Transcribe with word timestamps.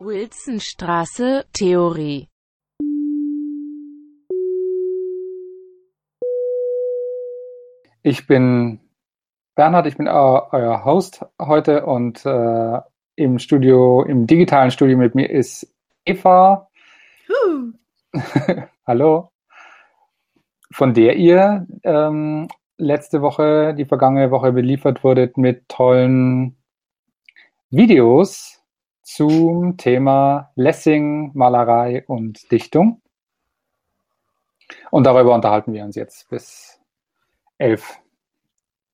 Wilsonstraße, 0.00 1.44
Theorie 1.52 2.28
Ich 8.04 8.28
bin 8.28 8.78
Bernhard, 9.56 9.88
ich 9.88 9.96
bin 9.96 10.06
euer 10.06 10.84
Host 10.84 11.26
heute 11.40 11.84
und 11.84 12.24
äh, 12.24 12.80
im 13.16 13.40
Studio, 13.40 14.04
im 14.04 14.28
digitalen 14.28 14.70
Studio 14.70 14.96
mit 14.96 15.16
mir 15.16 15.28
ist 15.28 15.66
Eva. 16.04 16.68
Hallo. 18.86 19.32
Von 20.70 20.94
der 20.94 21.16
ihr 21.16 21.66
ähm, 21.82 22.46
letzte 22.76 23.20
Woche, 23.20 23.74
die 23.74 23.84
vergangene 23.84 24.30
Woche 24.30 24.52
beliefert 24.52 25.02
wurdet 25.02 25.36
mit 25.36 25.68
tollen 25.68 26.56
Videos 27.70 28.57
zum 29.08 29.78
Thema 29.78 30.50
Lessing, 30.54 31.30
Malerei 31.32 32.04
und 32.06 32.52
Dichtung. 32.52 33.00
Und 34.90 35.06
darüber 35.06 35.34
unterhalten 35.34 35.72
wir 35.72 35.82
uns 35.82 35.96
jetzt 35.96 36.28
bis 36.28 36.78
elf 37.56 37.98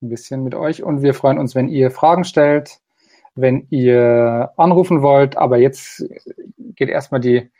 ein 0.00 0.08
bisschen 0.08 0.44
mit 0.44 0.54
euch. 0.54 0.84
Und 0.84 1.02
wir 1.02 1.14
freuen 1.14 1.36
uns, 1.36 1.56
wenn 1.56 1.68
ihr 1.68 1.90
Fragen 1.90 2.22
stellt, 2.22 2.78
wenn 3.34 3.66
ihr 3.70 4.52
anrufen 4.56 5.02
wollt. 5.02 5.36
Aber 5.36 5.58
jetzt 5.58 6.04
geht 6.76 6.90
erstmal 6.90 7.20
die 7.20 7.50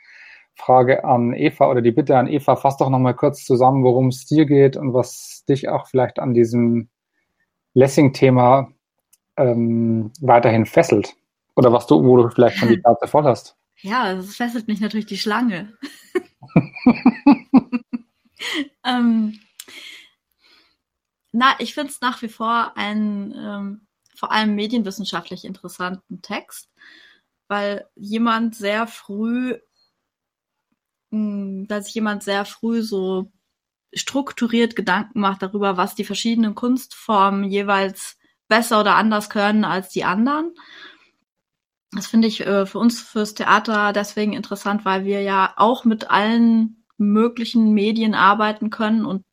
Frage 0.55 1.03
an 1.03 1.33
Eva 1.33 1.69
oder 1.69 1.81
die 1.81 1.91
Bitte 1.91 2.17
an 2.17 2.27
Eva. 2.27 2.55
Fass 2.55 2.77
doch 2.77 2.89
nochmal 2.89 3.15
kurz 3.15 3.43
zusammen, 3.43 3.83
worum 3.83 4.07
es 4.07 4.27
dir 4.27 4.45
geht 4.45 4.77
und 4.77 4.93
was 4.93 5.43
dich 5.49 5.67
auch 5.67 5.87
vielleicht 5.87 6.19
an 6.19 6.33
diesem 6.33 6.87
Lessing-Thema 7.73 8.71
ähm, 9.35 10.13
weiterhin 10.21 10.65
fesselt. 10.65 11.17
Oder 11.55 11.71
was 11.71 11.87
du, 11.87 12.03
wo 12.03 12.17
du 12.17 12.29
vielleicht 12.29 12.57
schon 12.57 12.69
die 12.69 12.81
Karte 12.83 13.07
voll 13.07 13.23
hast. 13.23 13.57
Ja, 13.81 14.11
es 14.11 14.35
fesselt 14.35 14.67
mich 14.67 14.79
natürlich 14.81 15.05
die 15.05 15.17
Schlange. 15.17 15.77
ähm, 18.83 19.39
na, 21.31 21.55
ich 21.59 21.73
finde 21.73 21.91
es 21.91 22.01
nach 22.01 22.21
wie 22.21 22.29
vor 22.29 22.77
einen 22.77 23.33
ähm, 23.35 23.87
vor 24.15 24.31
allem 24.31 24.55
medienwissenschaftlich 24.55 25.45
interessanten 25.45 26.21
Text, 26.21 26.69
weil 27.47 27.85
jemand 27.95 28.55
sehr 28.55 28.87
früh, 28.87 29.57
mh, 31.11 31.17
hm, 31.19 31.67
dass 31.67 31.93
jemand 31.93 32.23
sehr 32.23 32.45
früh 32.45 32.81
so 32.81 33.31
strukturiert 33.93 34.75
Gedanken 34.75 35.19
macht 35.19 35.41
darüber, 35.41 35.77
was 35.77 35.95
die 35.95 36.05
verschiedenen 36.05 36.55
Kunstformen 36.55 37.45
jeweils 37.45 38.17
besser 38.47 38.79
oder 38.79 38.95
anders 38.95 39.29
können 39.29 39.63
als 39.65 39.89
die 39.89 40.03
anderen. 40.03 40.53
Das 41.95 42.07
finde 42.07 42.27
ich 42.27 42.45
äh, 42.45 42.65
für 42.65 42.77
uns 42.77 43.01
fürs 43.01 43.33
Theater 43.33 43.93
deswegen 43.93 44.33
interessant, 44.33 44.83
weil 44.83 45.05
wir 45.05 45.21
ja 45.21 45.53
auch 45.55 45.85
mit 45.85 46.11
allen 46.11 46.83
möglichen 46.97 47.73
Medien 47.73 48.13
arbeiten 48.13 48.69
können 48.69 49.05
und 49.05 49.23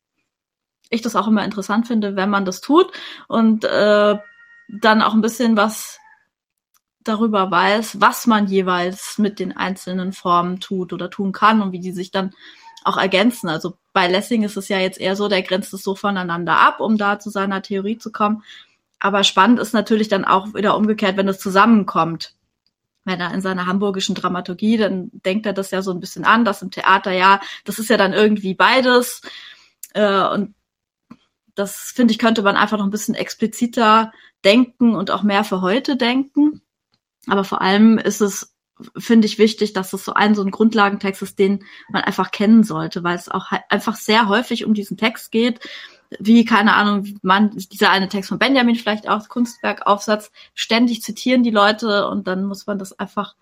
ich 0.90 1.02
das 1.02 1.16
auch 1.16 1.26
immer 1.26 1.44
interessant 1.44 1.86
finde, 1.86 2.16
wenn 2.16 2.30
man 2.30 2.44
das 2.44 2.60
tut 2.60 2.92
und 3.26 3.64
äh, 3.64 4.16
dann 4.68 5.02
auch 5.02 5.14
ein 5.14 5.20
bisschen 5.20 5.56
was 5.56 5.98
darüber 7.02 7.50
weiß, 7.50 8.00
was 8.00 8.26
man 8.26 8.46
jeweils 8.46 9.18
mit 9.18 9.40
den 9.40 9.56
einzelnen 9.56 10.12
Formen 10.12 10.60
tut 10.60 10.92
oder 10.92 11.10
tun 11.10 11.32
kann 11.32 11.62
und 11.62 11.72
wie 11.72 11.80
die 11.80 11.92
sich 11.92 12.12
dann 12.12 12.32
auch 12.84 12.96
ergänzen. 12.96 13.48
Also 13.48 13.76
bei 13.92 14.06
Lessing 14.06 14.44
ist 14.44 14.56
es 14.56 14.68
ja 14.68 14.78
jetzt 14.78 15.00
eher 15.00 15.16
so, 15.16 15.28
der 15.28 15.42
grenzt 15.42 15.74
es 15.74 15.82
so 15.82 15.94
voneinander 15.94 16.58
ab, 16.58 16.80
um 16.80 16.96
da 16.96 17.18
zu 17.18 17.30
seiner 17.30 17.62
Theorie 17.62 17.98
zu 17.98 18.12
kommen. 18.12 18.44
Aber 19.00 19.24
spannend 19.24 19.58
ist 19.58 19.72
natürlich 19.72 20.08
dann 20.08 20.24
auch 20.24 20.54
wieder 20.54 20.76
umgekehrt, 20.76 21.16
wenn 21.16 21.28
es 21.28 21.40
zusammenkommt. 21.40 22.36
Wenn 23.04 23.20
er 23.20 23.34
in 23.34 23.40
seiner 23.40 23.66
hamburgischen 23.66 24.14
Dramaturgie, 24.14 24.76
dann 24.76 25.10
denkt 25.12 25.46
er 25.46 25.52
das 25.52 25.70
ja 25.70 25.82
so 25.82 25.90
ein 25.90 26.00
bisschen 26.00 26.24
an, 26.24 26.44
das 26.44 26.62
im 26.62 26.70
Theater, 26.70 27.12
ja, 27.12 27.40
das 27.64 27.78
ist 27.78 27.90
ja 27.90 27.96
dann 27.96 28.12
irgendwie 28.12 28.54
beides. 28.54 29.22
Äh, 29.94 30.26
und 30.28 30.54
das 31.54 31.92
finde 31.94 32.12
ich, 32.12 32.18
könnte 32.18 32.42
man 32.42 32.56
einfach 32.56 32.78
noch 32.78 32.84
ein 32.84 32.90
bisschen 32.90 33.14
expliziter 33.14 34.12
denken 34.44 34.94
und 34.94 35.10
auch 35.10 35.22
mehr 35.22 35.44
für 35.44 35.60
heute 35.60 35.96
denken. 35.96 36.62
Aber 37.26 37.44
vor 37.44 37.60
allem 37.60 37.98
ist 37.98 38.20
es, 38.20 38.56
finde 38.96 39.26
ich, 39.26 39.38
wichtig, 39.38 39.72
dass 39.72 39.92
es 39.92 40.04
so 40.04 40.14
ein, 40.14 40.34
so 40.34 40.42
ein 40.42 40.50
Grundlagentext 40.50 41.22
ist, 41.22 41.38
den 41.38 41.64
man 41.90 42.02
einfach 42.02 42.30
kennen 42.30 42.64
sollte, 42.64 43.04
weil 43.04 43.16
es 43.16 43.28
auch 43.28 43.52
einfach 43.68 43.96
sehr 43.96 44.28
häufig 44.28 44.64
um 44.64 44.74
diesen 44.74 44.96
Text 44.96 45.30
geht. 45.30 45.60
Wie, 46.18 46.44
keine 46.44 46.74
Ahnung, 46.74 47.18
man, 47.22 47.50
dieser 47.50 47.90
eine 47.90 48.08
Text 48.08 48.28
von 48.28 48.38
Benjamin 48.38 48.76
vielleicht 48.76 49.08
auch, 49.08 49.28
Kunstwerkaufsatz, 49.28 50.32
ständig 50.54 51.02
zitieren 51.02 51.42
die 51.42 51.50
Leute 51.50 52.08
und 52.08 52.26
dann 52.26 52.44
muss 52.44 52.66
man 52.66 52.78
das 52.78 52.98
einfach 52.98 53.34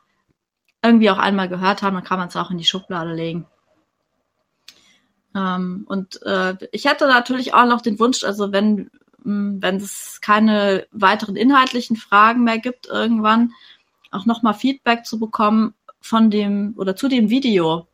irgendwie 0.83 1.11
auch 1.11 1.19
einmal 1.19 1.49
gehört 1.49 1.83
haben, 1.83 1.95
dann 1.95 2.05
kann 2.05 2.19
man 2.19 2.29
es 2.29 2.37
auch 2.37 2.51
in 2.51 2.59
die 2.59 2.65
Schublade 2.65 3.13
legen. 3.13 3.47
Ähm, 5.35 5.85
und 5.89 6.23
äh, 6.23 6.57
ich 6.73 6.87
hätte 6.87 7.07
natürlich 7.07 7.55
auch 7.55 7.67
noch 7.67 7.83
den 7.83 7.99
Wunsch, 7.99 8.25
also 8.25 8.53
wenn 8.53 8.91
hm, 9.25 9.63
wenn 9.63 9.77
es 9.77 10.21
keine 10.21 10.87
weiteren 10.93 11.37
inhaltlichen 11.37 11.97
Fragen 11.97 12.45
mehr 12.45 12.59
gibt 12.59 12.87
irgendwann, 12.87 13.53
auch 14.11 14.27
nochmal 14.27 14.55
Feedback 14.55 15.05
zu 15.07 15.19
bekommen 15.19 15.75
von 16.01 16.31
dem 16.31 16.75
oder 16.77 16.97
zu 16.97 17.09
dem 17.09 17.31
Video. 17.31 17.87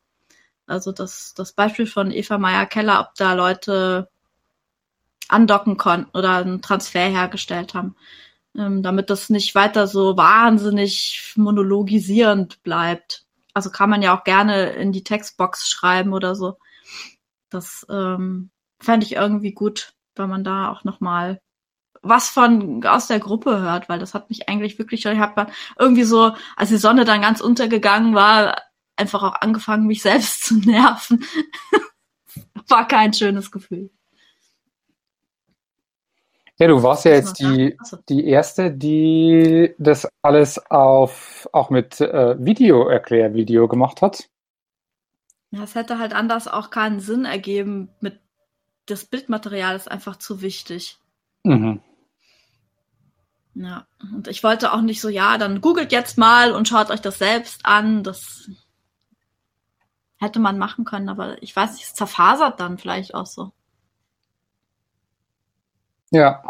Also 0.66 0.92
das, 0.92 1.34
das 1.34 1.52
Beispiel 1.52 1.86
von 1.86 2.10
Eva 2.10 2.38
Meyer-Keller, 2.38 3.00
ob 3.00 3.14
da 3.16 3.34
Leute 3.34 4.08
andocken 5.28 5.76
konnten 5.76 6.16
oder 6.16 6.36
einen 6.36 6.62
Transfer 6.62 7.08
hergestellt 7.08 7.74
haben, 7.74 7.96
ähm, 8.56 8.82
damit 8.82 9.10
das 9.10 9.30
nicht 9.30 9.54
weiter 9.54 9.86
so 9.86 10.16
wahnsinnig 10.16 11.32
monologisierend 11.36 12.62
bleibt. 12.62 13.24
Also 13.54 13.70
kann 13.70 13.90
man 13.90 14.02
ja 14.02 14.16
auch 14.16 14.24
gerne 14.24 14.70
in 14.70 14.92
die 14.92 15.04
Textbox 15.04 15.68
schreiben 15.68 16.12
oder 16.12 16.34
so. 16.34 16.58
Das 17.50 17.86
ähm, 17.90 18.50
fände 18.80 19.06
ich 19.06 19.14
irgendwie 19.14 19.52
gut, 19.52 19.94
wenn 20.14 20.28
man 20.28 20.44
da 20.44 20.70
auch 20.70 20.84
nochmal 20.84 21.40
was 22.02 22.28
von 22.28 22.84
aus 22.84 23.08
der 23.08 23.18
Gruppe 23.18 23.60
hört, 23.60 23.88
weil 23.88 23.98
das 23.98 24.14
hat 24.14 24.28
mich 24.30 24.48
eigentlich 24.48 24.78
wirklich 24.78 25.06
ich 25.06 25.18
habe 25.18 25.46
irgendwie 25.78 26.04
so, 26.04 26.34
als 26.56 26.68
die 26.68 26.76
Sonne 26.76 27.04
dann 27.04 27.22
ganz 27.22 27.40
untergegangen 27.40 28.14
war, 28.14 28.62
einfach 28.96 29.22
auch 29.22 29.40
angefangen, 29.40 29.86
mich 29.86 30.02
selbst 30.02 30.44
zu 30.44 30.58
nerven. 30.58 31.24
war 32.68 32.86
kein 32.88 33.12
schönes 33.12 33.50
Gefühl. 33.50 33.90
Ja, 36.58 36.68
du 36.68 36.82
warst 36.82 37.04
ja 37.04 37.12
jetzt 37.12 37.38
die, 37.38 37.76
die 38.08 38.26
erste, 38.26 38.70
die 38.70 39.74
das 39.78 40.08
alles 40.22 40.58
auf 40.70 41.48
auch 41.52 41.68
mit 41.68 42.00
äh, 42.00 42.42
Video-Erklärvideo 42.42 43.68
gemacht 43.68 44.00
hat. 44.00 44.28
Ja, 45.50 45.62
es 45.64 45.74
hätte 45.74 45.98
halt 45.98 46.14
anders 46.14 46.48
auch 46.48 46.70
keinen 46.70 47.00
Sinn 47.00 47.26
ergeben. 47.26 47.90
Mit 48.00 48.20
das 48.86 49.04
Bildmaterial 49.04 49.76
ist 49.76 49.90
einfach 49.90 50.16
zu 50.16 50.40
wichtig. 50.40 50.98
Mhm. 51.42 51.80
Ja, 53.54 53.86
und 54.14 54.28
ich 54.28 54.42
wollte 54.42 54.72
auch 54.72 54.82
nicht 54.82 55.00
so, 55.00 55.08
ja, 55.08 55.38
dann 55.38 55.60
googelt 55.60 55.92
jetzt 55.92 56.18
mal 56.18 56.52
und 56.52 56.68
schaut 56.68 56.90
euch 56.90 57.00
das 57.00 57.18
selbst 57.18 57.64
an. 57.64 58.02
Das 58.02 58.50
hätte 60.18 60.40
man 60.40 60.58
machen 60.58 60.84
können, 60.84 61.08
aber 61.08 61.42
ich 61.42 61.54
weiß 61.54 61.72
nicht, 61.72 61.84
es 61.84 61.94
zerfasert 61.94 62.60
dann 62.60 62.78
vielleicht 62.78 63.14
auch 63.14 63.26
so. 63.26 63.52
Ja, 66.16 66.42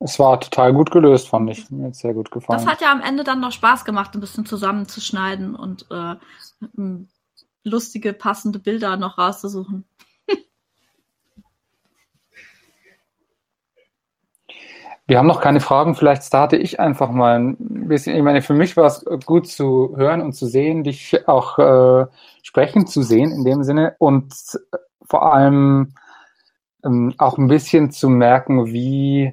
es 0.00 0.18
war 0.18 0.40
total 0.40 0.72
gut 0.72 0.90
gelöst, 0.90 1.28
fand 1.28 1.50
ich. 1.50 1.70
Mir 1.70 1.88
hat 1.88 1.94
sehr 1.94 2.14
gut 2.14 2.30
gefallen. 2.30 2.58
Das 2.58 2.66
hat 2.66 2.80
ja 2.80 2.90
am 2.90 3.02
Ende 3.02 3.22
dann 3.22 3.38
noch 3.40 3.52
Spaß 3.52 3.84
gemacht, 3.84 4.14
ein 4.14 4.20
bisschen 4.20 4.46
zusammenzuschneiden 4.46 5.54
und 5.54 5.86
äh, 5.90 6.14
lustige, 7.64 8.14
passende 8.14 8.58
Bilder 8.58 8.96
noch 8.96 9.18
rauszusuchen. 9.18 9.84
Wir 15.06 15.18
haben 15.18 15.26
noch 15.26 15.42
keine 15.42 15.60
Fragen. 15.60 15.94
Vielleicht 15.94 16.22
starte 16.22 16.56
ich 16.56 16.80
einfach 16.80 17.10
mal 17.10 17.38
ein 17.38 17.86
bisschen. 17.86 18.16
Ich 18.16 18.22
meine, 18.22 18.40
für 18.40 18.54
mich 18.54 18.78
war 18.78 18.86
es 18.86 19.04
gut 19.26 19.48
zu 19.48 19.92
hören 19.98 20.22
und 20.22 20.32
zu 20.32 20.46
sehen, 20.46 20.82
dich 20.82 21.28
auch 21.28 21.58
äh, 21.58 22.06
sprechen 22.42 22.86
zu 22.86 23.02
sehen 23.02 23.32
in 23.32 23.44
dem 23.44 23.64
Sinne 23.64 23.96
und 23.98 24.32
vor 25.02 25.30
allem 25.30 25.92
ähm, 26.84 27.14
auch 27.18 27.38
ein 27.38 27.48
bisschen 27.48 27.90
zu 27.90 28.08
merken, 28.08 28.66
wie 28.66 29.32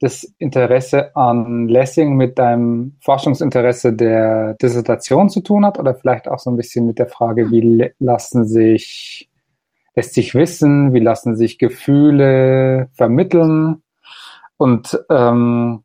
das 0.00 0.24
Interesse 0.38 1.14
an 1.16 1.66
Lessing 1.68 2.14
mit 2.14 2.38
deinem 2.38 2.96
Forschungsinteresse 3.00 3.92
der 3.92 4.54
Dissertation 4.54 5.28
zu 5.28 5.40
tun 5.40 5.66
hat 5.66 5.78
oder 5.78 5.94
vielleicht 5.94 6.28
auch 6.28 6.38
so 6.38 6.50
ein 6.50 6.56
bisschen 6.56 6.86
mit 6.86 6.98
der 6.98 7.08
Frage, 7.08 7.50
wie 7.50 7.90
lassen 7.98 8.44
sich, 8.44 9.28
lässt 9.96 10.14
sich 10.14 10.34
Wissen, 10.34 10.94
wie 10.94 11.00
lassen 11.00 11.34
sich 11.36 11.58
Gefühle 11.58 12.88
vermitteln? 12.92 13.82
Und 14.56 15.04
ähm, 15.10 15.82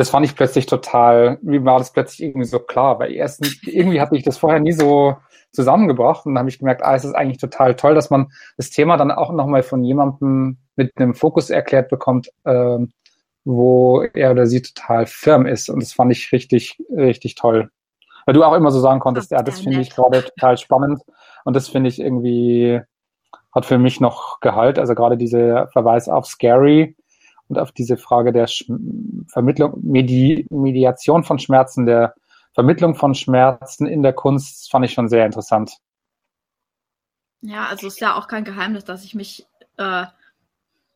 das 0.00 0.08
fand 0.08 0.24
ich 0.24 0.34
plötzlich 0.34 0.64
total, 0.64 1.38
wie 1.42 1.62
war 1.62 1.76
das 1.76 1.92
plötzlich 1.92 2.22
irgendwie 2.22 2.46
so 2.46 2.58
klar, 2.58 2.98
weil 2.98 3.12
erstens, 3.12 3.62
irgendwie 3.66 4.00
hatte 4.00 4.16
ich 4.16 4.22
das 4.22 4.38
vorher 4.38 4.58
nie 4.58 4.72
so 4.72 5.18
zusammengebracht 5.52 6.24
und 6.24 6.32
dann 6.32 6.38
habe 6.38 6.48
ich 6.48 6.58
gemerkt, 6.58 6.82
ah, 6.82 6.94
es 6.94 7.04
ist 7.04 7.12
eigentlich 7.12 7.36
total 7.36 7.76
toll, 7.76 7.94
dass 7.94 8.08
man 8.08 8.28
das 8.56 8.70
Thema 8.70 8.96
dann 8.96 9.10
auch 9.10 9.30
nochmal 9.30 9.62
von 9.62 9.84
jemandem 9.84 10.56
mit 10.74 10.96
einem 10.96 11.14
Fokus 11.14 11.50
erklärt 11.50 11.90
bekommt, 11.90 12.32
ähm, 12.46 12.92
wo 13.44 14.00
er 14.14 14.30
oder 14.30 14.46
sie 14.46 14.62
total 14.62 15.04
firm 15.04 15.44
ist. 15.44 15.68
Und 15.68 15.82
das 15.82 15.92
fand 15.92 16.10
ich 16.12 16.32
richtig, 16.32 16.78
richtig 16.90 17.34
toll. 17.34 17.68
Weil 18.24 18.32
du 18.32 18.42
auch 18.42 18.54
immer 18.54 18.70
so 18.70 18.80
sagen 18.80 19.00
konntest, 19.00 19.30
ja, 19.32 19.42
das 19.42 19.60
finde 19.60 19.82
ich 19.82 19.90
gerade 19.90 20.24
total 20.24 20.56
spannend 20.56 21.02
und 21.44 21.54
das 21.54 21.68
finde 21.68 21.90
ich 21.90 22.00
irgendwie, 22.00 22.80
hat 23.54 23.66
für 23.66 23.76
mich 23.76 24.00
noch 24.00 24.40
Gehalt. 24.40 24.78
Also 24.78 24.94
gerade 24.94 25.18
dieser 25.18 25.68
Verweis 25.68 26.08
auf 26.08 26.24
Scary 26.24 26.96
und 27.50 27.58
auf 27.58 27.72
diese 27.72 27.96
Frage 27.96 28.32
der 28.32 28.46
Sch 28.46 28.64
Vermittlung, 29.26 29.78
Medi 29.82 30.46
Mediation 30.50 31.24
von 31.24 31.38
Schmerzen, 31.38 31.84
der 31.84 32.14
Vermittlung 32.54 32.94
von 32.94 33.14
Schmerzen 33.14 33.86
in 33.86 34.02
der 34.02 34.12
Kunst 34.12 34.70
fand 34.70 34.84
ich 34.84 34.92
schon 34.92 35.08
sehr 35.08 35.26
interessant. 35.26 35.76
Ja, 37.42 37.66
also 37.66 37.86
ist 37.86 38.00
ja 38.00 38.16
auch 38.16 38.28
kein 38.28 38.44
Geheimnis, 38.44 38.84
dass 38.84 39.04
ich 39.04 39.14
mich 39.14 39.46
äh, 39.78 40.06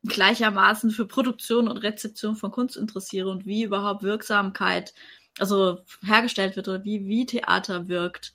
gleichermaßen 0.04 0.90
für 0.90 1.06
Produktion 1.06 1.68
und 1.68 1.78
Rezeption 1.78 2.36
von 2.36 2.50
Kunst 2.50 2.76
interessiere 2.76 3.30
und 3.30 3.46
wie 3.46 3.64
überhaupt 3.64 4.02
Wirksamkeit 4.02 4.94
also 5.38 5.80
hergestellt 6.02 6.54
wird 6.54 6.68
oder 6.68 6.84
wie, 6.84 7.06
wie 7.06 7.26
Theater 7.26 7.88
wirkt. 7.88 8.34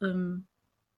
Ähm, 0.00 0.46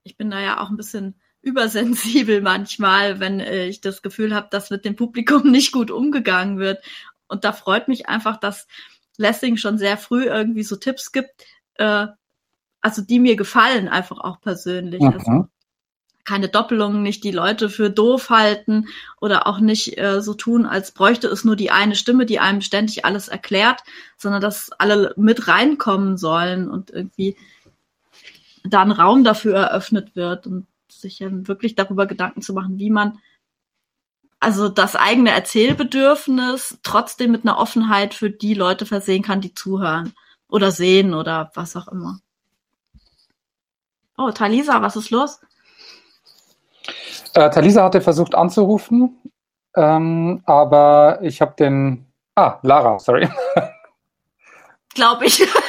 ich 0.03 0.15
bin 0.15 0.29
da 0.31 0.39
ja 0.39 0.61
auch 0.61 0.69
ein 0.69 0.77
bisschen 0.77 1.15
übersensibel 1.43 2.41
manchmal, 2.41 3.19
wenn 3.19 3.39
ich 3.39 3.81
das 3.81 4.01
Gefühl 4.01 4.33
habe, 4.33 4.47
dass 4.49 4.69
mit 4.69 4.85
dem 4.85 4.95
Publikum 4.95 5.43
nicht 5.51 5.71
gut 5.71 5.91
umgegangen 5.91 6.57
wird. 6.57 6.83
Und 7.27 7.43
da 7.43 7.51
freut 7.51 7.87
mich 7.87 8.07
einfach, 8.07 8.37
dass 8.37 8.67
Lessing 9.17 9.57
schon 9.57 9.77
sehr 9.77 9.97
früh 9.97 10.25
irgendwie 10.25 10.63
so 10.63 10.75
Tipps 10.75 11.11
gibt, 11.11 11.45
äh, 11.75 12.07
also 12.81 13.01
die 13.01 13.19
mir 13.19 13.35
gefallen, 13.35 13.87
einfach 13.87 14.19
auch 14.19 14.41
persönlich. 14.41 15.01
Mhm. 15.01 15.13
Also 15.13 15.47
keine 16.25 16.47
Doppelungen, 16.47 17.03
nicht 17.03 17.25
die 17.25 17.31
Leute 17.31 17.69
für 17.69 17.89
doof 17.89 18.29
halten 18.29 18.87
oder 19.19 19.45
auch 19.45 19.59
nicht 19.59 19.97
äh, 19.97 20.21
so 20.21 20.33
tun, 20.33 20.65
als 20.65 20.91
bräuchte 20.91 21.27
es 21.27 21.43
nur 21.43 21.57
die 21.57 21.69
eine 21.69 21.95
Stimme, 21.95 22.25
die 22.25 22.39
einem 22.39 22.61
ständig 22.61 23.03
alles 23.03 23.27
erklärt, 23.27 23.83
sondern 24.17 24.41
dass 24.41 24.71
alle 24.77 25.13
mit 25.17 25.49
reinkommen 25.49 26.17
sollen 26.17 26.69
und 26.69 26.91
irgendwie 26.91 27.35
da 28.63 28.81
ein 28.81 28.91
Raum 28.91 29.25
dafür 29.25 29.55
eröffnet 29.55 30.15
wird 30.15 30.47
und 30.47 30.65
sich 31.01 31.19
dann 31.19 31.47
wirklich 31.47 31.75
darüber 31.75 32.05
Gedanken 32.05 32.41
zu 32.41 32.53
machen, 32.53 32.77
wie 32.77 32.89
man 32.89 33.19
also 34.39 34.67
das 34.67 34.97
eigene 34.97 35.31
Erzählbedürfnis 35.31 36.77
trotzdem 36.83 37.31
mit 37.31 37.45
einer 37.45 37.57
Offenheit 37.57 38.13
für 38.13 38.29
die 38.29 38.53
Leute 38.53 38.85
versehen 38.85 39.23
kann, 39.23 39.39
die 39.39 39.53
zuhören 39.53 40.13
oder 40.49 40.71
sehen 40.71 41.13
oder 41.13 41.51
was 41.55 41.77
auch 41.77 41.87
immer. 41.87 42.19
Oh, 44.17 44.31
Talisa, 44.31 44.81
was 44.81 44.97
ist 44.97 45.11
los? 45.11 45.39
Äh, 47.33 47.49
Talisa 47.49 47.83
hatte 47.83 48.01
versucht 48.01 48.35
anzurufen, 48.35 49.17
ähm, 49.75 50.43
aber 50.45 51.19
ich 51.21 51.41
habe 51.41 51.55
den. 51.57 52.05
Ah, 52.35 52.59
Lara, 52.63 52.99
sorry. 52.99 53.29
Glaube 54.93 55.25
ich. 55.25 55.41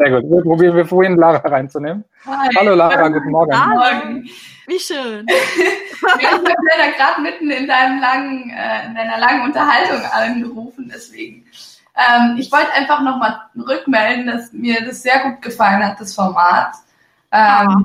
Sehr 0.00 0.10
gut. 0.12 0.30
Wir 0.30 0.42
probieren, 0.42 0.76
wir 0.76 0.84
probieren 0.84 1.16
Lara 1.18 1.46
reinzunehmen. 1.46 2.04
Hi. 2.24 2.48
Hallo 2.56 2.74
Lara, 2.74 3.08
guten 3.08 3.30
Morgen. 3.30 3.52
Hallo. 3.52 4.22
Wie 4.66 4.78
schön. 4.78 5.26
ich 5.28 6.30
bin 6.30 6.54
da 6.78 6.90
gerade 6.96 7.20
mitten 7.20 7.50
in, 7.50 7.68
deinem 7.68 8.00
langen, 8.00 8.48
äh, 8.48 8.86
in 8.86 8.94
deiner 8.94 9.18
langen 9.18 9.42
Unterhaltung 9.42 10.00
angerufen, 10.10 10.90
deswegen. 10.90 11.44
Ähm, 11.94 12.36
ich 12.38 12.50
wollte 12.50 12.72
einfach 12.72 13.02
nochmal 13.02 13.40
rückmelden, 13.54 14.26
dass 14.26 14.54
mir 14.54 14.82
das 14.86 15.02
sehr 15.02 15.18
gut 15.18 15.42
gefallen 15.42 15.84
hat, 15.84 16.00
das 16.00 16.14
Format. 16.14 16.76
Ähm, 17.30 17.68
ah 17.68 17.82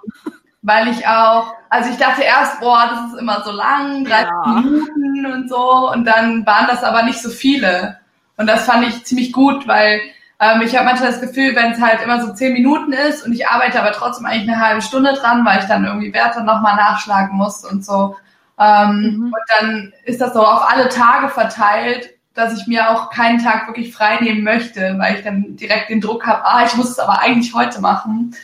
weil 0.67 0.87
ich 0.87 1.07
auch, 1.07 1.53
also 1.69 1.91
ich 1.91 1.97
dachte 1.97 2.23
erst, 2.23 2.59
boah, 2.59 2.89
das 2.89 3.11
ist 3.11 3.19
immer 3.19 3.43
so 3.43 3.51
lang, 3.51 4.03
30 4.03 4.25
ja. 4.25 4.61
Minuten 4.61 5.25
und 5.27 5.47
so, 5.47 5.91
und 5.91 6.05
dann 6.05 6.43
waren 6.47 6.65
das 6.65 6.83
aber 6.83 7.03
nicht 7.03 7.21
so 7.21 7.29
viele. 7.29 7.99
Und 8.37 8.47
das 8.47 8.65
fand 8.65 8.87
ich 8.87 9.05
ziemlich 9.05 9.31
gut, 9.31 9.67
weil 9.67 10.01
ähm, 10.39 10.61
ich 10.61 10.75
habe 10.75 10.85
manchmal 10.85 11.11
das 11.11 11.21
Gefühl, 11.21 11.55
wenn 11.55 11.71
es 11.71 11.81
halt 11.81 12.01
immer 12.01 12.21
so 12.21 12.33
10 12.33 12.53
Minuten 12.53 12.91
ist 12.91 13.25
und 13.25 13.33
ich 13.33 13.47
arbeite 13.47 13.81
aber 13.81 13.93
trotzdem 13.93 14.25
eigentlich 14.25 14.49
eine 14.49 14.59
halbe 14.59 14.81
Stunde 14.81 15.13
dran, 15.13 15.45
weil 15.45 15.59
ich 15.59 15.65
dann 15.65 15.85
irgendwie 15.85 16.13
Werte 16.13 16.43
nochmal 16.43 16.75
nachschlagen 16.75 17.37
muss 17.37 17.63
und 17.63 17.85
so. 17.85 18.17
Ähm, 18.59 19.01
mhm. 19.01 19.23
Und 19.25 19.59
dann 19.59 19.93
ist 20.03 20.19
das 20.19 20.33
so 20.33 20.41
auf 20.45 20.69
alle 20.69 20.89
Tage 20.89 21.29
verteilt, 21.29 22.09
dass 22.33 22.59
ich 22.59 22.67
mir 22.67 22.89
auch 22.89 23.09
keinen 23.11 23.41
Tag 23.41 23.67
wirklich 23.67 23.93
frei 23.93 24.17
nehmen 24.19 24.43
möchte, 24.43 24.95
weil 24.97 25.15
ich 25.15 25.23
dann 25.23 25.55
direkt 25.55 25.89
den 25.89 26.01
Druck 26.01 26.27
habe, 26.27 26.43
ah, 26.43 26.65
ich 26.65 26.75
muss 26.75 26.89
es 26.89 26.99
aber 26.99 27.19
eigentlich 27.21 27.53
heute 27.53 27.79
machen. 27.79 28.35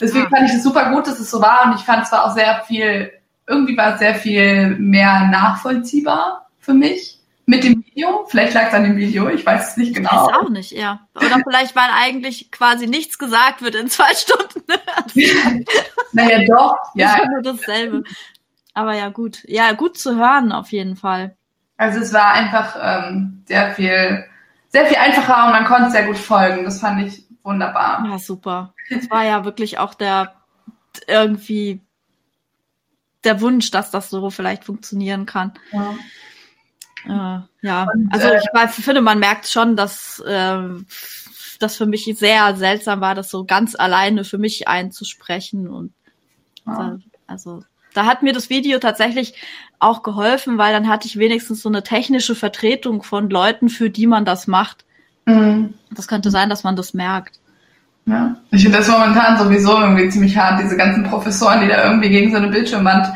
Deswegen 0.00 0.26
ah. 0.26 0.30
fand 0.30 0.48
ich 0.48 0.56
es 0.56 0.64
super 0.64 0.90
gut, 0.90 1.06
dass 1.06 1.20
es 1.20 1.30
so 1.30 1.40
war 1.40 1.66
und 1.66 1.76
ich 1.76 1.82
fand 1.82 2.02
es 2.02 2.10
war 2.10 2.24
auch 2.24 2.34
sehr 2.34 2.62
viel, 2.66 3.12
irgendwie 3.46 3.76
war 3.76 3.94
es 3.94 4.00
sehr 4.00 4.16
viel 4.16 4.70
mehr 4.78 5.28
nachvollziehbar 5.28 6.48
für 6.58 6.74
mich 6.74 7.19
mit 7.50 7.64
dem 7.64 7.84
Video. 7.84 8.26
Vielleicht 8.28 8.54
lag 8.54 8.68
es 8.68 8.74
an 8.74 8.84
dem 8.84 8.96
Video, 8.96 9.28
ich 9.28 9.44
weiß 9.44 9.70
es 9.70 9.76
nicht 9.76 9.94
genau. 9.94 10.08
Ich 10.08 10.34
weiß 10.34 10.42
auch 10.42 10.48
nicht, 10.50 10.70
ja. 10.70 11.08
Oder 11.16 11.40
vielleicht, 11.42 11.74
weil 11.74 11.90
eigentlich 11.92 12.52
quasi 12.52 12.86
nichts 12.86 13.18
gesagt 13.18 13.60
wird 13.60 13.74
in 13.74 13.88
zwei 13.88 14.14
Stunden. 14.14 14.62
naja, 16.12 16.46
doch, 16.46 16.76
ja. 16.94 17.18
Das 17.18 17.28
nur 17.28 17.42
dasselbe. 17.42 18.04
Aber 18.72 18.94
ja, 18.94 19.08
gut. 19.08 19.42
Ja, 19.48 19.72
gut 19.72 19.98
zu 19.98 20.16
hören 20.16 20.52
auf 20.52 20.70
jeden 20.70 20.94
Fall. 20.94 21.36
Also 21.76 21.98
es 21.98 22.12
war 22.12 22.32
einfach 22.32 22.76
ähm, 22.80 23.42
sehr 23.46 23.72
viel, 23.72 24.24
sehr 24.68 24.86
viel 24.86 24.98
einfacher 24.98 25.46
und 25.46 25.52
man 25.52 25.64
konnte 25.64 25.90
sehr 25.90 26.06
gut 26.06 26.18
folgen. 26.18 26.64
Das 26.64 26.80
fand 26.80 27.04
ich 27.04 27.24
wunderbar. 27.42 28.06
Ja, 28.08 28.18
super. 28.18 28.74
Das 28.90 29.10
war 29.10 29.24
ja 29.24 29.44
wirklich 29.44 29.78
auch 29.78 29.94
der 29.94 30.34
irgendwie 31.08 31.80
der 33.24 33.40
Wunsch, 33.40 33.72
dass 33.72 33.90
das 33.90 34.08
so 34.08 34.30
vielleicht 34.30 34.64
funktionieren 34.64 35.26
kann. 35.26 35.54
Ja. 35.72 35.94
Äh, 37.06 37.38
ja, 37.62 37.86
Und, 37.92 38.12
also 38.12 38.28
äh, 38.28 38.38
ich 38.38 38.48
weiß, 38.52 38.74
finde, 38.76 39.00
man 39.00 39.18
merkt 39.18 39.46
schon, 39.46 39.76
dass 39.76 40.20
äh, 40.20 40.58
das 41.58 41.76
für 41.76 41.86
mich 41.86 42.04
sehr 42.18 42.56
seltsam 42.56 43.00
war, 43.00 43.14
das 43.14 43.30
so 43.30 43.44
ganz 43.44 43.74
alleine 43.74 44.24
für 44.24 44.38
mich 44.38 44.68
einzusprechen. 44.68 45.68
Und 45.68 45.92
ja. 46.66 46.98
also 47.26 47.62
da 47.94 48.06
hat 48.06 48.22
mir 48.22 48.32
das 48.32 48.50
Video 48.50 48.78
tatsächlich 48.78 49.34
auch 49.78 50.02
geholfen, 50.02 50.58
weil 50.58 50.72
dann 50.72 50.88
hatte 50.88 51.06
ich 51.06 51.18
wenigstens 51.18 51.62
so 51.62 51.68
eine 51.68 51.82
technische 51.82 52.34
Vertretung 52.34 53.02
von 53.02 53.30
Leuten, 53.30 53.68
für 53.68 53.90
die 53.90 54.06
man 54.06 54.24
das 54.24 54.46
macht. 54.46 54.84
Mhm. 55.26 55.74
Das 55.90 56.08
könnte 56.08 56.30
sein, 56.30 56.50
dass 56.50 56.64
man 56.64 56.76
das 56.76 56.94
merkt. 56.94 57.40
Ja. 58.06 58.36
Ich 58.50 58.62
finde 58.62 58.78
das 58.78 58.88
momentan 58.88 59.38
sowieso 59.38 59.78
irgendwie 59.78 60.08
ziemlich 60.08 60.36
hart, 60.36 60.60
diese 60.62 60.76
ganzen 60.76 61.04
Professoren, 61.04 61.60
die 61.60 61.68
da 61.68 61.84
irgendwie 61.84 62.10
gegen 62.10 62.30
so 62.30 62.38
eine 62.38 62.48
Bildschirmwand 62.48 63.06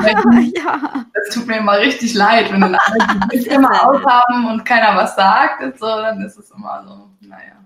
ja. 0.56 1.04
Das 1.12 1.34
tut 1.34 1.46
mir 1.46 1.58
immer 1.58 1.78
richtig 1.78 2.14
leid, 2.14 2.52
wenn 2.52 2.60
dann 2.60 2.74
alle 2.74 2.98
die 3.12 3.28
Bildschirme 3.28 3.68
aushaben 3.82 4.46
und 4.46 4.64
keiner 4.64 4.96
was 4.96 5.16
sagt 5.16 5.62
und 5.62 5.78
so, 5.78 5.86
dann 5.86 6.20
ist 6.22 6.38
es 6.38 6.50
immer 6.50 6.84
so, 6.86 7.10
naja. 7.20 7.56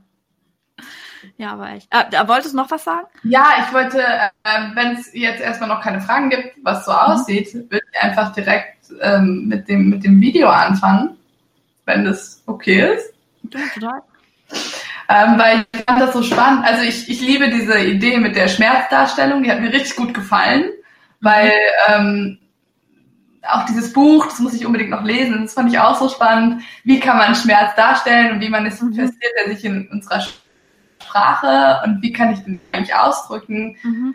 Ja, 1.37 1.53
aber 1.53 1.71
echt. 1.71 1.89
Ah, 1.91 2.29
wolltest 2.29 2.53
du 2.53 2.59
noch 2.59 2.71
was 2.71 2.85
sagen? 2.85 3.07
Ja, 3.23 3.47
ich 3.59 3.73
wollte, 3.73 4.01
äh, 4.03 4.31
wenn 4.75 4.93
es 4.93 5.13
jetzt 5.15 5.41
erstmal 5.41 5.69
noch 5.69 5.81
keine 5.81 6.01
Fragen 6.01 6.31
gibt, 6.31 6.57
was 6.63 6.85
so 6.85 6.93
mhm. 6.93 6.99
aussieht, 6.99 7.55
würde 7.55 7.85
ich 7.93 8.03
einfach 8.03 8.33
direkt 8.33 8.77
ähm, 9.01 9.47
mit, 9.49 9.69
dem, 9.69 9.89
mit 9.89 10.05
dem 10.05 10.21
Video 10.21 10.49
anfangen, 10.49 11.17
wenn 11.87 12.05
das 12.05 12.43
okay 12.47 12.95
ist. 12.95 13.15
Ja, 13.53 13.61
total. 13.75 14.03
Ähm, 15.09 15.39
weil 15.39 15.67
ich 15.75 15.83
fand 15.83 16.01
das 16.01 16.13
so 16.13 16.23
spannend. 16.23 16.65
Also 16.65 16.83
ich, 16.83 17.09
ich 17.09 17.21
liebe 17.21 17.51
diese 17.51 17.79
Idee 17.79 18.19
mit 18.19 18.37
der 18.37 18.49
Schmerzdarstellung, 18.49 19.43
die 19.43 19.51
hat 19.51 19.61
mir 19.61 19.73
richtig 19.73 19.97
gut 19.97 20.15
gefallen, 20.15 20.71
weil 21.21 21.53
ähm, 21.89 22.39
auch 23.47 23.67
dieses 23.67 23.93
Buch, 23.93 24.27
das 24.27 24.39
muss 24.41 24.55
ich 24.55 24.65
unbedingt 24.65 24.91
noch 24.91 25.05
lesen, 25.05 25.43
das 25.43 25.55
fand 25.55 25.71
ich 25.71 25.79
auch 25.79 25.99
so 25.99 26.09
spannend. 26.09 26.63
Wie 26.85 27.01
kann 27.01 27.19
man 27.19 27.35
Schmerz 27.35 27.75
darstellen 27.75 28.33
und 28.33 28.41
wie 28.41 28.49
manifestiert 28.49 29.13
mhm. 29.13 29.13
er 29.37 29.55
sich 29.55 29.65
in 29.65 29.89
unserer 29.89 30.23
Sprache 31.03 31.83
und 31.85 32.03
wie 32.03 32.13
kann 32.13 32.33
ich 32.33 32.41
den 32.41 32.61
eigentlich 32.73 32.95
ausdrücken? 32.95 33.77
Mhm. 33.83 34.15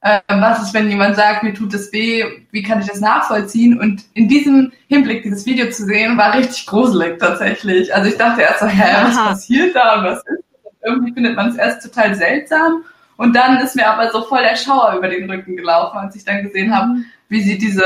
Äh, 0.00 0.20
was 0.28 0.62
ist, 0.62 0.74
wenn 0.74 0.88
jemand 0.88 1.16
sagt, 1.16 1.42
mir 1.42 1.54
tut 1.54 1.74
es 1.74 1.92
weh, 1.92 2.24
wie 2.52 2.62
kann 2.62 2.80
ich 2.80 2.86
das 2.86 3.00
nachvollziehen? 3.00 3.80
Und 3.80 4.04
in 4.14 4.28
diesem 4.28 4.72
Hinblick, 4.86 5.24
dieses 5.24 5.44
Video 5.44 5.70
zu 5.70 5.84
sehen, 5.86 6.16
war 6.16 6.34
richtig 6.34 6.66
gruselig 6.66 7.18
tatsächlich. 7.18 7.92
Also 7.94 8.08
ich 8.08 8.16
dachte 8.16 8.42
erst 8.42 8.60
so, 8.60 8.66
hä, 8.66 8.96
was 9.02 9.16
passiert 9.16 9.74
da 9.74 9.98
und 9.98 10.04
was 10.04 10.18
ist 10.18 10.26
das? 10.26 10.72
irgendwie 10.84 11.12
findet 11.12 11.34
man 11.36 11.48
es 11.48 11.56
erst 11.56 11.82
total 11.82 12.14
seltsam. 12.14 12.84
Und 13.16 13.34
dann 13.34 13.58
ist 13.58 13.74
mir 13.74 13.88
aber 13.88 14.10
so 14.12 14.22
voll 14.22 14.42
der 14.42 14.54
Schauer 14.54 14.94
über 14.96 15.08
den 15.08 15.28
Rücken 15.28 15.56
gelaufen, 15.56 15.98
als 15.98 16.14
ich 16.14 16.24
dann 16.24 16.44
gesehen 16.44 16.74
habe, 16.74 17.00
wie 17.28 17.42
sie 17.42 17.58
diese, 17.58 17.84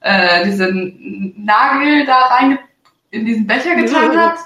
äh, 0.00 0.44
diesen 0.44 1.34
Nagel 1.44 2.06
da 2.06 2.18
rein 2.18 2.58
in 3.10 3.26
diesen 3.26 3.46
Becher 3.46 3.74
getan 3.74 4.16
hat 4.16 4.38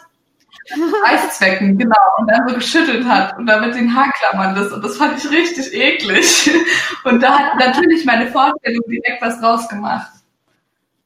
Eiszwecken, 1.06 1.78
genau, 1.78 1.96
und 2.18 2.30
dann 2.30 2.48
so 2.48 2.54
geschüttelt 2.54 3.06
hat 3.06 3.36
und 3.38 3.46
dann 3.46 3.60
mit 3.60 3.74
den 3.74 3.94
Haarklammern 3.94 4.54
das 4.54 4.72
und 4.72 4.82
das 4.84 4.96
fand 4.96 5.18
ich 5.18 5.30
richtig 5.30 5.72
eklig. 5.72 6.50
Und 7.04 7.22
da 7.22 7.38
hat 7.38 7.58
natürlich 7.58 8.04
meine 8.04 8.26
Vorstellung 8.26 8.82
direkt 8.88 9.22
was 9.22 9.40
rausgemacht. 9.40 10.10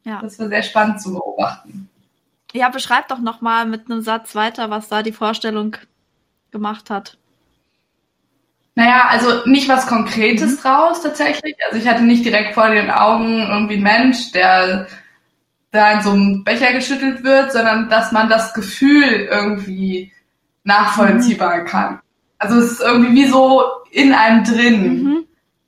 Ja. 0.04 0.20
Das 0.22 0.38
war 0.38 0.48
sehr 0.48 0.62
spannend 0.62 1.02
zu 1.02 1.12
beobachten. 1.12 1.90
Ja, 2.52 2.68
beschreib 2.70 3.08
doch 3.08 3.18
nochmal 3.18 3.66
mit 3.66 3.90
einem 3.90 4.00
Satz 4.00 4.34
weiter, 4.34 4.70
was 4.70 4.88
da 4.88 5.02
die 5.02 5.12
Vorstellung 5.12 5.76
gemacht 6.50 6.90
hat. 6.90 7.18
Naja, 8.74 9.08
also 9.08 9.46
nicht 9.46 9.68
was 9.68 9.86
Konkretes 9.86 10.56
mhm. 10.56 10.62
draus 10.62 11.02
tatsächlich. 11.02 11.54
Also 11.66 11.78
ich 11.78 11.86
hatte 11.86 12.02
nicht 12.02 12.24
direkt 12.24 12.54
vor 12.54 12.70
den 12.70 12.90
Augen 12.90 13.40
irgendwie 13.40 13.74
einen 13.74 13.82
Mensch, 13.82 14.32
der 14.32 14.86
da 15.70 15.92
in 15.92 16.02
so 16.02 16.10
einem 16.10 16.44
Becher 16.44 16.72
geschüttelt 16.72 17.22
wird, 17.22 17.52
sondern 17.52 17.88
dass 17.88 18.12
man 18.12 18.28
das 18.28 18.54
Gefühl 18.54 19.28
irgendwie 19.30 20.12
nachvollziehbar 20.64 21.58
mhm. 21.58 21.64
kann. 21.66 22.00
Also 22.38 22.58
es 22.58 22.72
ist 22.72 22.80
irgendwie 22.80 23.14
wie 23.14 23.26
so 23.26 23.62
in 23.90 24.12
einem 24.12 24.44
drin. 24.44 25.02
Mhm. 25.02 25.24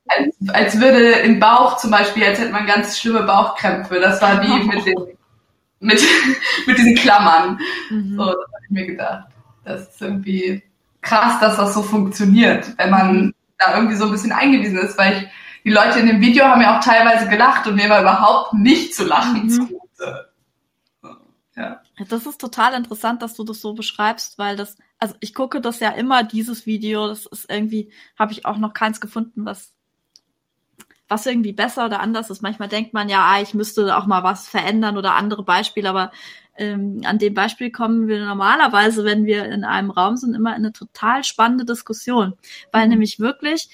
Als, 0.08 0.54
als 0.54 0.80
würde 0.80 1.10
im 1.20 1.38
Bauch 1.38 1.76
zum 1.76 1.90
Beispiel, 1.90 2.24
als 2.24 2.40
hätte 2.40 2.52
man 2.52 2.66
ganz 2.66 2.98
schlimme 2.98 3.22
Bauchkrämpfe. 3.22 4.00
Das 4.00 4.20
war 4.20 4.42
wie 4.42 4.64
mit 4.64 4.86
den, 4.86 4.96
mit, 5.80 6.02
mit 6.66 6.78
diesen 6.78 6.96
Klammern. 6.96 7.58
Mhm. 7.90 8.16
So, 8.16 8.24
das 8.24 8.34
habe 8.34 8.64
ich 8.64 8.70
mir 8.70 8.86
gedacht. 8.86 9.28
Das 9.64 9.82
ist 9.82 10.02
irgendwie 10.02 10.62
krass, 11.00 11.38
dass 11.40 11.56
das 11.56 11.74
so 11.74 11.82
funktioniert, 11.82 12.72
wenn 12.78 12.90
man 12.90 13.34
da 13.58 13.76
irgendwie 13.76 13.96
so 13.96 14.06
ein 14.06 14.12
bisschen 14.12 14.32
eingewiesen 14.32 14.78
ist, 14.78 14.98
weil 14.98 15.16
ich, 15.16 15.28
die 15.64 15.70
Leute 15.70 16.00
in 16.00 16.06
dem 16.06 16.20
Video 16.20 16.44
haben 16.44 16.60
ja 16.60 16.76
auch 16.76 16.84
teilweise 16.84 17.28
gelacht 17.28 17.66
und 17.68 17.76
mir 17.76 17.88
war 17.88 18.00
überhaupt 18.00 18.54
nicht 18.54 18.94
zu 18.94 19.04
lachen 19.04 19.44
mhm. 19.44 19.68
Zumute. 20.02 20.32
Ja. 21.54 21.82
Das 22.08 22.24
ist 22.24 22.40
total 22.40 22.72
interessant, 22.72 23.20
dass 23.20 23.34
du 23.34 23.44
das 23.44 23.60
so 23.60 23.74
beschreibst, 23.74 24.38
weil 24.38 24.56
das, 24.56 24.78
also 24.98 25.14
ich 25.20 25.34
gucke 25.34 25.60
das 25.60 25.80
ja 25.80 25.90
immer, 25.90 26.22
dieses 26.22 26.64
Video, 26.64 27.08
das 27.08 27.26
ist 27.26 27.50
irgendwie, 27.50 27.92
habe 28.18 28.32
ich 28.32 28.46
auch 28.46 28.56
noch 28.56 28.72
keins 28.72 29.02
gefunden, 29.02 29.44
was, 29.44 29.74
was 31.08 31.26
irgendwie 31.26 31.52
besser 31.52 31.84
oder 31.84 32.00
anders 32.00 32.30
ist. 32.30 32.40
Manchmal 32.40 32.68
denkt 32.68 32.94
man 32.94 33.10
ja, 33.10 33.22
ah, 33.22 33.42
ich 33.42 33.52
müsste 33.52 33.98
auch 33.98 34.06
mal 34.06 34.22
was 34.22 34.48
verändern 34.48 34.96
oder 34.96 35.14
andere 35.14 35.42
Beispiele, 35.42 35.90
aber 35.90 36.10
ähm, 36.56 37.02
an 37.04 37.18
dem 37.18 37.34
Beispiel 37.34 37.70
kommen 37.70 38.08
wir 38.08 38.24
normalerweise, 38.24 39.04
wenn 39.04 39.26
wir 39.26 39.44
in 39.44 39.64
einem 39.64 39.90
Raum 39.90 40.16
sind, 40.16 40.34
immer 40.34 40.50
in 40.50 40.64
eine 40.64 40.72
total 40.72 41.22
spannende 41.22 41.66
Diskussion, 41.66 42.32
weil 42.72 42.84
mhm. 42.84 42.92
nämlich 42.92 43.20
wirklich 43.20 43.68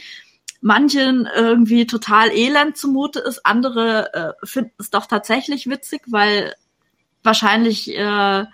manchen 0.61 1.29
irgendwie 1.35 1.87
total 1.87 2.31
elend 2.33 2.77
zumute 2.77 3.21
ist, 3.21 3.45
andere 3.47 4.13
äh, 4.43 4.47
finden 4.47 4.73
es 4.79 4.91
doch 4.91 5.07
tatsächlich 5.07 5.69
witzig, 5.69 6.03
weil 6.07 6.55
wahrscheinlich 7.23 7.89
äh, 7.91 8.45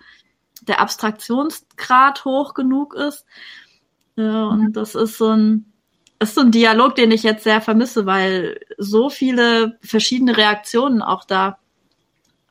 der 0.62 0.80
Abstraktionsgrad 0.80 2.24
hoch 2.24 2.54
genug 2.54 2.94
ist. 2.94 3.24
Äh, 4.16 4.22
und 4.22 4.72
das 4.74 4.94
ist 4.94 5.18
so 5.18 5.30
ein 5.30 5.70
ist 6.20 6.36
so 6.36 6.42
ein 6.42 6.52
Dialog, 6.52 6.94
den 6.94 7.10
ich 7.10 7.22
jetzt 7.22 7.44
sehr 7.44 7.60
vermisse, 7.60 8.06
weil 8.06 8.60
so 8.78 9.10
viele 9.10 9.78
verschiedene 9.82 10.36
Reaktionen 10.36 11.02
auch 11.02 11.24
da 11.24 11.58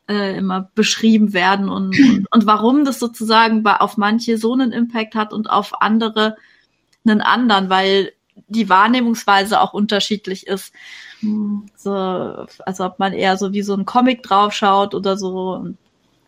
äh, 0.08 0.38
immer 0.38 0.70
beschrieben 0.76 1.34
werden 1.34 1.70
und, 1.70 1.98
und, 2.00 2.28
und 2.30 2.46
warum 2.46 2.86
das 2.86 3.00
sozusagen 3.00 3.64
bei, 3.64 3.78
auf 3.78 3.98
manche 3.98 4.38
so 4.38 4.54
einen 4.54 4.72
Impact 4.72 5.16
hat 5.16 5.34
und 5.34 5.50
auf 5.50 5.82
andere 5.82 6.36
einen 7.06 7.22
anderen, 7.22 7.70
weil 7.70 8.14
die 8.48 8.70
Wahrnehmungsweise 8.70 9.60
auch 9.62 9.74
unterschiedlich 9.74 10.48
ist. 10.48 10.74
So, 11.76 12.46
also 12.66 12.86
ob 12.86 13.00
man 13.00 13.14
eher 13.14 13.38
so 13.38 13.54
wie 13.54 13.62
so 13.62 13.74
ein 13.76 13.86
Comic 13.86 14.24
draufschaut 14.24 14.94
oder 14.94 15.18
so. 15.18 15.68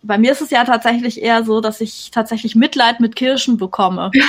Bei 0.03 0.17
mir 0.17 0.31
ist 0.31 0.41
es 0.41 0.51
ja 0.51 0.63
tatsächlich 0.63 1.21
eher 1.21 1.43
so, 1.43 1.61
dass 1.61 1.81
ich 1.81 2.11
tatsächlich 2.11 2.55
Mitleid 2.55 2.99
mit 2.99 3.15
Kirschen 3.15 3.57
bekomme. 3.57 4.11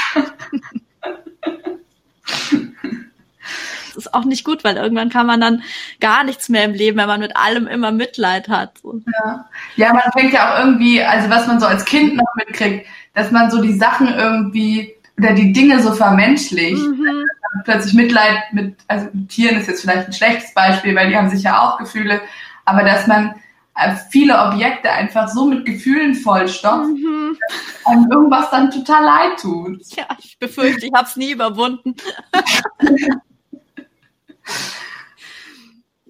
ist 3.96 4.14
auch 4.14 4.24
nicht 4.24 4.44
gut, 4.44 4.64
weil 4.64 4.76
irgendwann 4.76 5.08
kann 5.08 5.26
man 5.26 5.40
dann 5.40 5.62
gar 6.00 6.24
nichts 6.24 6.48
mehr 6.48 6.64
im 6.64 6.74
Leben, 6.74 6.98
wenn 6.98 7.06
man 7.06 7.20
mit 7.20 7.36
allem 7.36 7.66
immer 7.66 7.92
Mitleid 7.92 8.48
hat. 8.48 8.72
Ja. 8.84 9.48
ja, 9.76 9.92
man 9.92 10.12
fängt 10.12 10.32
ja 10.32 10.54
auch 10.54 10.64
irgendwie, 10.64 11.02
also 11.02 11.30
was 11.30 11.46
man 11.46 11.60
so 11.60 11.66
als 11.66 11.84
Kind 11.84 12.16
noch 12.16 12.34
mitkriegt, 12.36 12.86
dass 13.14 13.30
man 13.30 13.50
so 13.50 13.62
die 13.62 13.76
Sachen 13.76 14.12
irgendwie 14.14 14.94
oder 15.18 15.32
die 15.32 15.52
Dinge 15.52 15.82
so 15.82 15.92
vermenschlicht. 15.92 16.82
Mhm. 16.82 17.24
Plötzlich 17.64 17.94
Mitleid 17.94 18.52
mit, 18.52 18.76
also 18.86 19.08
mit 19.12 19.30
Tieren 19.30 19.58
ist 19.58 19.68
jetzt 19.68 19.80
vielleicht 19.80 20.08
ein 20.08 20.12
schlechtes 20.12 20.52
Beispiel, 20.52 20.94
weil 20.94 21.08
die 21.08 21.16
haben 21.16 21.30
sicher 21.30 21.62
auch 21.62 21.78
Gefühle, 21.78 22.20
aber 22.64 22.82
dass 22.82 23.06
man 23.06 23.34
äh, 23.76 23.94
viele 24.10 24.38
Objekte 24.38 24.90
einfach 24.90 25.28
so 25.28 25.46
mit 25.46 25.64
Gefühlen 25.64 26.14
vollstopft, 26.14 26.90
mhm. 26.90 27.38
und 27.84 28.12
irgendwas 28.12 28.50
dann 28.50 28.70
total 28.70 29.04
leid 29.04 29.40
tut. 29.40 29.80
Ja, 29.96 30.06
ich 30.18 30.38
befürchte, 30.38 30.86
ich 30.86 30.92
habe 30.94 31.08
es 31.08 31.16
nie 31.16 31.32
überwunden. 31.32 31.94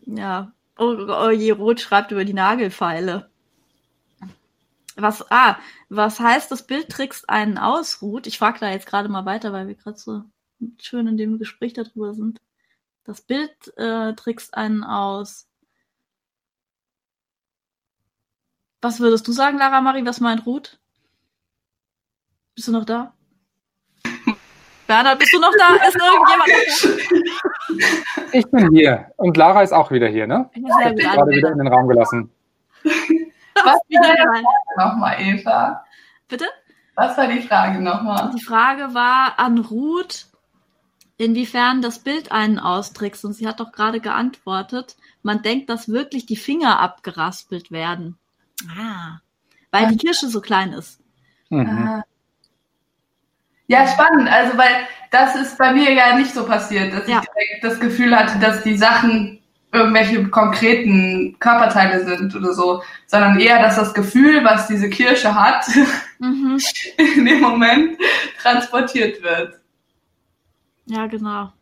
Ja. 0.06 0.52
Oh, 0.78 0.94
oh 1.08 1.30
je, 1.30 1.50
Rot 1.52 1.80
schreibt 1.80 2.12
über 2.12 2.25
die 2.25 2.34
Nagelfeile. 2.34 3.30
Was, 4.96 5.30
ah, 5.30 5.58
was 5.90 6.18
heißt, 6.20 6.50
das 6.50 6.66
Bild 6.66 6.88
trickst 6.88 7.28
einen 7.28 7.58
aus, 7.58 8.00
Ruth? 8.00 8.26
Ich 8.26 8.38
frage 8.38 8.60
da 8.60 8.70
jetzt 8.70 8.86
gerade 8.86 9.08
mal 9.10 9.26
weiter, 9.26 9.52
weil 9.52 9.68
wir 9.68 9.74
gerade 9.74 9.98
so 9.98 10.22
schön 10.80 11.06
in 11.06 11.18
dem 11.18 11.38
Gespräch 11.38 11.74
darüber 11.74 12.14
sind. 12.14 12.40
Das 13.04 13.20
Bild 13.20 13.52
äh, 13.76 14.14
trickst 14.14 14.54
einen 14.54 14.84
aus. 14.84 15.48
Was 18.80 19.00
würdest 19.00 19.28
du 19.28 19.32
sagen, 19.32 19.58
Lara 19.58 19.80
Marie? 19.80 20.06
Was 20.06 20.20
meint 20.20 20.46
Ruth? 20.46 20.78
Bist 22.54 22.68
du 22.68 22.72
noch 22.72 22.84
da? 22.84 23.14
Bernhard, 24.86 25.18
bist 25.18 25.34
du 25.34 25.40
noch 25.40 25.52
da? 25.58 25.74
Ist 25.86 25.96
irgendjemand 25.96 26.48
noch 26.48 28.16
da? 28.16 28.22
Ich 28.32 28.46
bin 28.50 28.70
hier. 28.70 29.12
Und 29.16 29.36
Lara 29.36 29.62
ist 29.62 29.72
auch 29.72 29.90
wieder 29.90 30.08
hier, 30.08 30.26
ne? 30.26 30.48
Ich 30.54 30.62
habe 30.70 30.94
dich 30.94 31.04
gerade 31.04 31.30
wieder 31.32 31.50
in 31.50 31.58
den 31.58 31.68
Raum 31.68 31.88
gelassen. 31.88 32.30
Was 33.64 33.66
war 33.66 33.80
die 33.88 33.96
Frage 33.96 34.44
nochmal, 34.76 35.16
Eva? 35.20 35.84
Bitte? 36.28 36.46
Was 36.94 37.16
war 37.16 37.26
die 37.26 37.42
Frage 37.42 37.80
nochmal? 37.80 38.30
Die 38.34 38.42
Frage 38.42 38.94
war 38.94 39.38
an 39.38 39.58
Ruth, 39.58 40.26
inwiefern 41.18 41.82
das 41.82 41.98
Bild 41.98 42.32
einen 42.32 42.58
austrickst. 42.58 43.25
Und 43.25 43.34
sie 43.34 43.46
hat 43.46 43.60
doch 43.60 43.72
gerade 43.72 44.00
geantwortet, 44.00 44.96
man 45.22 45.42
denkt, 45.42 45.68
dass 45.68 45.88
wirklich 45.88 46.26
die 46.26 46.36
Finger 46.36 46.80
abgeraspelt 46.80 47.70
werden. 47.70 48.18
Ah. 48.78 49.18
Weil 49.70 49.88
die 49.88 49.98
Kirsche 49.98 50.28
so 50.28 50.40
klein 50.40 50.72
ist. 50.72 51.00
Mhm. 51.50 51.88
Ah. 51.88 52.02
Ja, 53.68 53.86
spannend. 53.88 54.30
Also, 54.30 54.56
weil 54.56 54.86
das 55.10 55.34
ist 55.34 55.58
bei 55.58 55.72
mir 55.72 55.92
ja 55.92 56.16
nicht 56.16 56.32
so 56.32 56.46
passiert, 56.46 56.92
dass 56.92 57.08
ja. 57.08 57.20
ich 57.20 57.28
direkt 57.28 57.64
das 57.64 57.80
Gefühl 57.80 58.16
hatte, 58.16 58.38
dass 58.38 58.62
die 58.62 58.76
Sachen 58.76 59.42
irgendwelche 59.73 60.28
konkreten 60.28 61.37
Körperteile 61.38 62.04
sind 62.04 62.35
oder 62.35 62.54
so, 62.54 62.82
sondern 63.06 63.38
eher, 63.38 63.61
dass 63.61 63.76
das 63.76 63.94
Gefühl, 63.94 64.44
was 64.44 64.68
diese 64.68 64.88
Kirsche 64.88 65.35
hat, 65.35 65.66
mhm. 66.18 66.58
in 66.96 67.26
dem 67.26 67.40
Moment 67.40 67.99
transportiert 68.40 69.23
wird. 69.23 69.61
Ja, 70.87 71.06
genau. 71.06 71.52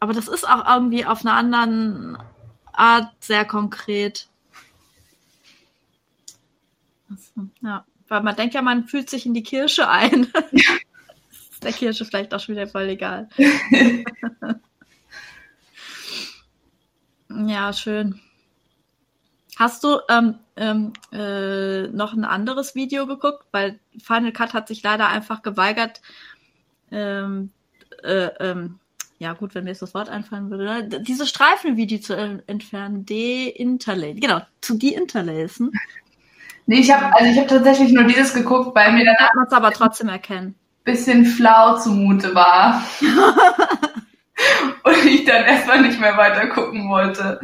Aber 0.00 0.12
das 0.12 0.28
ist 0.28 0.48
auch 0.48 0.66
irgendwie 0.68 1.04
auf 1.04 1.24
einer 1.24 1.34
anderen 1.34 2.18
Art 2.72 3.10
sehr 3.20 3.44
konkret. 3.44 4.28
Ja, 7.62 7.84
weil 8.08 8.22
man 8.22 8.36
denkt 8.36 8.54
ja, 8.54 8.62
man 8.62 8.86
fühlt 8.86 9.08
sich 9.08 9.26
in 9.26 9.34
die 9.34 9.42
Kirsche 9.42 9.88
ein. 9.88 10.32
der 11.62 11.72
Kirsche 11.72 12.04
vielleicht 12.04 12.32
auch 12.34 12.40
schon 12.40 12.54
wieder 12.54 12.66
voll 12.66 12.88
egal. 12.88 13.28
ja, 17.46 17.72
schön. 17.72 18.20
Hast 19.56 19.84
du 19.84 19.98
ähm, 20.08 20.38
ähm, 20.56 20.92
äh, 21.12 21.88
noch 21.88 22.12
ein 22.12 22.24
anderes 22.24 22.74
Video 22.74 23.06
geguckt? 23.06 23.44
Weil 23.52 23.78
Final 24.02 24.32
Cut 24.32 24.52
hat 24.52 24.68
sich 24.68 24.82
leider 24.82 25.08
einfach 25.08 25.42
geweigert. 25.42 26.00
Ähm, 26.90 27.50
äh, 28.02 28.30
ähm, 28.40 28.78
ja, 29.18 29.32
gut, 29.32 29.54
wenn 29.54 29.64
mir 29.64 29.70
jetzt 29.70 29.82
das 29.82 29.94
Wort 29.94 30.08
einfallen 30.08 30.50
würde. 30.50 30.64
Ne? 30.64 31.02
Diese 31.06 31.26
Streifenvideo 31.26 32.00
zu 32.00 32.42
entfernen, 32.46 33.06
de-interlace. 33.06 34.20
Genau, 34.20 34.40
zu 34.60 34.76
de-interlacen. 34.76 35.70
Nee, 36.66 36.80
ich 36.80 36.90
habe 36.90 37.14
also 37.14 37.30
ich 37.30 37.38
habe 37.38 37.48
tatsächlich 37.48 37.92
nur 37.92 38.04
dieses 38.04 38.34
geguckt, 38.34 38.74
weil 38.74 38.92
mir 38.92 39.04
danach. 39.04 39.34
man 39.34 39.46
es 39.46 39.52
aber 39.52 39.70
trotzdem 39.70 40.08
erkennen 40.08 40.56
bisschen 40.84 41.24
flau 41.24 41.78
zumute 41.78 42.34
war. 42.34 42.84
und 44.82 45.06
ich 45.06 45.24
dann 45.24 45.44
erstmal 45.44 45.82
nicht 45.82 46.00
mehr 46.00 46.16
weiter 46.16 46.48
gucken 46.48 46.88
wollte. 46.88 47.40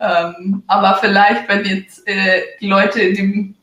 Ähm, 0.00 0.62
aber 0.66 0.98
vielleicht, 1.00 1.48
wenn 1.48 1.64
jetzt 1.64 2.06
äh, 2.06 2.42
die 2.60 2.68
Leute 2.68 3.00
in 3.00 3.14
dem 3.14 3.54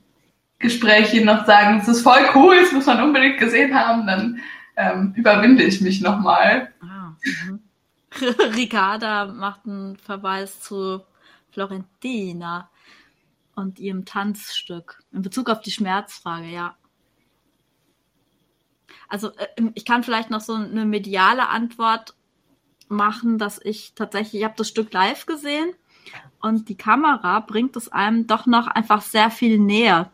Gespräch 0.59 1.09
hier 1.09 1.25
noch 1.25 1.45
sagen, 1.45 1.79
es 1.79 1.87
ist 1.87 2.01
voll 2.01 2.29
cool, 2.35 2.59
das 2.59 2.71
muss 2.71 2.85
man 2.85 3.01
unbedingt 3.03 3.39
gesehen 3.39 3.73
haben, 3.73 4.07
dann 4.07 4.39
ähm, 4.77 5.13
überwinde 5.15 5.63
ich 5.63 5.81
mich 5.81 6.01
nochmal. 6.01 6.71
Ah, 6.81 7.13
mhm. 7.23 7.59
Ricarda 8.55 9.25
macht 9.25 9.65
einen 9.65 9.97
Verweis 9.97 10.59
zu 10.59 11.01
Florentina 11.51 12.69
und 13.55 13.79
ihrem 13.79 14.05
Tanzstück 14.05 14.99
in 15.11 15.21
Bezug 15.21 15.49
auf 15.49 15.61
die 15.61 15.71
Schmerzfrage, 15.71 16.47
ja 16.47 16.75
also 19.11 19.29
äh, 19.35 19.47
ich 19.75 19.85
kann 19.85 20.03
vielleicht 20.03 20.29
noch 20.29 20.41
so 20.41 20.53
eine 20.53 20.85
mediale 20.85 21.49
Antwort 21.49 22.15
machen, 22.91 23.37
dass 23.37 23.59
ich 23.63 23.93
tatsächlich, 23.95 24.41
ich 24.41 24.43
habe 24.45 24.55
das 24.57 24.67
Stück 24.67 24.93
live 24.93 25.25
gesehen 25.25 25.73
und 26.41 26.69
die 26.69 26.75
Kamera 26.75 27.39
bringt 27.39 27.75
es 27.75 27.91
einem 27.91 28.27
doch 28.27 28.45
noch 28.45 28.67
einfach 28.67 29.01
sehr 29.01 29.31
viel 29.31 29.59
näher. 29.59 30.11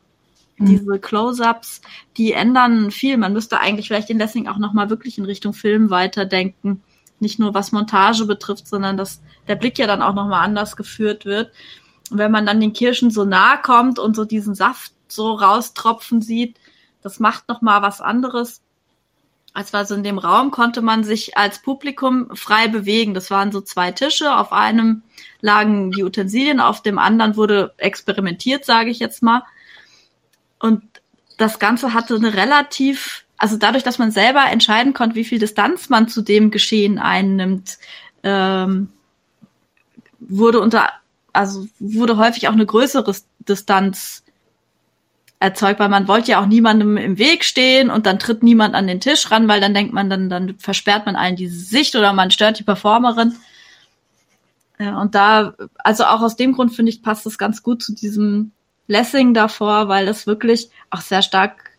Mhm. 0.57 0.65
Diese 0.65 0.99
Close-ups, 0.99 1.81
die 2.17 2.33
ändern 2.33 2.91
viel. 2.91 3.17
Man 3.17 3.33
müsste 3.33 3.59
eigentlich 3.59 3.87
vielleicht 3.87 4.09
in 4.09 4.17
Lessing 4.17 4.47
auch 4.47 4.57
noch 4.57 4.73
mal 4.73 4.89
wirklich 4.89 5.17
in 5.17 5.25
Richtung 5.25 5.53
Film 5.53 5.89
weiterdenken. 5.89 6.83
Nicht 7.19 7.39
nur 7.39 7.53
was 7.53 7.71
Montage 7.71 8.25
betrifft, 8.25 8.67
sondern 8.67 8.97
dass 8.97 9.21
der 9.47 9.55
Blick 9.55 9.79
ja 9.79 9.87
dann 9.87 10.01
auch 10.01 10.13
noch 10.13 10.27
mal 10.27 10.41
anders 10.41 10.75
geführt 10.75 11.25
wird. 11.25 11.51
Und 12.11 12.17
wenn 12.17 12.31
man 12.31 12.45
dann 12.45 12.61
den 12.61 12.73
Kirschen 12.73 13.11
so 13.11 13.25
nahe 13.25 13.59
kommt 13.61 13.99
und 13.99 14.15
so 14.15 14.25
diesen 14.25 14.55
Saft 14.55 14.93
so 15.07 15.33
raustropfen 15.33 16.21
sieht, 16.21 16.59
das 17.01 17.19
macht 17.19 17.47
noch 17.47 17.61
mal 17.61 17.81
was 17.81 18.01
anderes 18.01 18.61
Also 19.65 19.95
in 19.95 20.03
dem 20.03 20.19
Raum 20.19 20.51
konnte 20.51 20.83
man 20.83 21.03
sich 21.03 21.35
als 21.35 21.63
Publikum 21.63 22.29
frei 22.35 22.67
bewegen. 22.67 23.15
Das 23.15 23.31
waren 23.31 23.51
so 23.51 23.59
zwei 23.59 23.91
Tische. 23.91 24.35
Auf 24.35 24.53
einem 24.53 25.01
lagen 25.41 25.91
die 25.91 26.03
Utensilien, 26.03 26.59
auf 26.59 26.83
dem 26.83 26.99
anderen 26.99 27.35
wurde 27.35 27.73
experimentiert, 27.77 28.65
sage 28.65 28.91
ich 28.91 28.99
jetzt 28.99 29.23
mal. 29.23 29.41
Und 30.59 30.83
das 31.39 31.57
Ganze 31.57 31.95
hatte 31.95 32.15
eine 32.15 32.35
relativ, 32.35 33.25
also 33.37 33.57
dadurch, 33.57 33.83
dass 33.83 33.97
man 33.97 34.11
selber 34.11 34.45
entscheiden 34.45 34.93
konnte, 34.93 35.15
wie 35.15 35.25
viel 35.25 35.39
Distanz 35.39 35.89
man 35.89 36.07
zu 36.07 36.21
dem 36.21 36.51
Geschehen 36.51 36.99
einnimmt, 36.99 37.79
ähm, 38.21 38.89
wurde 40.19 40.59
unter, 40.59 40.91
also 41.33 41.67
wurde 41.79 42.17
häufig 42.17 42.47
auch 42.47 42.53
eine 42.53 42.65
größere 42.67 43.11
Distanz 43.39 44.23
erzeugt, 45.39 45.79
weil 45.79 45.89
man 45.89 46.07
wollte 46.07 46.31
ja 46.31 46.41
auch 46.41 46.47
niemandem 46.47 46.97
im 46.97 47.17
Weg 47.17 47.43
stehen 47.43 47.89
und 47.89 48.05
dann 48.05 48.19
tritt 48.19 48.41
niemand 48.41 48.73
an 48.73 48.87
den 48.87 48.99
Tisch 48.99 49.29
ran, 49.29 49.47
weil 49.47 49.61
dann 49.61 49.73
denkt 49.73 49.93
man, 49.93 50.09
dann, 50.09 50.29
dann 50.29 50.57
versperrt 50.57 51.05
man 51.05 51.15
allen 51.15 51.35
diese 51.35 51.59
Sicht 51.59 51.95
oder 51.95 52.13
man 52.13 52.31
stört 52.31 52.59
die 52.59 52.63
Performerin. 52.63 53.35
Ja, 54.79 54.99
und 54.99 55.15
da, 55.15 55.53
also 55.79 56.05
auch 56.05 56.21
aus 56.21 56.35
dem 56.35 56.53
Grund 56.53 56.73
finde 56.73 56.91
ich, 56.91 57.01
passt 57.01 57.25
das 57.25 57.37
ganz 57.37 57.63
gut 57.63 57.83
zu 57.83 57.93
diesem 57.93 58.51
Lessing 58.87 59.33
davor, 59.33 59.87
weil 59.87 60.07
es 60.07 60.27
wirklich 60.27 60.69
auch 60.89 61.01
sehr 61.01 61.21
stark 61.21 61.77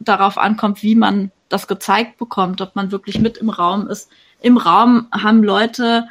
darauf 0.00 0.38
ankommt, 0.38 0.82
wie 0.82 0.94
man 0.94 1.30
das 1.48 1.68
gezeigt 1.68 2.18
bekommt, 2.18 2.60
ob 2.60 2.74
man 2.74 2.90
wirklich 2.90 3.20
mit 3.20 3.36
im 3.38 3.50
Raum 3.50 3.88
ist. 3.88 4.10
Im 4.40 4.56
Raum 4.56 5.08
haben 5.12 5.42
Leute 5.42 6.08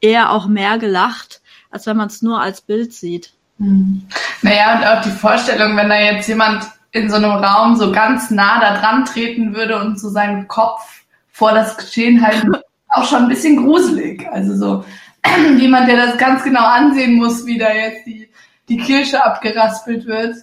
eher 0.00 0.30
auch 0.30 0.46
mehr 0.46 0.78
gelacht, 0.78 1.40
als 1.70 1.86
wenn 1.86 1.96
man 1.96 2.08
es 2.08 2.22
nur 2.22 2.40
als 2.40 2.60
Bild 2.60 2.92
sieht. 2.92 3.32
Hm. 3.58 4.06
Naja, 4.42 4.76
und 4.76 4.86
auch 4.86 5.02
die 5.02 5.10
Vorstellung, 5.10 5.76
wenn 5.76 5.88
da 5.88 5.98
jetzt 5.98 6.28
jemand 6.28 6.64
in 6.92 7.10
so 7.10 7.16
einem 7.16 7.32
Raum 7.32 7.76
so 7.76 7.92
ganz 7.92 8.30
nah 8.30 8.60
da 8.60 8.78
dran 8.78 9.04
treten 9.04 9.54
würde 9.54 9.80
und 9.80 9.98
so 9.98 10.08
seinen 10.08 10.48
Kopf 10.48 11.02
vor 11.30 11.52
das 11.52 11.76
Geschehen 11.76 12.24
halten, 12.24 12.52
auch 12.88 13.04
schon 13.08 13.24
ein 13.24 13.28
bisschen 13.28 13.56
gruselig. 13.56 14.26
Also 14.30 14.56
so 14.56 14.84
jemand, 15.58 15.88
der 15.88 15.96
das 15.96 16.18
ganz 16.18 16.42
genau 16.42 16.64
ansehen 16.64 17.14
muss, 17.14 17.44
wie 17.46 17.58
da 17.58 17.72
jetzt 17.72 18.06
die, 18.06 18.28
die 18.68 18.78
Kirsche 18.78 19.22
abgeraspelt 19.22 20.06
wird. 20.06 20.36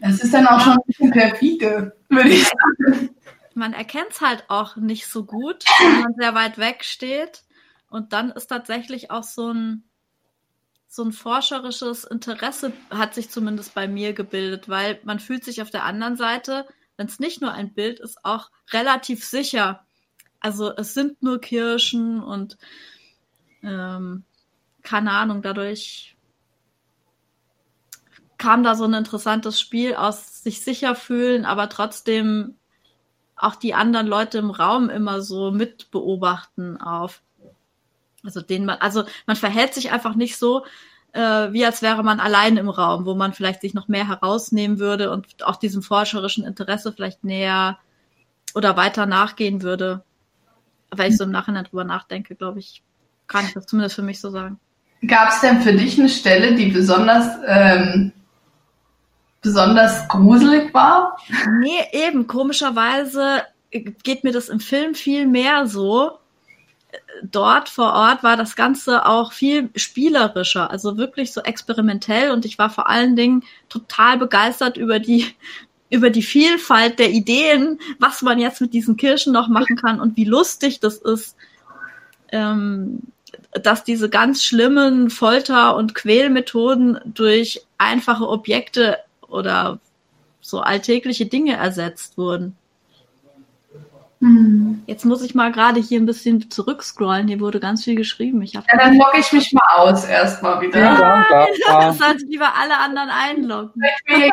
Das 0.00 0.20
ist 0.20 0.32
dann 0.32 0.46
auch 0.46 0.60
schon 0.60 0.74
ein 0.74 0.82
bisschen 0.86 1.10
perfide, 1.10 1.96
würde 2.08 2.28
ich 2.30 2.44
sagen. 2.44 3.10
Man 3.54 3.74
erkennt 3.74 4.12
es 4.12 4.20
halt 4.20 4.44
auch 4.48 4.76
nicht 4.76 5.06
so 5.06 5.24
gut, 5.24 5.64
wenn 5.80 6.00
man 6.00 6.14
sehr 6.16 6.34
weit 6.34 6.58
weg 6.58 6.84
steht. 6.84 7.42
Und 7.90 8.12
dann 8.12 8.30
ist 8.30 8.46
tatsächlich 8.46 9.10
auch 9.10 9.24
so 9.24 9.52
ein, 9.52 9.84
so 10.94 11.02
ein 11.02 11.12
forscherisches 11.12 12.04
Interesse 12.04 12.70
hat 12.90 13.14
sich 13.14 13.30
zumindest 13.30 13.74
bei 13.74 13.88
mir 13.88 14.12
gebildet, 14.12 14.68
weil 14.68 15.00
man 15.04 15.20
fühlt 15.20 15.42
sich 15.42 15.62
auf 15.62 15.70
der 15.70 15.84
anderen 15.84 16.16
Seite, 16.16 16.66
wenn 16.98 17.06
es 17.06 17.18
nicht 17.18 17.40
nur 17.40 17.50
ein 17.50 17.72
Bild 17.72 17.98
ist, 17.98 18.22
auch 18.26 18.50
relativ 18.72 19.24
sicher. 19.24 19.86
Also 20.38 20.70
es 20.76 20.92
sind 20.92 21.22
nur 21.22 21.40
Kirschen 21.40 22.22
und 22.22 22.58
ähm, 23.62 24.24
keine 24.82 25.12
Ahnung, 25.12 25.40
dadurch 25.40 26.14
kam 28.36 28.62
da 28.62 28.74
so 28.74 28.84
ein 28.84 28.92
interessantes 28.92 29.58
Spiel 29.58 29.94
aus 29.94 30.42
sich 30.42 30.60
sicher 30.60 30.94
fühlen, 30.94 31.46
aber 31.46 31.70
trotzdem 31.70 32.58
auch 33.34 33.56
die 33.56 33.72
anderen 33.72 34.06
Leute 34.06 34.36
im 34.36 34.50
Raum 34.50 34.90
immer 34.90 35.22
so 35.22 35.52
mit 35.52 35.90
beobachten 35.90 36.76
auf. 36.76 37.22
Also 38.24 38.40
den 38.40 38.64
man, 38.64 38.78
also 38.78 39.04
man 39.26 39.36
verhält 39.36 39.74
sich 39.74 39.92
einfach 39.92 40.14
nicht 40.14 40.36
so, 40.36 40.64
äh, 41.12 41.52
wie 41.52 41.64
als 41.64 41.82
wäre 41.82 42.02
man 42.02 42.20
allein 42.20 42.56
im 42.56 42.68
Raum, 42.68 43.04
wo 43.04 43.14
man 43.14 43.32
vielleicht 43.32 43.60
sich 43.60 43.74
noch 43.74 43.88
mehr 43.88 44.08
herausnehmen 44.08 44.78
würde 44.78 45.10
und 45.10 45.44
auch 45.44 45.56
diesem 45.56 45.82
forscherischen 45.82 46.44
Interesse 46.44 46.92
vielleicht 46.92 47.24
näher 47.24 47.78
oder 48.54 48.76
weiter 48.76 49.06
nachgehen 49.06 49.62
würde. 49.62 50.02
Weil 50.90 51.10
ich 51.10 51.16
so 51.16 51.24
im 51.24 51.30
Nachhinein 51.30 51.64
drüber 51.64 51.84
nachdenke, 51.84 52.34
glaube 52.34 52.60
ich, 52.60 52.82
kann 53.26 53.46
ich 53.46 53.54
das 53.54 53.66
zumindest 53.66 53.96
für 53.96 54.02
mich 54.02 54.20
so 54.20 54.30
sagen. 54.30 54.58
Gab 55.06 55.30
es 55.30 55.40
denn 55.40 55.62
für 55.62 55.72
dich 55.72 55.98
eine 55.98 56.08
Stelle, 56.08 56.54
die 56.54 56.66
besonders 56.66 57.26
ähm, 57.46 58.12
besonders 59.40 60.06
gruselig 60.08 60.72
war? 60.72 61.16
Nee, 61.60 61.84
eben. 61.92 62.26
Komischerweise 62.26 63.42
geht 63.70 64.22
mir 64.22 64.32
das 64.32 64.48
im 64.48 64.60
Film 64.60 64.94
viel 64.94 65.26
mehr 65.26 65.66
so 65.66 66.18
dort 67.22 67.68
vor 67.68 67.92
Ort 67.92 68.22
war 68.22 68.36
das 68.36 68.56
Ganze 68.56 69.06
auch 69.06 69.32
viel 69.32 69.70
spielerischer, 69.76 70.70
also 70.70 70.96
wirklich 70.96 71.32
so 71.32 71.40
experimentell 71.40 72.30
und 72.30 72.44
ich 72.44 72.58
war 72.58 72.70
vor 72.70 72.88
allen 72.88 73.16
Dingen 73.16 73.44
total 73.68 74.18
begeistert 74.18 74.76
über 74.76 74.98
die 74.98 75.26
über 75.90 76.08
die 76.08 76.22
Vielfalt 76.22 76.98
der 76.98 77.10
Ideen, 77.10 77.78
was 77.98 78.22
man 78.22 78.38
jetzt 78.38 78.62
mit 78.62 78.72
diesen 78.72 78.96
Kirschen 78.96 79.30
noch 79.30 79.48
machen 79.48 79.76
kann 79.76 80.00
und 80.00 80.16
wie 80.16 80.24
lustig 80.24 80.80
das 80.80 80.96
ist, 80.96 81.36
ähm, 82.30 83.00
dass 83.52 83.84
diese 83.84 84.08
ganz 84.08 84.42
schlimmen 84.42 85.10
Folter- 85.10 85.76
und 85.76 85.94
Quälmethoden 85.94 86.98
durch 87.04 87.66
einfache 87.76 88.26
Objekte 88.26 89.00
oder 89.28 89.80
so 90.40 90.60
alltägliche 90.60 91.26
Dinge 91.26 91.56
ersetzt 91.56 92.16
wurden. 92.16 92.56
Hm. 94.22 94.84
Jetzt 94.86 95.04
muss 95.04 95.20
ich 95.22 95.34
mal 95.34 95.50
gerade 95.50 95.80
hier 95.80 95.98
ein 95.98 96.06
bisschen 96.06 96.48
zurückscrollen. 96.48 97.26
Hier 97.26 97.40
wurde 97.40 97.58
ganz 97.58 97.82
viel 97.82 97.96
geschrieben. 97.96 98.40
Ich 98.42 98.52
ja, 98.52 98.62
dann 98.78 98.96
logge 98.96 99.18
ich 99.18 99.32
mich 99.32 99.52
mal 99.52 99.66
aus 99.78 100.04
erstmal 100.04 100.60
wieder. 100.60 100.78
Ja, 100.78 100.94
klar, 100.94 101.48
klar. 101.64 101.80
Das 101.80 101.98
sollte 101.98 102.24
lieber 102.26 102.54
alle 102.54 102.78
anderen 102.78 103.10
einloggen. 103.10 103.82
Ich 103.82 104.14
will, 104.14 104.30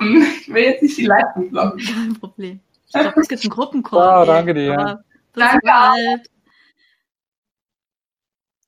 ich 0.40 0.52
will 0.52 0.62
jetzt 0.64 0.82
nicht 0.82 0.98
die 0.98 1.06
Leitung 1.06 1.52
loggen. 1.52 1.78
Kein 1.78 2.14
Problem. 2.18 2.60
Ich 2.88 2.94
glaube, 2.94 3.20
es 3.20 3.28
gibt 3.28 3.44
einen 3.44 3.50
Gruppencall. 3.50 4.00
Ja, 4.00 4.24
danke 4.24 4.54
dir. 4.54 5.04
Danke 5.34 5.72
halt. 5.72 6.28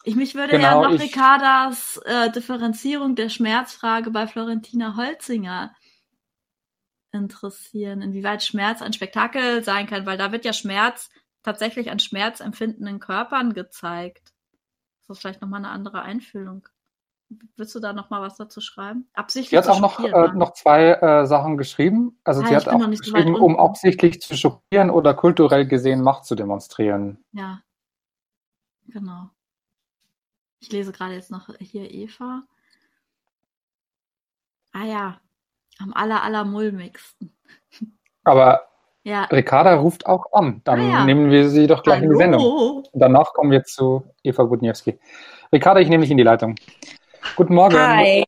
Ich 0.04 0.14
mich 0.14 0.36
würde 0.36 0.52
genau, 0.52 0.82
ja 0.84 0.88
noch 0.88 1.00
Ricardas 1.00 2.00
äh, 2.04 2.30
Differenzierung 2.30 3.16
der 3.16 3.28
Schmerzfrage 3.28 4.12
bei 4.12 4.28
Florentina 4.28 4.96
Holzinger 4.96 5.74
interessieren, 7.12 8.02
inwieweit 8.02 8.42
Schmerz 8.42 8.82
ein 8.82 8.92
Spektakel 8.92 9.62
sein 9.64 9.86
kann, 9.86 10.06
weil 10.06 10.18
da 10.18 10.32
wird 10.32 10.44
ja 10.44 10.52
Schmerz 10.52 11.10
tatsächlich 11.42 11.90
an 11.90 11.98
schmerzempfindenden 11.98 13.00
Körpern 13.00 13.54
gezeigt. 13.54 14.32
Das 15.06 15.16
ist 15.16 15.20
vielleicht 15.22 15.42
nochmal 15.42 15.60
eine 15.60 15.70
andere 15.70 16.02
Einfühlung. 16.02 16.68
Willst 17.56 17.74
du 17.76 17.80
da 17.80 17.92
nochmal 17.92 18.22
was 18.22 18.36
dazu 18.36 18.60
schreiben? 18.60 19.08
Absichtlich. 19.14 19.50
Sie 19.50 19.56
hat 19.56 19.68
auch 19.68 19.80
noch, 19.80 20.00
äh, 20.00 20.32
noch 20.34 20.52
zwei 20.52 20.92
äh, 20.94 21.26
Sachen 21.26 21.56
geschrieben. 21.56 22.18
Also 22.24 22.42
ah, 22.42 22.46
sie 22.46 22.56
hat 22.56 22.68
auch 22.68 22.90
geschrieben, 22.90 23.36
um 23.36 23.56
absichtlich 23.56 24.20
zu 24.20 24.36
schockieren 24.36 24.90
oder 24.90 25.14
kulturell 25.14 25.66
gesehen 25.66 26.02
Macht 26.02 26.24
zu 26.24 26.34
demonstrieren. 26.34 27.24
Ja, 27.32 27.62
genau. 28.88 29.30
Ich 30.58 30.72
lese 30.72 30.90
gerade 30.92 31.14
jetzt 31.14 31.30
noch 31.30 31.48
hier 31.60 31.90
Eva. 31.90 32.42
Ah 34.72 34.84
ja, 34.84 35.20
am 35.82 35.92
aller, 35.92 36.22
aller 36.22 36.44
mulmigsten. 36.44 37.32
Aber 38.24 38.62
ja. 39.02 39.24
Ricarda 39.24 39.74
ruft 39.76 40.06
auch 40.06 40.32
an. 40.32 40.60
Dann 40.64 40.80
ah, 40.80 40.90
ja. 40.90 41.04
nehmen 41.04 41.30
wir 41.30 41.48
sie 41.48 41.66
doch 41.66 41.82
gleich 41.82 42.00
Hallo. 42.00 42.06
in 42.06 42.10
die 42.10 42.16
Sendung. 42.16 42.82
Danach 42.92 43.32
kommen 43.32 43.50
wir 43.50 43.64
zu 43.64 44.04
Eva 44.22 44.44
Budniewski. 44.44 44.98
Ricarda, 45.52 45.80
ich 45.80 45.88
nehme 45.88 46.02
dich 46.02 46.10
in 46.10 46.18
die 46.18 46.22
Leitung. 46.22 46.54
Guten 47.36 47.54
Morgen. 47.54 47.76
Hi. 47.76 48.24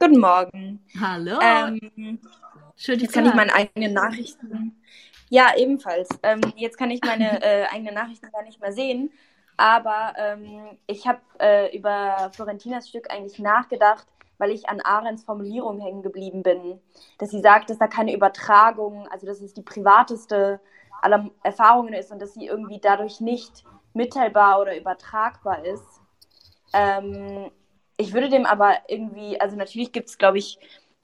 Guten 0.00 0.20
Morgen. 0.20 0.84
Hallo. 1.00 1.38
Ähm, 1.40 2.20
Schön, 2.76 3.00
jetzt 3.00 3.12
kann 3.12 3.26
ich 3.26 3.34
meine 3.34 3.52
eigenen 3.54 3.92
Nachrichten. 3.92 4.80
Ja, 5.30 5.52
ebenfalls. 5.56 6.08
Ähm, 6.22 6.40
jetzt 6.56 6.78
kann 6.78 6.90
ich 6.90 7.00
meine 7.04 7.42
äh, 7.42 7.66
eigenen 7.66 7.94
Nachrichten 7.94 8.30
gar 8.30 8.42
nicht 8.42 8.60
mehr 8.60 8.72
sehen. 8.72 9.10
Aber 9.56 10.14
ähm, 10.16 10.78
ich 10.86 11.06
habe 11.06 11.20
äh, 11.40 11.76
über 11.76 12.30
Florentinas 12.32 12.88
Stück 12.88 13.10
eigentlich 13.10 13.40
nachgedacht, 13.40 14.06
weil 14.38 14.50
ich 14.50 14.68
an 14.68 14.80
Arends 14.80 15.24
Formulierung 15.24 15.80
hängen 15.80 16.02
geblieben 16.02 16.42
bin, 16.42 16.80
dass 17.18 17.30
sie 17.30 17.40
sagt, 17.40 17.70
dass 17.70 17.78
da 17.78 17.86
keine 17.86 18.14
Übertragung, 18.14 19.08
also 19.08 19.26
dass 19.26 19.40
es 19.40 19.52
die 19.52 19.62
privateste 19.62 20.60
aller 21.02 21.30
Erfahrungen 21.42 21.94
ist 21.94 22.10
und 22.10 22.20
dass 22.20 22.34
sie 22.34 22.46
irgendwie 22.46 22.80
dadurch 22.80 23.20
nicht 23.20 23.64
mitteilbar 23.94 24.60
oder 24.60 24.76
übertragbar 24.76 25.64
ist. 25.64 26.00
Ähm, 26.72 27.50
ich 27.96 28.14
würde 28.14 28.28
dem 28.28 28.46
aber 28.46 28.74
irgendwie, 28.88 29.40
also 29.40 29.56
natürlich 29.56 29.92
gibt 29.92 30.08
es, 30.08 30.18
glaube 30.18 30.38
ich, 30.38 30.58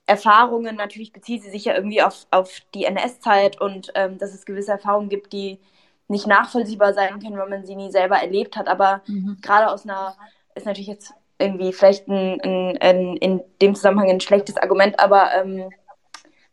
Erfahrungen, 0.07 0.77
natürlich 0.77 1.13
bezieht 1.13 1.43
sie 1.43 1.51
sich 1.51 1.65
ja 1.65 1.75
irgendwie 1.75 2.03
auf, 2.03 2.27
auf 2.31 2.61
die 2.75 2.85
NS-Zeit 2.85 3.61
und 3.61 3.91
ähm, 3.95 4.19
dass 4.19 4.35
es 4.35 4.45
gewisse 4.45 4.73
Erfahrungen 4.73 5.09
gibt, 5.09 5.33
die 5.33 5.59
nicht 6.09 6.27
nachvollziehbar 6.27 6.93
sein 6.93 7.19
können, 7.21 7.39
wenn 7.39 7.49
man 7.49 7.65
sie 7.65 7.75
nie 7.75 7.91
selber 7.91 8.17
erlebt 8.17 8.57
hat. 8.57 8.69
Aber 8.69 9.01
mhm. 9.07 9.39
gerade 9.41 9.71
aus 9.71 9.85
einer, 9.85 10.15
ist 10.55 10.67
natürlich 10.67 10.89
jetzt 10.89 11.15
irgendwie 11.39 11.73
vielleicht 11.73 12.09
ein, 12.09 12.41
ein, 12.43 12.79
ein, 12.81 13.17
in 13.17 13.43
dem 13.61 13.75
Zusammenhang 13.75 14.11
ein 14.11 14.21
schlechtes 14.21 14.57
Argument, 14.57 14.99
aber 15.01 15.35
ähm, 15.35 15.71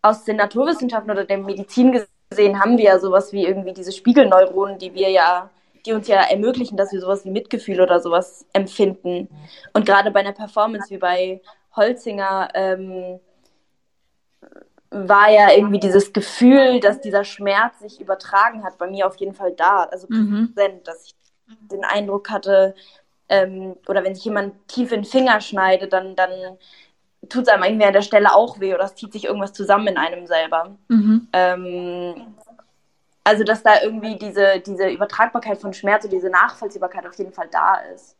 aus 0.01 0.23
den 0.23 0.37
Naturwissenschaften 0.37 1.11
oder 1.11 1.25
der 1.25 1.37
Medizin 1.37 2.03
gesehen 2.29 2.59
haben 2.59 2.77
wir 2.77 2.85
ja 2.85 2.99
sowas 2.99 3.31
wie 3.31 3.45
irgendwie 3.45 3.73
diese 3.73 3.91
Spiegelneuronen, 3.91 4.79
die 4.79 4.93
wir 4.93 5.09
ja, 5.09 5.49
die 5.85 5.93
uns 5.93 6.07
ja 6.07 6.21
ermöglichen, 6.21 6.77
dass 6.77 6.91
wir 6.91 6.99
sowas 6.99 7.25
wie 7.25 7.31
Mitgefühl 7.31 7.81
oder 7.81 7.99
sowas 7.99 8.45
empfinden. 8.53 9.29
Und 9.73 9.85
gerade 9.85 10.11
bei 10.11 10.21
einer 10.21 10.31
Performance 10.31 10.89
wie 10.89 10.97
bei 10.97 11.41
Holzinger, 11.75 12.49
ähm, 12.53 13.19
war 14.91 15.31
ja 15.31 15.51
irgendwie 15.51 15.79
dieses 15.79 16.11
Gefühl, 16.11 16.81
dass 16.81 16.99
dieser 16.99 17.23
Schmerz 17.23 17.79
sich 17.79 18.01
übertragen 18.01 18.63
hat, 18.63 18.77
bei 18.77 18.89
mir 18.89 19.07
auf 19.07 19.15
jeden 19.15 19.33
Fall 19.33 19.53
da. 19.53 19.85
Also 19.85 20.07
mhm. 20.09 20.53
präsent, 20.53 20.87
dass 20.87 21.05
ich 21.05 21.15
den 21.71 21.85
Eindruck 21.85 22.29
hatte, 22.29 22.75
ähm, 23.31 23.75
oder 23.87 24.03
wenn 24.03 24.13
sich 24.13 24.25
jemand 24.25 24.67
tief 24.67 24.91
in 24.91 25.03
den 25.03 25.09
Finger 25.09 25.39
schneidet, 25.39 25.93
dann, 25.93 26.17
dann 26.17 26.29
tut 27.29 27.43
es 27.43 27.47
einem 27.47 27.63
irgendwie 27.63 27.85
an 27.85 27.93
der 27.93 28.01
Stelle 28.01 28.35
auch 28.35 28.59
weh 28.59 28.73
oder 28.73 28.83
es 28.83 28.95
zieht 28.95 29.13
sich 29.13 29.23
irgendwas 29.23 29.53
zusammen 29.53 29.87
in 29.87 29.97
einem 29.97 30.27
selber. 30.27 30.75
Mhm. 30.89 31.27
Ähm, 31.31 32.35
also, 33.23 33.45
dass 33.45 33.63
da 33.63 33.81
irgendwie 33.81 34.17
diese, 34.17 34.59
diese 34.65 34.89
Übertragbarkeit 34.89 35.59
von 35.59 35.73
Schmerz 35.73 36.03
und 36.03 36.11
diese 36.11 36.29
Nachvollziehbarkeit 36.29 37.07
auf 37.07 37.17
jeden 37.17 37.31
Fall 37.31 37.47
da 37.49 37.75
ist. 37.93 38.17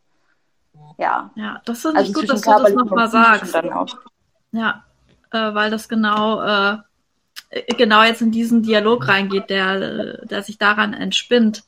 Ja. 0.96 1.30
Ja, 1.34 1.60
das 1.66 1.82
finde 1.82 2.00
ich 2.00 2.08
also 2.08 2.20
gut, 2.20 2.30
dass 2.30 2.40
du 2.40 2.50
das 2.50 2.72
nochmal 2.72 3.08
sagst. 3.10 3.54
Ja, 4.52 4.84
äh, 5.30 5.54
weil 5.54 5.70
das 5.70 5.90
genau, 5.90 6.42
äh, 6.42 6.78
genau 7.76 8.02
jetzt 8.02 8.22
in 8.22 8.30
diesen 8.30 8.62
Dialog 8.62 9.08
reingeht, 9.08 9.50
der, 9.50 10.24
der 10.24 10.42
sich 10.42 10.56
daran 10.56 10.94
entspinnt. 10.94 11.64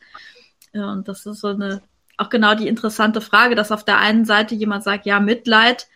Ja, 0.72 0.92
und 0.92 1.09
das 1.09 1.26
ist 1.26 1.40
so 1.40 1.48
eine, 1.48 1.83
auch 2.16 2.29
genau 2.29 2.55
die 2.55 2.68
interessante 2.68 3.20
Frage, 3.20 3.55
dass 3.55 3.72
auf 3.72 3.85
der 3.85 3.98
einen 3.98 4.24
Seite 4.24 4.55
jemand 4.55 4.85
sagt, 4.85 5.07
ja, 5.07 5.20
Mitleid, 5.20 5.88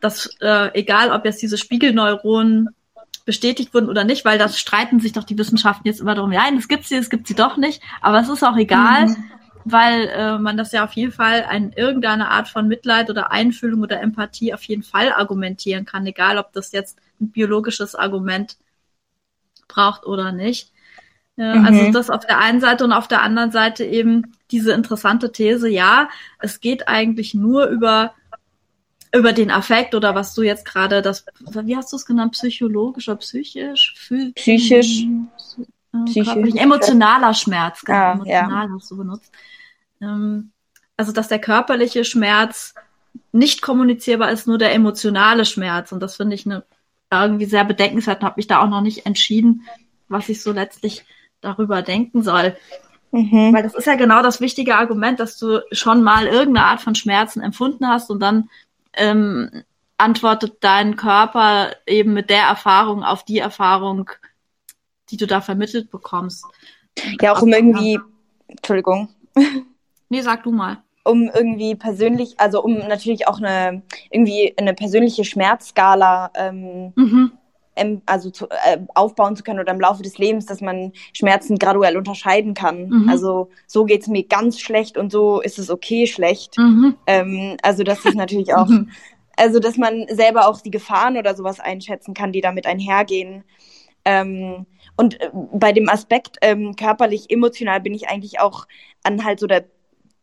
dass 0.00 0.26
äh, 0.40 0.70
egal, 0.78 1.10
ob 1.10 1.24
jetzt 1.24 1.42
diese 1.42 1.58
Spiegelneuronen 1.58 2.70
bestätigt 3.24 3.72
wurden 3.72 3.88
oder 3.88 4.04
nicht, 4.04 4.24
weil 4.24 4.38
das 4.38 4.58
streiten 4.58 5.00
sich 5.00 5.12
doch 5.12 5.24
die 5.24 5.38
Wissenschaften 5.38 5.86
jetzt 5.86 6.00
immer 6.00 6.14
darum, 6.14 6.32
ja, 6.32 6.42
es 6.56 6.68
gibt 6.68 6.84
sie, 6.84 6.96
es 6.96 7.10
gibt 7.10 7.26
sie 7.26 7.34
doch 7.34 7.56
nicht, 7.56 7.82
aber 8.02 8.20
es 8.20 8.28
ist 8.28 8.42
auch 8.42 8.56
egal, 8.56 9.06
mhm. 9.06 9.16
weil 9.64 10.08
äh, 10.08 10.38
man 10.38 10.56
das 10.56 10.72
ja 10.72 10.84
auf 10.84 10.92
jeden 10.92 11.12
Fall 11.12 11.46
in 11.54 11.72
irgendeine 11.72 12.28
Art 12.28 12.48
von 12.48 12.68
Mitleid 12.68 13.08
oder 13.08 13.32
Einfühlung 13.32 13.80
oder 13.80 14.00
Empathie 14.00 14.52
auf 14.52 14.62
jeden 14.64 14.82
Fall 14.82 15.12
argumentieren 15.12 15.86
kann, 15.86 16.06
egal 16.06 16.36
ob 16.38 16.52
das 16.52 16.72
jetzt 16.72 16.98
ein 17.20 17.30
biologisches 17.30 17.94
Argument 17.94 18.58
braucht 19.68 20.04
oder 20.04 20.32
nicht. 20.32 20.70
Ja, 21.36 21.54
mhm. 21.54 21.66
Also 21.66 21.92
das 21.92 22.10
auf 22.10 22.26
der 22.26 22.38
einen 22.38 22.60
Seite 22.60 22.84
und 22.84 22.92
auf 22.92 23.08
der 23.08 23.22
anderen 23.22 23.50
Seite 23.50 23.84
eben 23.84 24.32
diese 24.54 24.72
interessante 24.72 25.32
These, 25.32 25.68
ja, 25.68 26.08
es 26.38 26.60
geht 26.60 26.86
eigentlich 26.86 27.34
nur 27.34 27.66
über 27.66 28.14
über 29.14 29.32
den 29.32 29.50
Affekt 29.50 29.94
oder 29.94 30.14
was 30.16 30.34
du 30.34 30.42
jetzt 30.42 30.64
gerade 30.64 31.00
das, 31.00 31.24
wie 31.38 31.76
hast 31.76 31.92
du 31.92 31.96
es 31.96 32.04
genannt, 32.04 32.32
psychologisch 32.32 33.08
oder 33.08 33.18
psychisch? 33.18 33.94
Psychisch. 34.34 35.04
Äh, 35.04 36.04
psychisch. 36.06 36.54
Emotionaler 36.56 37.32
Schmerz, 37.32 37.82
genau, 37.82 37.98
ah, 37.98 38.12
emotional 38.12 38.66
ja. 38.66 38.74
hast 38.74 38.90
du 38.90 38.96
benutzt. 38.96 39.32
Ähm, 40.00 40.50
also, 40.96 41.12
dass 41.12 41.28
der 41.28 41.38
körperliche 41.38 42.04
Schmerz 42.04 42.74
nicht 43.32 43.62
kommunizierbar 43.62 44.30
ist, 44.30 44.46
nur 44.46 44.58
der 44.58 44.74
emotionale 44.74 45.44
Schmerz. 45.44 45.92
Und 45.92 46.00
das 46.00 46.16
finde 46.16 46.34
ich 46.34 46.46
eine, 46.46 46.64
irgendwie 47.12 47.46
sehr 47.46 47.64
bedenkenswert 47.64 48.20
und 48.20 48.26
habe 48.26 48.38
mich 48.38 48.48
da 48.48 48.60
auch 48.60 48.68
noch 48.68 48.80
nicht 48.80 49.06
entschieden, 49.06 49.62
was 50.08 50.28
ich 50.28 50.42
so 50.42 50.50
letztlich 50.50 51.04
darüber 51.40 51.82
denken 51.82 52.22
soll. 52.22 52.56
Mhm. 53.14 53.54
Weil 53.54 53.62
das 53.62 53.74
ist 53.74 53.86
ja 53.86 53.94
genau 53.94 54.22
das 54.22 54.40
wichtige 54.40 54.74
Argument, 54.74 55.20
dass 55.20 55.38
du 55.38 55.60
schon 55.70 56.02
mal 56.02 56.26
irgendeine 56.26 56.66
Art 56.66 56.80
von 56.80 56.96
Schmerzen 56.96 57.42
empfunden 57.42 57.86
hast 57.86 58.10
und 58.10 58.18
dann 58.18 58.50
ähm, 58.94 59.62
antwortet 59.98 60.56
dein 60.62 60.96
Körper 60.96 61.70
eben 61.86 62.12
mit 62.12 62.28
der 62.28 62.42
Erfahrung 62.42 63.04
auf 63.04 63.24
die 63.24 63.38
Erfahrung, 63.38 64.10
die 65.10 65.16
du 65.16 65.28
da 65.28 65.40
vermittelt 65.40 65.92
bekommst. 65.92 66.44
Ja, 67.20 67.34
auch 67.34 67.42
um 67.42 67.52
irgendwie, 67.52 68.00
Entschuldigung. 68.48 69.08
Nee, 70.10 70.20
sag 70.20 70.44
du 70.44 70.52
mal. 70.52 70.76
Um 71.02 71.28
irgendwie 71.34 71.74
persönlich, 71.74 72.38
also 72.38 72.62
um 72.62 72.76
natürlich 72.86 73.26
auch 73.26 73.38
eine 73.38 73.82
irgendwie 74.10 74.54
eine 74.56 74.74
persönliche 74.74 75.24
Schmerzskala 75.24 76.30
ähm, 76.34 76.92
mhm. 76.94 77.32
Also 78.06 78.30
zu, 78.30 78.48
äh, 78.48 78.78
aufbauen 78.94 79.36
zu 79.36 79.42
können 79.42 79.60
oder 79.60 79.72
im 79.72 79.80
Laufe 79.80 80.02
des 80.02 80.18
Lebens, 80.18 80.46
dass 80.46 80.60
man 80.60 80.92
Schmerzen 81.12 81.58
graduell 81.58 81.96
unterscheiden 81.96 82.54
kann. 82.54 82.88
Mhm. 82.88 83.08
Also 83.08 83.50
so 83.66 83.84
geht 83.84 84.02
es 84.02 84.08
mir 84.08 84.24
ganz 84.24 84.60
schlecht 84.60 84.96
und 84.96 85.10
so 85.10 85.40
ist 85.40 85.58
es 85.58 85.70
okay 85.70 86.06
schlecht. 86.06 86.56
Mhm. 86.56 86.96
Ähm, 87.06 87.56
also 87.62 87.82
das 87.82 88.04
ist 88.04 88.14
natürlich 88.14 88.54
auch 88.54 88.68
mhm. 88.68 88.90
Also, 89.36 89.58
dass 89.58 89.76
man 89.76 90.06
selber 90.10 90.48
auch 90.48 90.60
die 90.60 90.70
Gefahren 90.70 91.16
oder 91.16 91.34
sowas 91.34 91.60
einschätzen 91.60 92.14
kann, 92.14 92.32
die 92.32 92.40
damit 92.40 92.66
einhergehen. 92.66 93.44
Ähm, 94.04 94.66
und 94.96 95.20
äh, 95.20 95.30
bei 95.52 95.72
dem 95.72 95.88
Aspekt 95.88 96.38
ähm, 96.42 96.76
körperlich, 96.76 97.30
emotional 97.30 97.80
bin 97.80 97.94
ich 97.94 98.08
eigentlich 98.08 98.40
auch 98.40 98.66
an 99.02 99.24
halt 99.24 99.40
so 99.40 99.46
der, 99.46 99.64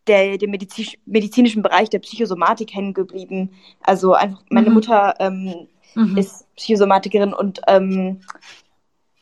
der, 0.06 0.38
dem 0.38 0.50
Mediz 0.50 0.96
medizinischen 1.04 1.62
Bereich 1.62 1.90
der 1.90 1.98
Psychosomatik 1.98 2.74
hängen 2.74 2.94
geblieben. 2.94 3.50
Also 3.82 4.14
einfach, 4.14 4.42
meine 4.50 4.68
mhm. 4.68 4.74
Mutter 4.74 5.14
ähm, 5.18 5.68
mhm. 5.94 6.16
ist 6.16 6.46
Psychosomatikerin 6.56 7.32
und 7.34 7.60
ähm, 7.66 8.20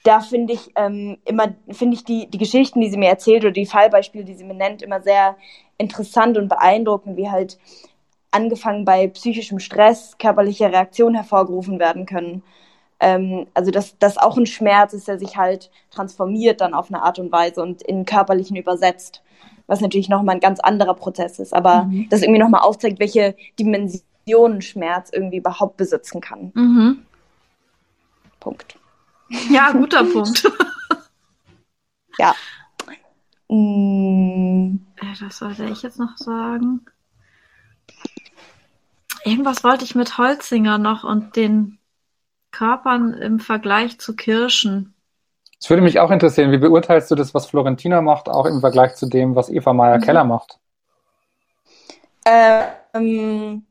da 0.03 0.21
finde 0.21 0.55
ich 0.55 0.73
ähm, 0.77 1.19
immer, 1.25 1.55
finde 1.71 1.97
ich 1.97 2.05
die, 2.05 2.29
die 2.29 2.39
Geschichten, 2.39 2.81
die 2.81 2.91
sie 2.91 2.97
mir 2.97 3.11
erzählt 3.11 3.43
oder 3.45 3.53
die 3.53 3.67
Fallbeispiele, 3.67 4.25
die 4.25 4.35
sie 4.35 4.45
mir 4.45 4.55
nennt, 4.55 4.83
immer 4.83 5.03
sehr 5.03 5.37
interessant 5.77 6.39
und 6.39 6.49
beeindruckend, 6.49 7.17
wie 7.17 7.31
halt 7.31 7.59
angefangen 8.31 8.85
bei 8.85 9.09
psychischem 9.09 9.59
Stress 9.59 10.17
körperliche 10.19 10.67
Reaktionen 10.67 11.17
hervorgerufen 11.17 11.79
werden 11.79 12.07
können. 12.07 12.43
Ähm, 12.99 13.47
also 13.55 13.71
dass 13.71 13.99
das 13.99 14.17
auch 14.17 14.37
ein 14.37 14.47
Schmerz 14.47 14.93
ist, 14.93 15.09
der 15.09 15.19
sich 15.19 15.37
halt 15.37 15.71
transformiert 15.91 16.61
dann 16.61 16.75
auf 16.75 16.89
eine 16.89 17.03
Art 17.03 17.19
und 17.19 17.33
Weise 17.33 17.63
und 17.63 17.83
in 17.83 18.05
körperlichen 18.05 18.57
übersetzt, 18.57 19.23
was 19.67 19.81
natürlich 19.81 20.09
nochmal 20.09 20.37
ein 20.37 20.41
ganz 20.41 20.61
anderer 20.61 20.95
Prozess 20.95 21.39
ist, 21.39 21.53
aber 21.53 21.85
mhm. 21.85 22.09
das 22.09 22.23
irgendwie 22.23 22.41
nochmal 22.41 22.63
aufzeigt, 22.63 23.01
welche 23.01 23.35
Dimensionen 23.59 24.10
Schmerz 24.61 25.11
irgendwie 25.13 25.39
überhaupt 25.39 25.77
besitzen 25.77 26.21
kann. 26.21 26.53
Mhm. 26.55 27.07
Punkt. 28.39 28.79
Ja, 29.51 29.73
guter 29.73 30.05
Punkt. 30.13 30.51
ja. 32.19 32.35
Mm. 33.49 34.79
Das 35.21 35.39
sollte 35.39 35.65
ich 35.65 35.83
jetzt 35.83 35.99
noch 35.99 36.17
sagen. 36.17 36.87
Irgendwas 39.25 39.65
wollte 39.65 39.85
ich 39.85 39.95
mit 39.95 40.19
Holzinger 40.19 40.79
noch 40.79 41.05
und 41.05 41.37
den 41.37 41.79
Körpern 42.53 43.15
im 43.15 43.39
Vergleich 43.39 43.99
zu 43.99 44.17
Kirschen. 44.17 44.95
Das 45.59 45.69
würde 45.69 45.83
mich 45.83 46.01
auch 46.01 46.11
interessieren. 46.11 46.53
Wie 46.53 46.59
beurteilst 46.59 47.11
du 47.11 47.15
das, 47.15 47.35
was 47.35 47.47
Florentina 47.47 48.01
macht, 48.01 48.29
auch 48.29 48.47
im 48.47 48.61
Vergleich 48.61 48.95
zu 48.95 49.07
dem, 49.07 49.35
was 49.37 49.51
Eva 49.51 49.73
Meyer-Keller 49.75 50.25
mhm. 50.25 50.31
macht? 50.31 50.59
Ähm, 52.25 53.67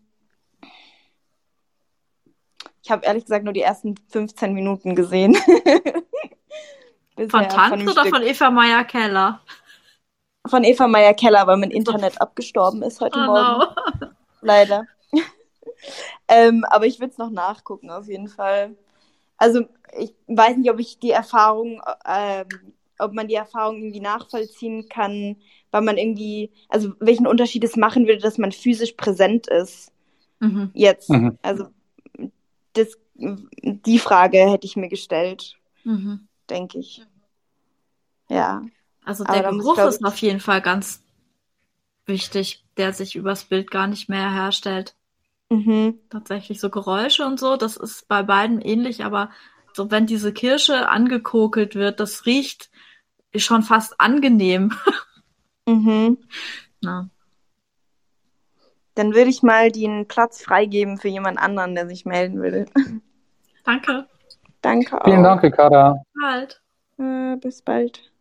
ich 2.89 2.91
habe 2.91 3.05
ehrlich 3.05 3.25
gesagt 3.25 3.43
nur 3.45 3.53
die 3.53 3.61
ersten 3.61 3.93
15 4.07 4.51
Minuten 4.51 4.95
gesehen. 4.95 5.35
von 7.29 7.47
Tanz 7.47 7.83
oder 7.83 8.01
Stück. 8.01 8.15
von 8.15 8.23
Eva 8.23 8.49
Meyer-Keller? 8.49 9.41
Von 10.47 10.63
Eva 10.63 10.87
Meyer-Keller, 10.87 11.45
weil 11.45 11.57
mein 11.57 11.69
Internet 11.69 12.19
abgestorben 12.19 12.81
ist 12.81 12.99
heute 12.99 13.19
oh 13.19 13.25
Morgen. 13.25 13.59
No. 13.59 14.07
Leider 14.41 14.85
ähm, 16.27 16.65
aber 16.67 16.87
ich 16.87 16.99
würde 16.99 17.11
es 17.11 17.19
noch 17.19 17.29
nachgucken, 17.29 17.91
auf 17.91 18.07
jeden 18.07 18.27
Fall. 18.27 18.75
Also 19.37 19.65
ich 19.95 20.15
weiß 20.25 20.57
nicht, 20.57 20.71
ob 20.71 20.79
ich 20.79 20.97
die 20.97 21.11
Erfahrung, 21.11 21.83
äh, 22.05 22.43
ob 22.97 23.13
man 23.13 23.27
die 23.27 23.35
Erfahrung 23.35 23.77
irgendwie 23.77 23.99
nachvollziehen 23.99 24.89
kann, 24.89 25.35
weil 25.69 25.81
man 25.83 25.99
irgendwie, 25.99 26.51
also 26.69 26.93
welchen 26.99 27.27
Unterschied 27.27 27.63
es 27.63 27.75
machen 27.75 28.07
würde, 28.07 28.21
dass 28.21 28.39
man 28.39 28.51
physisch 28.51 28.93
präsent 28.93 29.45
ist. 29.45 29.91
Mhm. 30.39 30.71
Jetzt. 30.73 31.11
Mhm. 31.11 31.37
Also 31.43 31.67
das, 32.79 32.97
die 33.15 33.99
Frage 33.99 34.37
hätte 34.37 34.65
ich 34.65 34.75
mir 34.75 34.89
gestellt, 34.89 35.55
mhm. 35.83 36.27
denke 36.49 36.79
ich. 36.79 37.05
Ja. 38.29 38.63
Also 39.03 39.23
der 39.23 39.43
Geruch 39.43 39.77
ich, 39.77 39.83
ist 39.83 40.05
auf 40.05 40.17
jeden 40.17 40.39
Fall 40.39 40.61
ganz 40.61 41.01
wichtig, 42.05 42.63
der 42.77 42.93
sich 42.93 43.15
übers 43.15 43.45
Bild 43.45 43.71
gar 43.71 43.87
nicht 43.87 44.09
mehr 44.09 44.31
herstellt. 44.31 44.95
Mhm. 45.49 45.99
Tatsächlich 46.09 46.59
so 46.59 46.69
Geräusche 46.69 47.25
und 47.25 47.39
so, 47.39 47.55
das 47.55 47.75
ist 47.75 48.07
bei 48.07 48.21
beiden 48.23 48.61
ähnlich, 48.61 49.03
aber 49.03 49.31
so 49.73 49.89
wenn 49.89 50.05
diese 50.05 50.33
Kirsche 50.33 50.89
angekokelt 50.89 51.75
wird, 51.75 51.99
das 51.99 52.25
riecht 52.25 52.69
schon 53.35 53.63
fast 53.63 53.99
angenehm. 53.99 54.73
Mhm. 55.67 56.17
Na. 56.81 57.09
Dann 58.99 59.15
würde 59.15 59.29
ich 59.29 59.43
mal 59.43 59.71
den 59.71 60.09
Platz 60.09 60.43
freigeben 60.43 60.97
für 60.97 61.07
jemand 61.07 61.39
anderen, 61.39 61.73
der 61.73 61.87
sich 61.87 62.03
melden 62.03 62.41
will. 62.41 62.65
Danke. 63.63 64.09
Danke 64.59 64.99
auch. 64.99 65.05
Vielen 65.05 65.23
Dank, 65.23 65.41
Ricarda. 65.41 65.93
Bis 65.93 66.21
bald. 66.21 66.61
Äh, 66.97 67.35
bis 67.37 67.61
bald. 67.61 68.11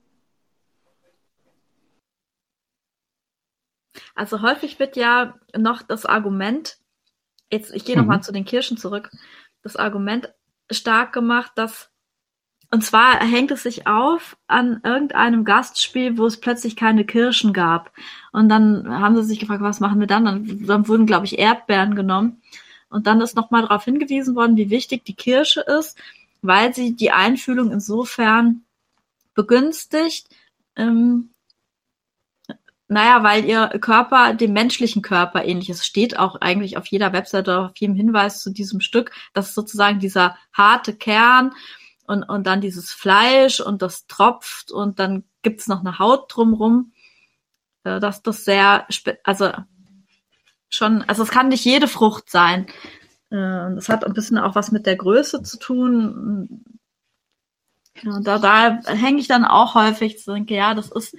Also 4.14 4.40
häufig 4.40 4.78
wird 4.78 4.94
ja 4.94 5.34
noch 5.56 5.82
das 5.82 6.06
Argument 6.06 6.78
jetzt, 7.50 7.74
ich 7.74 7.84
gehe 7.84 7.96
mhm. 7.96 8.02
nochmal 8.02 8.22
zu 8.22 8.30
den 8.30 8.44
Kirschen 8.44 8.76
zurück, 8.76 9.10
das 9.64 9.74
Argument 9.74 10.32
stark 10.70 11.12
gemacht, 11.12 11.50
dass, 11.56 11.90
und 12.70 12.84
zwar 12.84 13.20
hängt 13.20 13.50
es 13.50 13.62
sich 13.62 13.86
auf 13.86 14.36
an 14.46 14.80
irgendeinem 14.84 15.44
Gastspiel, 15.44 16.18
wo 16.18 16.26
es 16.26 16.38
plötzlich 16.38 16.76
keine 16.76 17.04
Kirschen 17.04 17.54
gab. 17.54 17.92
Und 18.32 18.50
dann 18.50 18.88
haben 18.88 19.16
sie 19.16 19.24
sich 19.24 19.40
gefragt, 19.40 19.62
was 19.62 19.80
machen 19.80 20.00
wir 20.00 20.06
dann? 20.06 20.26
Dann, 20.26 20.66
dann 20.66 20.88
wurden, 20.88 21.06
glaube 21.06 21.24
ich, 21.24 21.38
Erdbeeren 21.38 21.94
genommen. 21.94 22.42
Und 22.90 23.06
dann 23.06 23.22
ist 23.22 23.36
nochmal 23.36 23.62
darauf 23.62 23.84
hingewiesen 23.84 24.34
worden, 24.34 24.56
wie 24.56 24.70
wichtig 24.70 25.04
die 25.04 25.14
Kirsche 25.14 25.60
ist, 25.60 25.98
weil 26.42 26.74
sie 26.74 26.94
die 26.94 27.10
Einfühlung 27.10 27.72
insofern 27.72 28.64
begünstigt, 29.34 30.28
ähm, 30.76 31.30
naja, 32.90 33.22
weil 33.22 33.44
ihr 33.44 33.68
Körper 33.80 34.32
dem 34.34 34.52
menschlichen 34.54 35.02
Körper 35.02 35.44
ähnlich 35.44 35.68
ist. 35.68 35.84
Steht 35.84 36.18
auch 36.18 36.36
eigentlich 36.40 36.78
auf 36.78 36.86
jeder 36.86 37.12
Webseite, 37.12 37.58
auf 37.60 37.76
jedem 37.76 37.94
Hinweis 37.94 38.42
zu 38.42 38.50
diesem 38.50 38.80
Stück. 38.80 39.10
Das 39.34 39.48
ist 39.48 39.54
sozusagen 39.54 40.00
dieser 40.00 40.36
harte 40.52 40.94
Kern 40.94 41.52
und, 42.08 42.24
und 42.24 42.46
dann 42.46 42.60
dieses 42.60 42.90
Fleisch 42.90 43.60
und 43.60 43.82
das 43.82 44.06
tropft 44.06 44.72
und 44.72 44.98
dann 44.98 45.24
gibt's 45.42 45.68
noch 45.68 45.80
eine 45.80 45.98
Haut 45.98 46.34
drumrum. 46.34 46.92
Äh, 47.84 48.00
dass 48.00 48.22
das 48.22 48.44
sehr, 48.44 48.86
also 49.24 49.52
schon, 50.68 51.02
also 51.02 51.22
es 51.22 51.30
kann 51.30 51.48
nicht 51.48 51.64
jede 51.64 51.88
Frucht 51.88 52.30
sein. 52.30 52.66
Äh, 53.30 53.74
das 53.74 53.88
hat 53.88 54.04
ein 54.04 54.12
bisschen 54.12 54.38
auch 54.38 54.54
was 54.54 54.72
mit 54.72 54.86
der 54.86 54.96
Größe 54.96 55.42
zu 55.42 55.58
tun. 55.58 56.64
Ja, 58.02 58.20
da, 58.20 58.38
da 58.38 58.80
hänge 58.86 59.20
ich 59.20 59.28
dann 59.28 59.44
auch 59.44 59.74
häufig, 59.74 60.22
so 60.22 60.32
denke, 60.32 60.54
ja, 60.54 60.74
das 60.74 60.90
ist 60.90 61.16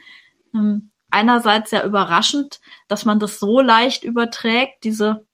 ähm, 0.53 0.91
einerseits 1.11 1.71
sehr 1.71 1.83
überraschend, 1.83 2.61
dass 2.87 3.05
man 3.05 3.19
das 3.19 3.39
so 3.39 3.59
leicht 3.59 4.03
überträgt, 4.03 4.83
diese, 4.83 5.25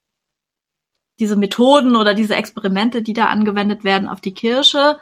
diese 1.20 1.36
Methoden 1.36 1.96
oder 1.96 2.13
diese 2.13 2.36
Experimente, 2.36 3.02
die 3.02 3.13
da 3.13 3.28
angewendet 3.28 3.84
werden 3.84 4.10
auf 4.10 4.22
die 4.22 4.34
Kirsche. 4.34 5.00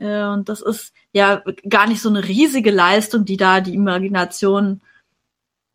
Äh, 0.00 0.24
und 0.24 0.48
das 0.48 0.60
ist 0.62 0.92
ja 1.12 1.42
gar 1.68 1.86
nicht 1.86 2.02
so 2.02 2.08
eine 2.08 2.26
riesige 2.26 2.72
Leistung, 2.72 3.24
die 3.24 3.36
da 3.36 3.60
die 3.60 3.74
Imagination 3.74 4.80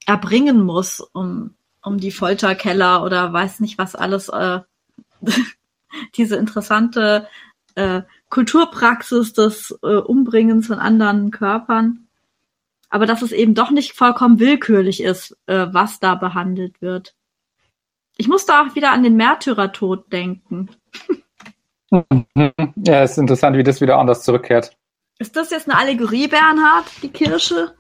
erbringen 0.06 0.62
muss, 0.62 1.00
um, 1.00 1.56
um 1.82 2.00
die 2.00 2.12
Folterkeller 2.12 3.04
oder 3.04 3.32
weiß 3.32 3.60
nicht 3.60 3.78
was 3.78 3.96
alles, 3.96 4.30
äh, 4.30 4.60
diese 6.16 6.36
interessante 6.36 7.28
äh, 7.76 8.02
Kulturpraxis 8.30 9.34
des 9.34 9.78
äh, 9.84 9.96
Umbringens 9.96 10.68
von 10.68 10.80
anderen 10.80 11.32
Körpern. 11.32 12.08
Aber 12.90 13.06
dass 13.06 13.22
es 13.22 13.32
eben 13.32 13.56
doch 13.56 13.72
nicht 13.72 13.94
vollkommen 13.94 14.40
willkürlich 14.40 15.02
ist, 15.02 15.38
äh, 15.48 15.68
was 15.72 16.00
da 16.00 16.16
behandelt 16.16 16.82
wird. 16.82 17.16
Ich 18.18 18.28
musste 18.28 18.54
auch 18.54 18.76
wieder 18.76 18.92
an 18.92 19.04
den 19.04 19.18
Märtyrertod 19.18 20.12
denken. 20.12 20.70
ja, 22.36 23.04
es 23.04 23.12
ist 23.12 23.18
interessant, 23.18 23.58
wie 23.58 23.64
das 23.64 23.82
wieder 23.82 23.98
anders 23.98 24.24
zurückkehrt. 24.24 24.76
Ist 25.20 25.36
das 25.36 25.52
jetzt 25.52 25.70
eine 25.70 25.80
Allegorie, 25.80 26.28
Bernhard, 26.28 26.86
die 27.02 27.10
Kirche? 27.10 27.74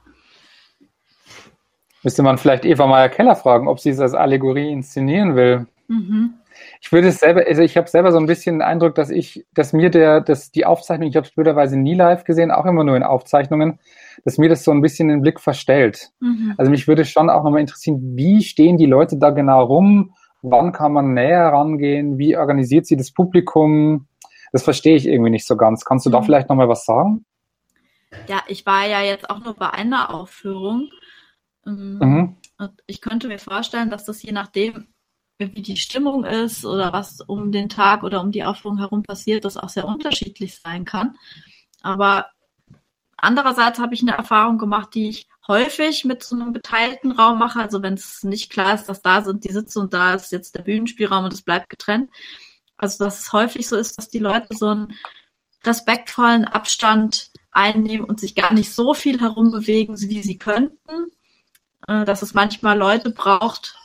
Müsste 2.03 2.23
man 2.23 2.37
vielleicht 2.37 2.65
Eva 2.65 2.85
Meyer-Keller 2.85 3.35
fragen, 3.35 3.67
ob 3.67 3.79
sie 3.79 3.89
es 3.89 3.99
als 3.99 4.13
Allegorie 4.13 4.71
inszenieren 4.71 5.35
will. 5.35 5.67
Mhm. 5.87 6.35
Ich 6.79 6.91
würde 6.91 7.09
es 7.09 7.19
selber, 7.19 7.43
also 7.47 7.61
ich 7.61 7.77
habe 7.77 7.89
selber 7.89 8.11
so 8.11 8.17
ein 8.17 8.27
bisschen 8.27 8.59
den 8.59 8.61
Eindruck, 8.61 8.95
dass 8.95 9.09
ich, 9.09 9.45
dass 9.53 9.73
mir 9.73 9.89
der, 9.89 10.21
dass 10.21 10.51
die 10.51 10.65
Aufzeichnung, 10.65 11.09
ich 11.09 11.15
habe 11.15 11.27
es 11.27 11.33
blöderweise 11.33 11.77
nie 11.77 11.95
live 11.95 12.23
gesehen, 12.23 12.51
auch 12.51 12.65
immer 12.65 12.83
nur 12.83 12.95
in 12.95 13.03
Aufzeichnungen, 13.03 13.79
dass 14.23 14.37
mir 14.37 14.49
das 14.49 14.63
so 14.63 14.71
ein 14.71 14.81
bisschen 14.81 15.09
den 15.09 15.21
Blick 15.21 15.39
verstellt. 15.39 16.11
Mhm. 16.19 16.53
Also 16.57 16.71
mich 16.71 16.87
würde 16.87 17.05
schon 17.05 17.29
auch 17.29 17.43
nochmal 17.43 17.61
interessieren, 17.61 17.99
wie 18.15 18.43
stehen 18.43 18.77
die 18.77 18.85
Leute 18.85 19.17
da 19.17 19.31
genau 19.31 19.63
rum? 19.63 20.13
Wann 20.49 20.71
kann 20.71 20.93
man 20.93 21.13
näher 21.13 21.47
rangehen? 21.47 22.17
Wie 22.17 22.37
organisiert 22.37 22.85
sie 22.85 22.97
das 22.97 23.11
Publikum? 23.11 24.07
Das 24.51 24.63
verstehe 24.63 24.95
ich 24.95 25.07
irgendwie 25.07 25.31
nicht 25.31 25.47
so 25.47 25.57
ganz. 25.57 25.85
Kannst 25.85 26.05
du 26.05 26.09
mhm. 26.09 26.13
da 26.13 26.21
vielleicht 26.21 26.49
nochmal 26.49 26.69
was 26.69 26.85
sagen? 26.85 27.25
Ja, 28.27 28.41
ich 28.47 28.65
war 28.65 28.87
ja 28.87 29.01
jetzt 29.01 29.29
auch 29.29 29.43
nur 29.43 29.55
bei 29.55 29.69
einer 29.71 30.13
Aufführung 30.13 30.89
ähm, 31.65 31.97
mhm. 31.97 32.35
Und 32.57 32.71
ich 32.87 33.01
könnte 33.01 33.27
mir 33.27 33.39
vorstellen, 33.39 33.89
dass 33.89 34.05
das 34.05 34.21
je 34.21 34.31
nachdem, 34.31 34.87
wie 35.37 35.61
die 35.61 35.77
Stimmung 35.77 36.23
ist 36.23 36.65
oder 36.65 36.93
was 36.93 37.19
um 37.21 37.51
den 37.51 37.67
Tag 37.67 38.03
oder 38.03 38.21
um 38.21 38.31
die 38.31 38.43
Aufführung 38.43 38.77
herum 38.77 39.03
passiert, 39.03 39.43
das 39.43 39.57
auch 39.57 39.69
sehr 39.69 39.85
unterschiedlich 39.85 40.59
sein 40.59 40.85
kann. 40.85 41.17
Aber 41.81 42.27
andererseits 43.17 43.79
habe 43.79 43.93
ich 43.93 44.01
eine 44.01 44.15
Erfahrung 44.15 44.57
gemacht, 44.57 44.95
die 44.95 45.09
ich 45.09 45.27
häufig 45.47 46.05
mit 46.05 46.23
so 46.23 46.35
einem 46.35 46.53
geteilten 46.53 47.11
Raum 47.11 47.39
mache. 47.39 47.59
Also 47.59 47.81
wenn 47.81 47.93
es 47.95 48.23
nicht 48.23 48.51
klar 48.51 48.75
ist, 48.75 48.85
dass 48.85 49.01
da 49.01 49.23
sind 49.23 49.43
die 49.43 49.51
Sitze 49.53 49.79
und 49.79 49.93
da 49.93 50.13
ist 50.15 50.31
jetzt 50.31 50.55
der 50.55 50.63
Bühnenspielraum 50.63 51.25
und 51.25 51.33
es 51.33 51.41
bleibt 51.41 51.69
getrennt. 51.69 52.09
Also 52.77 53.03
dass 53.03 53.19
es 53.19 53.33
häufig 53.33 53.67
so 53.67 53.75
ist, 53.75 53.97
dass 53.97 54.09
die 54.09 54.19
Leute 54.19 54.55
so 54.55 54.67
einen 54.67 54.93
respektvollen 55.63 56.45
Abstand 56.45 57.31
einnehmen 57.51 58.05
und 58.05 58.19
sich 58.19 58.35
gar 58.35 58.53
nicht 58.53 58.73
so 58.73 58.93
viel 58.93 59.19
herumbewegen, 59.21 59.99
wie 59.99 60.21
sie 60.21 60.37
könnten 60.37 61.11
äh, 61.87 62.05
dass 62.05 62.21
es 62.21 62.33
manchmal 62.33 62.77
Leute 62.77 63.11
braucht, 63.11 63.75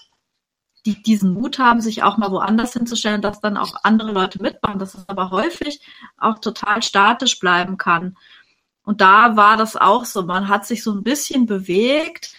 die 0.87 1.03
diesen 1.03 1.35
Mut 1.35 1.59
haben, 1.59 1.81
sich 1.81 2.03
auch 2.03 2.17
mal 2.17 2.31
woanders 2.31 2.73
hinzustellen, 2.73 3.21
dass 3.21 3.41
dann 3.41 3.57
auch 3.57 3.75
andere 3.83 4.13
Leute 4.13 4.41
mitmachen, 4.41 4.79
dass 4.79 4.95
es 4.95 5.09
aber 5.09 5.31
häufig 5.31 5.81
auch 6.17 6.39
total 6.39 6.83
statisch 6.83 7.39
bleiben 7.39 7.77
kann. 7.77 8.17
Und 8.91 9.01
da 9.01 9.37
war 9.37 9.57
das 9.57 9.77
auch 9.77 10.05
so. 10.05 10.25
Man 10.25 10.49
hat 10.49 10.67
sich 10.67 10.83
so 10.83 10.91
ein 10.91 11.05
bisschen 11.05 11.47
bewegt, 11.47 12.35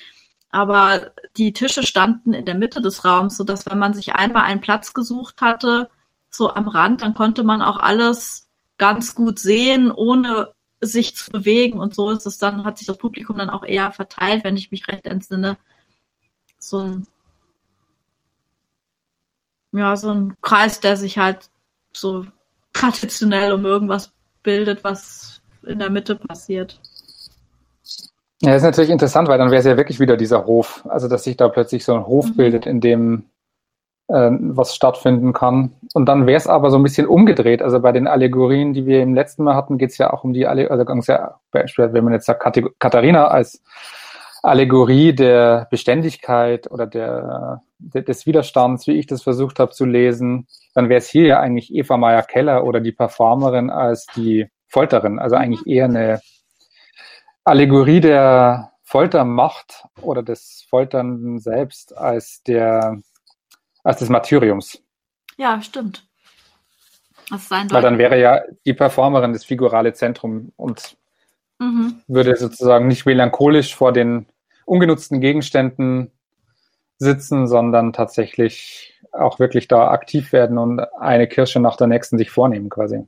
aber 0.49 1.13
die 1.37 1.53
Tische 1.53 1.81
standen 1.81 2.33
in 2.33 2.43
der 2.43 2.55
Mitte 2.55 2.81
des 2.81 3.05
Raums, 3.05 3.37
so 3.37 3.45
dass 3.45 3.65
wenn 3.67 3.79
man 3.79 3.93
sich 3.93 4.15
einmal 4.15 4.43
einen 4.43 4.59
Platz 4.59 4.93
gesucht 4.93 5.39
hatte, 5.39 5.89
so 6.29 6.53
am 6.53 6.67
Rand, 6.67 7.03
dann 7.03 7.13
konnte 7.13 7.43
man 7.43 7.61
auch 7.61 7.77
alles 7.77 8.49
ganz 8.77 9.15
gut 9.15 9.39
sehen, 9.39 9.93
ohne 9.93 10.53
sich 10.81 11.15
zu 11.15 11.31
bewegen 11.31 11.79
und 11.79 11.95
so 11.95 12.09
ist 12.09 12.25
es 12.25 12.37
dann, 12.37 12.65
hat 12.65 12.79
sich 12.79 12.87
das 12.87 12.97
Publikum 12.97 13.37
dann 13.37 13.49
auch 13.49 13.63
eher 13.63 13.93
verteilt, 13.93 14.43
wenn 14.43 14.57
ich 14.57 14.71
mich 14.71 14.89
recht 14.89 15.05
entsinne. 15.05 15.57
So 16.59 16.79
ein, 16.79 17.07
ja, 19.71 19.95
so 19.95 20.09
ein 20.09 20.35
Kreis, 20.41 20.81
der 20.81 20.97
sich 20.97 21.17
halt 21.17 21.49
so 21.93 22.25
traditionell 22.73 23.53
um 23.53 23.63
irgendwas 23.63 24.11
bildet, 24.43 24.83
was 24.83 25.40
in 25.65 25.80
der 25.80 25.89
Mitte 25.89 26.15
passiert. 26.15 26.80
Ja, 28.41 28.56
ist 28.56 28.63
natürlich 28.63 28.89
interessant, 28.89 29.28
weil 29.28 29.38
dann 29.38 29.52
wäre 29.52 29.60
es 29.60 29.65
ja 29.65 29.78
wirklich 29.78 30.00
wieder 30.00 30.17
dieser 30.17 30.45
Hof. 30.45 30.84
Also, 30.89 31.08
dass 31.08 31.24
sich 31.24 31.38
da 31.38 31.47
plötzlich 31.47 31.86
so 31.86 31.93
ein 31.93 32.08
Hof 32.08 32.28
mhm. 32.28 32.36
bildet, 32.38 32.65
in 32.65 32.82
dem 32.82 33.26
äh, 34.12 34.32
was 34.32 34.76
stattfinden 34.76 35.32
kann. 35.32 35.74
Und 35.93 36.08
dann 36.08 36.28
wäre 36.28 36.38
es 36.38 36.47
aber 36.47 36.69
so 36.69 36.78
ein 36.78 36.84
bisschen 36.84 37.08
umgedreht. 37.08 37.62
Also 37.62 37.80
bei 37.80 37.91
den 37.91 38.08
Allegorien, 38.08 38.74
die 38.74 38.86
wir 38.86 39.02
im 39.02 39.13
letzten 39.13 39.43
Mal 39.43 39.56
hatten, 39.56 39.78
geht 39.78 39.91
es 39.91 39.97
ja 39.97 40.12
auch 40.12 40.24
um 40.24 40.34
die 40.34 40.47
Allegorie, 40.47 40.71
also 40.71 40.86
ganz 40.86 41.08
ja, 41.08 41.39
wenn 41.52 42.04
man 42.04 42.13
jetzt 42.13 42.26
sagt, 42.26 42.43
Katharina 42.80 43.28
als 43.28 43.62
Allegorie 44.43 45.13
der 45.13 45.67
Beständigkeit 45.69 46.69
oder 46.71 46.88
der, 46.88 47.62
der 47.78 48.02
des 48.02 48.26
Widerstands, 48.26 48.88
wie 48.88 48.97
ich 48.97 49.06
das 49.06 49.21
versucht 49.21 49.60
habe 49.60 49.71
zu 49.71 49.86
lesen, 49.86 50.47
dann 50.74 50.89
wäre 50.89 50.97
es 50.97 51.08
hier 51.08 51.28
ja 51.28 51.39
eigentlich 51.39 51.74
Eva 51.74 51.95
Meyer 51.97 52.24
Keller 52.24 52.63
oder 52.65 52.80
die 52.80 52.91
Performerin 52.91 53.69
als 53.69 54.08
die 54.15 54.50
Folterin. 54.71 55.19
Also 55.19 55.36
eigentlich 55.36 55.67
eher 55.67 55.86
eine 55.86 56.21
Allegorie 57.43 57.99
der 57.99 58.71
Foltermacht 58.84 59.86
oder 60.01 60.23
des 60.23 60.65
Folternden 60.69 61.39
selbst 61.39 61.97
als 61.97 62.41
der 62.43 62.99
als 63.84 63.99
des 63.99 64.10
Martyriums. 64.10 64.81
Ja, 65.38 65.62
stimmt. 65.62 66.07
Das 67.29 67.47
sein 67.47 67.71
Weil 67.71 67.81
dann 67.81 67.97
wäre 67.97 68.19
ja 68.19 68.41
die 68.65 68.73
Performerin 68.73 69.34
das 69.34 69.45
figurale 69.45 69.93
Zentrum 69.93 70.51
und 70.55 70.97
mhm. 71.60 72.01
würde 72.07 72.36
sozusagen 72.36 72.88
nicht 72.88 73.05
melancholisch 73.05 73.75
vor 73.75 73.91
den 73.93 74.27
ungenutzten 74.65 75.19
Gegenständen 75.19 76.12
sitzen, 76.97 77.47
sondern 77.47 77.93
tatsächlich 77.93 79.01
auch 79.12 79.39
wirklich 79.39 79.67
da 79.67 79.89
aktiv 79.89 80.31
werden 80.31 80.57
und 80.57 80.79
eine 80.79 81.27
Kirsche 81.27 81.60
nach 81.60 81.75
der 81.75 81.88
nächsten 81.88 82.17
sich 82.17 82.29
vornehmen 82.29 82.69
quasi. 82.69 83.07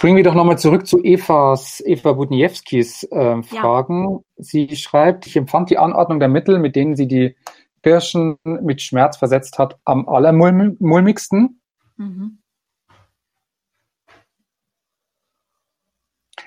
Springen 0.00 0.16
wir 0.16 0.24
doch 0.24 0.34
nochmal 0.34 0.56
zurück 0.56 0.86
zu 0.86 1.04
Evas, 1.04 1.82
Eva 1.84 2.14
Budniewskis 2.14 3.02
äh, 3.12 3.42
Fragen. 3.42 4.08
Ja. 4.08 4.18
Sie 4.38 4.74
schreibt, 4.74 5.26
ich 5.26 5.36
empfand 5.36 5.68
die 5.68 5.76
Anordnung 5.76 6.20
der 6.20 6.30
Mittel, 6.30 6.58
mit 6.58 6.74
denen 6.74 6.96
sie 6.96 7.06
die 7.06 7.36
Kirschen 7.82 8.38
mit 8.42 8.80
Schmerz 8.80 9.18
versetzt 9.18 9.58
hat, 9.58 9.78
am 9.84 10.08
allermulmigsten. 10.08 11.60
Mhm. 11.98 12.38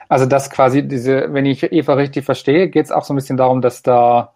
Also 0.10 0.26
das 0.26 0.50
quasi 0.50 0.88
diese, 0.88 1.32
wenn 1.32 1.46
ich 1.46 1.62
Eva 1.62 1.94
richtig 1.94 2.26
verstehe, 2.26 2.70
geht 2.70 2.86
es 2.86 2.92
auch 2.92 3.04
so 3.04 3.14
ein 3.14 3.18
bisschen 3.18 3.38
darum, 3.38 3.62
dass 3.62 3.84
da, 3.84 4.34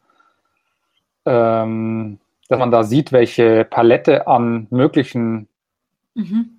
ähm, 1.26 2.20
dass 2.50 2.60
man 2.60 2.70
da 2.70 2.84
sieht, 2.84 3.12
welche 3.12 3.66
Palette 3.66 4.28
an 4.28 4.68
möglichen 4.70 5.48
mhm. 6.14 6.57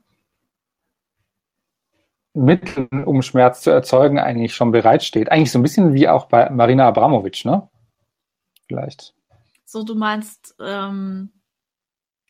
Mitteln, 2.34 3.04
um 3.04 3.22
Schmerz 3.22 3.62
zu 3.62 3.70
erzeugen, 3.70 4.18
eigentlich 4.18 4.54
schon 4.54 4.70
bereitsteht. 4.70 5.30
Eigentlich 5.30 5.52
so 5.52 5.58
ein 5.58 5.62
bisschen 5.62 5.94
wie 5.94 6.08
auch 6.08 6.26
bei 6.26 6.50
Marina 6.50 6.86
Abramovic, 6.88 7.44
ne? 7.44 7.68
Vielleicht. 8.66 9.14
So, 9.64 9.82
du 9.82 9.94
meinst, 9.94 10.54
ähm, 10.60 11.30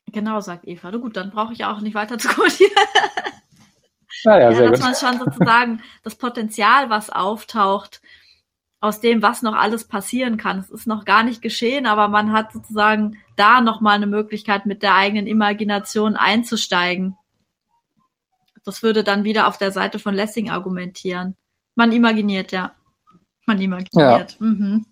genau, 0.07 0.41
sagt 0.41 0.67
Eva. 0.67 0.91
Na 0.91 0.99
gut, 0.99 1.17
dann 1.17 1.31
brauche 1.31 1.53
ich 1.53 1.65
auch 1.65 1.81
nicht 1.81 1.95
weiter 1.95 2.19
zu 2.19 2.29
kommentieren. 2.29 2.73
Ja, 4.25 4.39
ja, 4.41 4.53
sehr 4.53 4.71
dass 4.71 4.81
gut. 4.81 4.89
man 4.89 4.95
schon 4.95 5.25
sozusagen 5.25 5.83
das 6.03 6.17
Potenzial, 6.17 6.91
was 6.91 7.11
auftaucht, 7.11 8.01
aus 8.81 9.01
dem, 9.01 9.23
was 9.23 9.43
noch 9.43 9.55
alles 9.55 9.87
passieren 9.87 10.37
kann. 10.37 10.59
Es 10.59 10.71
ist 10.71 10.87
noch 10.87 11.05
gar 11.05 11.23
nicht 11.23 11.43
geschehen, 11.43 11.87
aber 11.87 12.09
man 12.09 12.33
hat 12.33 12.53
sozusagen 12.53 13.19
da 13.37 13.61
nochmal 13.61 13.97
eine 13.97 14.07
Möglichkeit, 14.07 14.67
mit 14.67 14.83
der 14.83 14.95
eigenen 14.95 15.27
Imagination 15.27 16.17
einzusteigen. 16.17 17.17
Das 18.69 18.83
würde 18.83 19.03
dann 19.03 19.25
wieder 19.25 19.49
auf 19.49 19.57
der 19.57 19.73
Seite 19.73 19.99
von 19.99 20.15
Lessing 20.15 20.51
argumentieren. 20.51 21.37
Man 21.75 21.91
imaginiert, 21.91 22.53
ja. 22.53 22.73
Man 23.47 23.59
imaginiert. 23.63 24.37
Ja. 24.39 24.47
Mhm. 24.47 24.85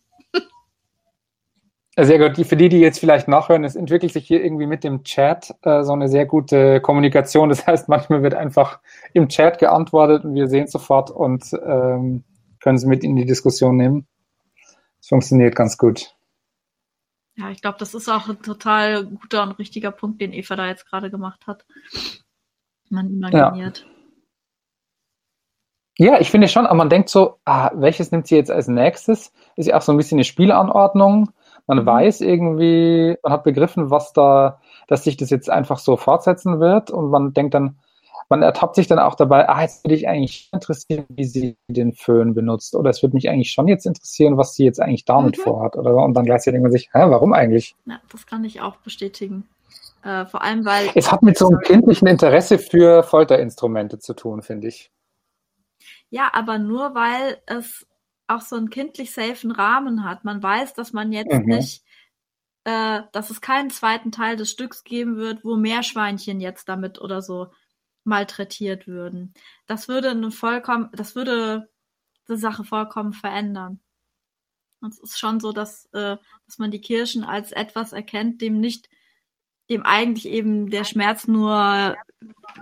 Sehr 1.99 2.19
gut. 2.19 2.47
Für 2.47 2.57
die, 2.57 2.71
die 2.71 2.79
jetzt 2.79 3.01
vielleicht 3.01 3.29
nachhören, 3.29 3.65
es 3.65 3.77
entwickelt 3.77 4.15
sich 4.15 4.27
hier 4.27 4.43
irgendwie 4.43 4.67
mit 4.67 4.83
dem 4.83 5.05
Chat 5.05 5.55
äh, 5.61 5.83
so 5.83 5.93
eine 5.93 6.09
sehr 6.09 6.25
gute 6.25 6.81
Kommunikation. 6.81 7.51
Das 7.51 7.67
heißt, 7.67 7.87
manchmal 7.91 8.23
wird 8.23 8.33
einfach 8.33 8.81
im 9.13 9.29
Chat 9.29 9.59
geantwortet 9.59 10.25
und 10.25 10.35
wir 10.35 10.49
sehen 10.49 10.65
es 10.65 10.73
sofort 10.73 11.11
und 11.11 11.53
ähm, 11.53 12.25
können 12.61 12.77
es 12.77 12.87
mit 12.87 13.05
in 13.05 13.15
die 13.15 13.27
Diskussion 13.27 13.77
nehmen. 13.77 14.07
Es 15.03 15.09
funktioniert 15.09 15.55
ganz 15.55 15.77
gut. 15.77 16.15
Ja, 17.35 17.51
ich 17.51 17.61
glaube, 17.61 17.77
das 17.79 17.93
ist 17.93 18.09
auch 18.09 18.31
ein 18.31 18.41
total 18.41 19.05
guter 19.05 19.43
und 19.43 19.59
richtiger 19.59 19.91
Punkt, 19.91 20.23
den 20.23 20.33
Eva 20.33 20.57
da 20.57 20.67
jetzt 20.67 20.89
gerade 20.89 21.11
gemacht 21.11 21.47
hat. 21.47 21.67
Man 22.89 23.11
imaginiert. 23.11 23.87
Ja. 25.99 26.13
ja. 26.13 26.21
ich 26.21 26.31
finde 26.31 26.49
schon, 26.49 26.67
aber 26.67 26.77
man 26.77 26.89
denkt 26.89 27.09
so, 27.09 27.39
ah, 27.45 27.71
welches 27.75 28.13
nimmt 28.13 28.27
sie 28.27 28.37
jetzt 28.37 28.51
als 28.51 28.69
nächstes? 28.69 29.33
Ist 29.57 29.67
ja 29.67 29.77
auch 29.77 29.83
so 29.83 29.93
ein 29.93 29.99
bisschen 29.99 30.17
eine 30.17 30.25
Spielanordnung 30.25 31.31
man 31.67 31.79
mhm. 31.79 31.87
weiß 31.87 32.21
irgendwie, 32.21 33.17
man 33.23 33.33
hat 33.33 33.45
begriffen, 33.45 33.91
was 33.91 34.13
da, 34.13 34.61
dass 34.89 35.05
sich 35.05 35.17
das 35.17 35.31
jetzt 35.31 35.51
einfach 35.51 35.79
so 35.79 35.97
fortsetzen 35.97 36.61
wird 36.61 36.91
und 36.91 37.11
man 37.11 37.33
denkt 37.33 37.55
dann, 37.55 37.79
man 38.29 38.43
ertappt 38.43 38.75
sich 38.75 38.89
dann 38.89 38.99
auch 38.99 39.15
dabei, 39.15 39.49
ah, 39.49 39.63
jetzt 39.63 39.85
würde 39.85 39.95
ich 39.95 40.09
eigentlich 40.09 40.49
interessieren, 40.53 41.05
wie 41.09 41.25
sie 41.25 41.57
den 41.69 41.93
Föhn 41.93 42.35
benutzt. 42.35 42.75
Oder 42.75 42.91
es 42.91 43.01
würde 43.01 43.15
mich 43.15 43.31
eigentlich 43.31 43.53
schon 43.53 43.69
jetzt 43.69 43.87
interessieren, 43.87 44.37
was 44.37 44.55
sie 44.55 44.65
jetzt 44.65 44.81
eigentlich 44.81 45.05
damit 45.05 45.39
mhm. 45.39 45.43
vorhat. 45.43 45.77
Oder 45.77 45.95
und 45.95 46.15
dann 46.15 46.25
gleichzeitig 46.25 46.55
denkt 46.55 46.65
man 46.65 46.73
sich, 46.73 46.89
hä, 46.93 47.05
warum 47.07 47.33
eigentlich? 47.33 47.77
Ja, 47.85 48.01
das 48.11 48.27
kann 48.27 48.43
ich 48.43 48.61
auch 48.61 48.77
bestätigen. 48.79 49.45
Äh, 50.07 50.25
vor 50.27 50.41
allem, 50.43 50.65
weil. 50.65 50.89
Es 50.95 51.11
hat 51.11 51.23
mit 51.23 51.37
so 51.37 51.49
einem 51.49 51.59
kindlichen 51.63 52.07
Interesse 52.07 52.61
für 52.61 53.03
Folterinstrumente 53.03 53.99
zu 53.99 54.15
tun, 54.15 54.41
finde 54.41 54.69
ich. 54.69 54.93
Ja, 56.11 56.31
aber 56.33 56.59
nur 56.59 56.95
weil 56.95 57.43
es 57.47 57.89
auch 58.29 58.41
so 58.41 58.55
einen 58.55 58.71
kindlich 58.71 59.13
safen 59.13 59.51
Rahmen 59.51 60.05
hat. 60.05 60.25
Man 60.25 60.41
weiß, 60.41 60.75
dass 60.75 60.93
man 60.93 61.11
jetzt 61.11 61.33
mhm. 61.33 61.47
nicht, 61.47 61.83
äh, 62.63 63.01
dass 63.11 63.31
es 63.31 63.41
keinen 63.41 63.71
zweiten 63.71 64.13
Teil 64.13 64.37
des 64.37 64.53
Stücks 64.53 64.85
geben 64.85 65.17
wird, 65.17 65.45
wo 65.45 65.57
Meerschweinchen 65.57 66.41
jetzt 66.41 66.69
damit 66.69 67.01
oder 67.01 67.21
so 67.21 67.49
malträtiert 68.05 68.87
würden. 68.87 69.35
Das 69.67 69.89
würde 69.89 70.11
eine 70.11 70.31
vollkommen, 70.31 70.89
das 70.93 71.17
würde 71.17 71.69
die 72.29 72.37
Sache 72.37 72.63
vollkommen 72.63 73.13
verändern. 73.13 73.81
es 74.89 75.01
ist 75.01 75.19
schon 75.19 75.41
so, 75.41 75.51
dass, 75.51 75.87
äh, 75.87 76.17
dass 76.47 76.59
man 76.59 76.71
die 76.71 76.81
Kirchen 76.81 77.25
als 77.25 77.51
etwas 77.51 77.93
erkennt, 77.93 78.41
dem 78.41 78.61
nicht, 78.61 78.89
dem 79.71 79.85
eigentlich 79.85 80.27
eben 80.27 80.71
der 80.71 80.85
Schmerz 80.85 81.27
nur 81.27 81.97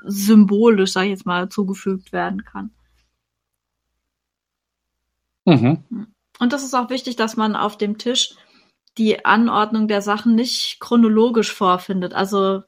symbolisch, 0.05 0.93
sag 0.93 1.05
ich 1.05 1.11
jetzt 1.11 1.27
mal, 1.27 1.49
zugefügt 1.49 2.13
werden 2.13 2.45
kann. 2.45 2.71
Mhm. 5.45 5.85
Und 6.39 6.53
das 6.53 6.65
ist 6.65 6.75
auch 6.75 6.91
wichtig, 6.91 7.17
dass 7.17 7.37
man 7.37 7.57
auf 7.57 7.77
dem 7.77 7.99
Tisch 7.99 8.35
die 8.99 9.25
Anordnung 9.25 9.89
der 9.89 10.03
Sachen 10.03 10.35
nicht 10.35 10.79
chronologisch 10.81 11.53
vorfindet. 11.53 12.15
Also 12.15 12.63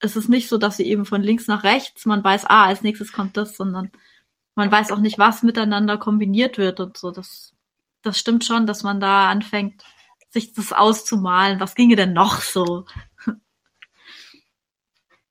es 0.00 0.16
ist 0.16 0.28
nicht 0.28 0.48
so, 0.48 0.58
dass 0.58 0.76
sie 0.76 0.84
eben 0.84 1.04
von 1.04 1.22
links 1.22 1.46
nach 1.46 1.62
rechts, 1.62 2.06
man 2.06 2.24
weiß, 2.24 2.46
ah, 2.46 2.64
als 2.64 2.82
nächstes 2.82 3.12
kommt 3.12 3.36
das, 3.36 3.56
sondern 3.56 3.90
man 4.54 4.70
weiß 4.70 4.90
auch 4.90 4.98
nicht, 4.98 5.18
was 5.18 5.42
miteinander 5.42 5.96
kombiniert 5.98 6.58
wird 6.58 6.80
und 6.80 6.96
so. 6.96 7.10
Das, 7.10 7.54
das 8.02 8.18
stimmt 8.18 8.44
schon, 8.44 8.66
dass 8.66 8.82
man 8.82 9.00
da 9.00 9.30
anfängt, 9.30 9.84
sich 10.30 10.52
das 10.52 10.72
auszumalen. 10.72 11.60
Was 11.60 11.74
ginge 11.74 11.96
denn 11.96 12.12
noch 12.12 12.40
so? 12.40 12.86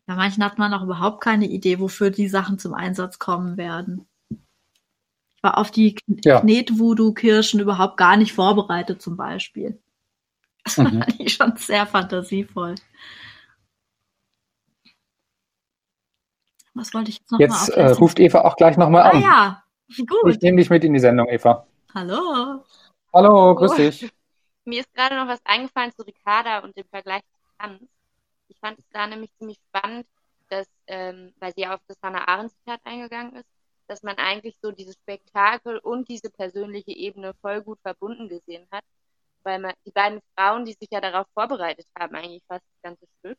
Bei 0.09 0.15
manchen 0.15 0.43
hat 0.43 0.57
man 0.57 0.73
auch 0.73 0.81
überhaupt 0.81 1.21
keine 1.21 1.45
Idee, 1.45 1.79
wofür 1.79 2.09
die 2.09 2.27
Sachen 2.27 2.57
zum 2.57 2.73
Einsatz 2.73 3.19
kommen 3.19 3.57
werden. 3.57 4.07
Ich 4.31 5.43
war 5.43 5.59
auf 5.59 5.69
die 5.69 5.99
ja. 6.07 6.39
Knet-Voodoo-Kirschen 6.41 7.59
überhaupt 7.59 7.95
gar 7.97 8.17
nicht 8.17 8.33
vorbereitet, 8.33 9.03
zum 9.03 9.15
Beispiel. 9.15 9.79
Das 10.63 10.79
war 10.79 10.89
mhm. 10.89 11.03
eigentlich 11.03 11.35
schon 11.35 11.55
sehr 11.57 11.85
fantasievoll. 11.85 12.73
Was 16.73 16.91
wollte 16.95 17.11
ich 17.11 17.19
jetzt 17.19 17.31
noch 17.31 17.39
Jetzt 17.39 17.69
äh, 17.69 17.89
ruft 17.89 18.19
Eva 18.19 18.41
auch 18.41 18.55
gleich 18.55 18.77
nochmal 18.77 19.03
ah, 19.03 19.09
an. 19.11 19.21
ja, 19.21 19.63
wie 19.89 20.07
gut. 20.07 20.33
Ich 20.33 20.41
nehme 20.41 20.57
dich 20.57 20.71
mit 20.71 20.83
in 20.83 20.93
die 20.93 20.99
Sendung, 20.99 21.27
Eva. 21.27 21.67
Hallo. 21.93 22.65
Hallo, 23.13 23.53
grüß 23.53 23.71
oh. 23.73 23.75
dich. 23.75 24.11
Mir 24.65 24.79
ist 24.79 24.91
gerade 24.95 25.15
noch 25.15 25.27
was 25.27 25.45
eingefallen 25.45 25.91
zu 25.95 26.01
Ricarda 26.01 26.61
und 26.61 26.75
dem 26.75 26.87
Vergleich 26.87 27.21
zu 27.21 27.57
Tanz. 27.59 27.98
Ich 28.59 28.67
fand 28.67 28.77
es 28.77 28.85
da 28.91 29.07
nämlich 29.07 29.33
ziemlich 29.37 29.57
spannend, 29.69 30.05
dass, 30.49 30.67
ähm, 30.87 31.33
weil 31.39 31.53
sie 31.55 31.65
auf 31.65 31.79
das 31.87 31.97
Hannah 32.03 32.27
Arendt-Zitat 32.27 32.81
eingegangen 32.83 33.37
ist, 33.37 33.47
dass 33.87 34.03
man 34.03 34.17
eigentlich 34.17 34.57
so 34.61 34.71
dieses 34.71 34.95
Spektakel 34.95 35.77
und 35.77 36.09
diese 36.09 36.29
persönliche 36.29 36.91
Ebene 36.91 37.33
voll 37.41 37.61
gut 37.61 37.79
verbunden 37.81 38.27
gesehen 38.27 38.67
hat. 38.69 38.83
Weil 39.43 39.59
man, 39.59 39.73
die 39.85 39.91
beiden 39.91 40.19
Frauen, 40.35 40.65
die 40.65 40.73
sich 40.73 40.89
ja 40.91 40.99
darauf 40.99 41.25
vorbereitet 41.33 41.87
haben, 41.97 42.15
eigentlich 42.15 42.43
fast 42.49 42.65
das 42.65 42.81
ganze 42.91 43.07
Stück, 43.19 43.37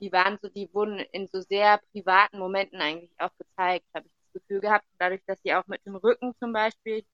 die 0.00 0.10
waren 0.10 0.36
so, 0.42 0.48
die 0.48 0.68
wurden 0.74 0.98
in 0.98 1.28
so 1.28 1.40
sehr 1.42 1.80
privaten 1.92 2.40
Momenten 2.40 2.80
eigentlich 2.80 3.12
auch 3.18 3.30
gezeigt, 3.38 3.86
habe 3.94 4.06
ich 4.08 4.12
das 4.24 4.42
Gefühl 4.42 4.60
gehabt. 4.60 4.84
Dadurch, 4.98 5.22
dass 5.26 5.40
sie 5.42 5.54
auch 5.54 5.66
mit 5.68 5.86
dem 5.86 5.94
Rücken 5.94 6.34
zum 6.40 6.52
Beispiel 6.52 7.04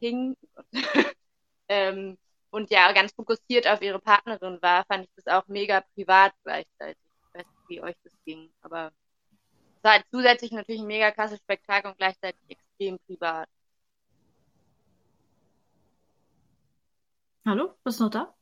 hing 0.00 0.36
ähm, 1.68 2.18
und 2.50 2.70
ja 2.70 2.92
ganz 2.92 3.12
fokussiert 3.12 3.66
auf 3.68 3.82
ihre 3.82 3.98
Partnerin 4.00 4.58
war, 4.62 4.84
fand 4.86 5.04
ich 5.04 5.10
das 5.16 5.26
auch 5.26 5.46
mega 5.48 5.82
privat 5.94 6.32
gleichzeitig. 6.44 7.02
Ich 7.28 7.34
weiß 7.40 7.46
nicht, 7.46 7.68
wie 7.68 7.82
euch 7.82 7.96
das 8.04 8.12
ging, 8.24 8.50
aber 8.62 8.92
es 9.76 9.84
war 9.84 9.92
halt 9.92 10.06
zusätzlich 10.10 10.52
natürlich 10.52 10.80
ein 10.80 10.86
mega 10.86 11.10
krasses 11.10 11.38
Spektakel 11.38 11.90
und 11.90 11.98
gleichzeitig 11.98 12.40
extrem 12.48 12.98
privat. 13.06 13.48
Hallo, 17.46 17.74
bist 17.84 18.00
du 18.00 18.04
noch 18.04 18.10
da? 18.10 18.34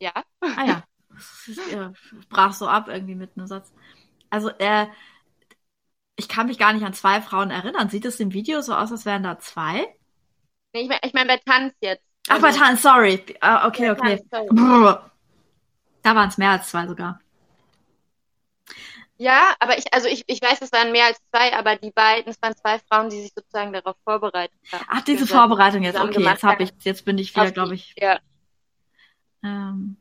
Ja. 0.00 0.12
Ah 0.40 0.64
ja. 0.64 0.84
ja 1.70 1.92
brach 2.28 2.52
so 2.52 2.68
ab 2.68 2.88
irgendwie 2.88 3.14
mit 3.14 3.36
einem 3.36 3.46
Satz. 3.46 3.72
Also, 4.30 4.50
äh, 4.58 4.86
ich 6.16 6.28
kann 6.28 6.46
mich 6.46 6.58
gar 6.58 6.72
nicht 6.72 6.84
an 6.84 6.94
zwei 6.94 7.20
Frauen 7.20 7.50
erinnern. 7.50 7.88
Sieht 7.88 8.04
es 8.04 8.20
im 8.20 8.32
Video 8.32 8.60
so 8.60 8.74
aus, 8.74 8.92
als 8.92 9.06
wären 9.06 9.22
da 9.22 9.38
zwei? 9.38 9.86
Nee, 10.72 10.82
ich 10.82 10.88
meine 10.88 11.00
ich 11.04 11.14
mein 11.14 11.26
bei 11.26 11.38
Tanz 11.38 11.74
jetzt. 11.80 12.05
Ach, 12.28 12.40
bei 12.40 12.48
also 12.48 12.58
Tanz, 12.58 12.82
sorry. 12.82 13.24
Ah, 13.40 13.66
okay, 13.66 13.90
okay. 13.90 14.22
Da 14.30 16.14
waren 16.14 16.28
es 16.28 16.38
mehr 16.38 16.50
als 16.50 16.68
zwei 16.68 16.86
sogar. 16.86 17.20
Ja, 19.18 19.54
aber 19.60 19.78
ich, 19.78 19.92
also 19.94 20.08
ich, 20.08 20.24
ich 20.26 20.42
weiß, 20.42 20.60
es 20.60 20.72
waren 20.72 20.92
mehr 20.92 21.06
als 21.06 21.18
zwei, 21.30 21.56
aber 21.56 21.76
die 21.76 21.90
beiden, 21.90 22.30
es 22.30 22.40
waren 22.42 22.54
zwei 22.54 22.78
Frauen, 22.78 23.08
die 23.08 23.22
sich 23.22 23.32
sozusagen 23.34 23.72
darauf 23.72 23.96
vorbereitet 24.04 24.58
haben. 24.70 24.84
Ach, 24.88 25.00
diese 25.00 25.26
Vorbereitung 25.26 25.82
jetzt, 25.82 25.98
okay, 25.98 26.22
jetzt 26.22 26.42
habe 26.42 26.64
ich, 26.64 26.72
jetzt 26.82 27.04
bin 27.04 27.16
ich 27.16 27.34
wieder, 27.34 27.50
glaube 27.50 27.74
ich. 27.74 27.94
Ja. 27.96 28.20
Ähm. 29.42 29.96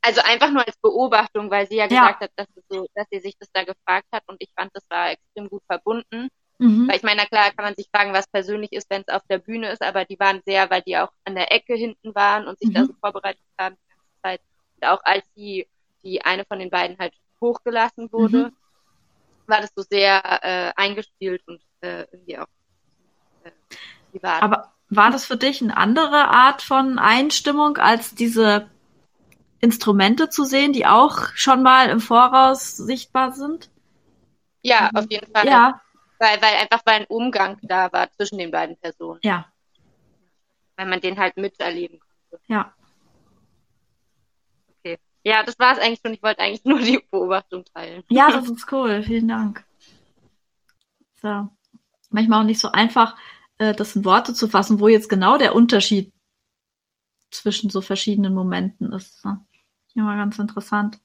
Also 0.00 0.22
einfach 0.22 0.50
nur 0.50 0.66
als 0.66 0.76
Beobachtung, 0.78 1.50
weil 1.50 1.68
sie 1.68 1.76
ja 1.76 1.86
gesagt 1.86 2.20
ja. 2.20 2.26
hat, 2.26 2.32
dass, 2.36 2.46
so, 2.68 2.86
dass 2.94 3.06
sie 3.10 3.20
sich 3.20 3.36
das 3.38 3.48
da 3.52 3.64
gefragt 3.64 4.06
hat 4.12 4.22
und 4.26 4.36
ich 4.40 4.50
fand, 4.56 4.70
das 4.74 4.84
war 4.88 5.10
extrem 5.10 5.48
gut 5.48 5.62
verbunden. 5.66 6.28
Mhm. 6.58 6.88
Weil 6.88 6.96
ich 6.96 7.02
meine, 7.02 7.22
na 7.22 7.26
klar 7.26 7.50
kann 7.52 7.64
man 7.64 7.74
sich 7.74 7.88
fragen, 7.94 8.12
was 8.12 8.26
persönlich 8.28 8.72
ist, 8.72 8.88
wenn 8.90 9.02
es 9.02 9.08
auf 9.08 9.22
der 9.28 9.38
Bühne 9.38 9.70
ist, 9.70 9.82
aber 9.82 10.04
die 10.04 10.18
waren 10.18 10.42
sehr, 10.46 10.70
weil 10.70 10.82
die 10.82 10.96
auch 10.96 11.10
an 11.24 11.34
der 11.34 11.52
Ecke 11.52 11.74
hinten 11.74 12.14
waren 12.14 12.46
und 12.48 12.58
sich 12.58 12.70
mhm. 12.70 12.74
da 12.74 12.84
so 12.84 12.94
vorbereitet 13.00 13.42
haben 13.58 13.76
die 13.76 13.90
ganze 13.90 14.22
Zeit 14.22 14.40
auch 14.82 15.04
als 15.04 15.24
die, 15.36 15.66
die 16.02 16.22
eine 16.22 16.44
von 16.44 16.58
den 16.58 16.70
beiden 16.70 16.98
halt 16.98 17.14
hochgelassen 17.40 18.10
wurde, 18.12 18.46
mhm. 18.46 18.52
war 19.46 19.60
das 19.60 19.70
so 19.74 19.82
sehr 19.82 20.22
äh, 20.42 20.72
eingespielt 20.76 21.42
und 21.46 21.60
äh, 21.80 22.06
irgendwie 22.12 22.38
auch 22.38 22.48
äh, 23.44 23.50
privat. 24.12 24.42
Aber 24.42 24.72
war 24.88 25.10
das 25.10 25.26
für 25.26 25.36
dich 25.36 25.62
eine 25.62 25.76
andere 25.76 26.28
Art 26.28 26.62
von 26.62 26.98
Einstimmung, 26.98 27.76
als 27.76 28.14
diese 28.14 28.70
Instrumente 29.60 30.28
zu 30.28 30.44
sehen, 30.44 30.72
die 30.72 30.86
auch 30.86 31.28
schon 31.34 31.62
mal 31.62 31.88
im 31.88 32.00
Voraus 32.00 32.76
sichtbar 32.76 33.32
sind? 33.32 33.70
Ja, 34.62 34.90
auf 34.94 35.06
jeden 35.10 35.30
Fall. 35.32 35.46
Ja. 35.46 35.80
Weil, 36.18 36.40
weil 36.40 36.54
einfach 36.56 36.80
weil 36.84 37.00
ein 37.00 37.06
Umgang 37.06 37.58
da 37.62 37.92
war 37.92 38.10
zwischen 38.12 38.38
den 38.38 38.50
beiden 38.50 38.76
Personen. 38.78 39.20
Ja. 39.22 39.52
Weil 40.76 40.86
man 40.86 41.00
den 41.00 41.18
halt 41.18 41.36
miterleben 41.36 42.00
konnte. 42.00 42.42
Ja. 42.46 42.72
Ja, 45.26 45.42
das 45.42 45.58
war 45.58 45.72
es 45.72 45.80
eigentlich 45.80 45.98
schon. 46.04 46.14
Ich 46.14 46.22
wollte 46.22 46.40
eigentlich 46.40 46.64
nur 46.64 46.78
die 46.78 47.02
Beobachtung 47.10 47.64
teilen. 47.64 48.04
Ja, 48.08 48.30
das 48.30 48.48
ist 48.48 48.70
cool. 48.70 49.02
Vielen 49.02 49.26
Dank. 49.26 49.64
So. 51.20 51.48
Manchmal 52.10 52.42
auch 52.42 52.46
nicht 52.46 52.60
so 52.60 52.70
einfach, 52.70 53.16
äh, 53.58 53.74
das 53.74 53.96
in 53.96 54.04
Worte 54.04 54.34
zu 54.34 54.46
fassen, 54.46 54.78
wo 54.78 54.86
jetzt 54.86 55.08
genau 55.08 55.36
der 55.36 55.56
Unterschied 55.56 56.12
zwischen 57.32 57.70
so 57.70 57.80
verschiedenen 57.80 58.34
Momenten 58.34 58.92
ist. 58.92 59.24
Ne? 59.24 59.44
Immer 59.96 60.16
ganz 60.16 60.38
interessant. 60.38 61.00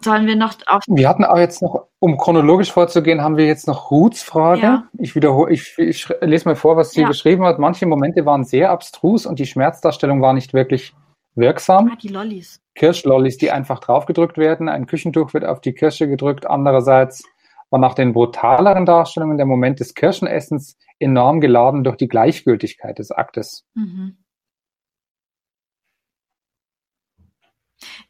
Sollen 0.00 0.26
wir 0.26 0.36
noch 0.36 0.54
auf. 0.66 0.82
Wir 0.86 1.08
hatten 1.08 1.24
auch 1.24 1.38
jetzt 1.38 1.60
noch, 1.60 1.88
um 1.98 2.18
chronologisch 2.18 2.70
vorzugehen, 2.70 3.20
haben 3.20 3.36
wir 3.36 3.46
jetzt 3.46 3.66
noch 3.66 3.90
Ruths 3.90 4.22
Frage. 4.22 4.62
Ja. 4.62 4.84
Ich 4.96 5.16
wiederhole, 5.16 5.52
ich, 5.52 5.76
ich, 5.76 6.08
lese 6.20 6.48
mal 6.48 6.54
vor, 6.54 6.76
was 6.76 6.92
sie 6.92 7.00
ja. 7.00 7.08
geschrieben 7.08 7.44
hat. 7.44 7.58
Manche 7.58 7.84
Momente 7.86 8.24
waren 8.24 8.44
sehr 8.44 8.70
abstrus 8.70 9.26
und 9.26 9.40
die 9.40 9.46
Schmerzdarstellung 9.46 10.22
war 10.22 10.34
nicht 10.34 10.54
wirklich 10.54 10.94
wirksam. 11.34 11.90
Ah, 11.92 11.96
die 12.00 12.08
Lollis. 12.08 12.60
Kirschlollis, 12.76 13.38
die 13.38 13.50
einfach 13.50 13.80
draufgedrückt 13.80 14.38
werden. 14.38 14.68
Ein 14.68 14.86
Küchentuch 14.86 15.34
wird 15.34 15.44
auf 15.44 15.60
die 15.60 15.72
Kirsche 15.72 16.08
gedrückt. 16.08 16.46
Andererseits 16.46 17.24
war 17.70 17.80
nach 17.80 17.94
den 17.94 18.12
brutaleren 18.12 18.86
Darstellungen 18.86 19.36
der 19.36 19.46
Moment 19.46 19.80
des 19.80 19.94
Kirschenessens 19.94 20.76
enorm 21.00 21.40
geladen 21.40 21.82
durch 21.82 21.96
die 21.96 22.08
Gleichgültigkeit 22.08 22.98
des 22.98 23.10
Aktes. 23.10 23.66
Mhm. 23.74 24.16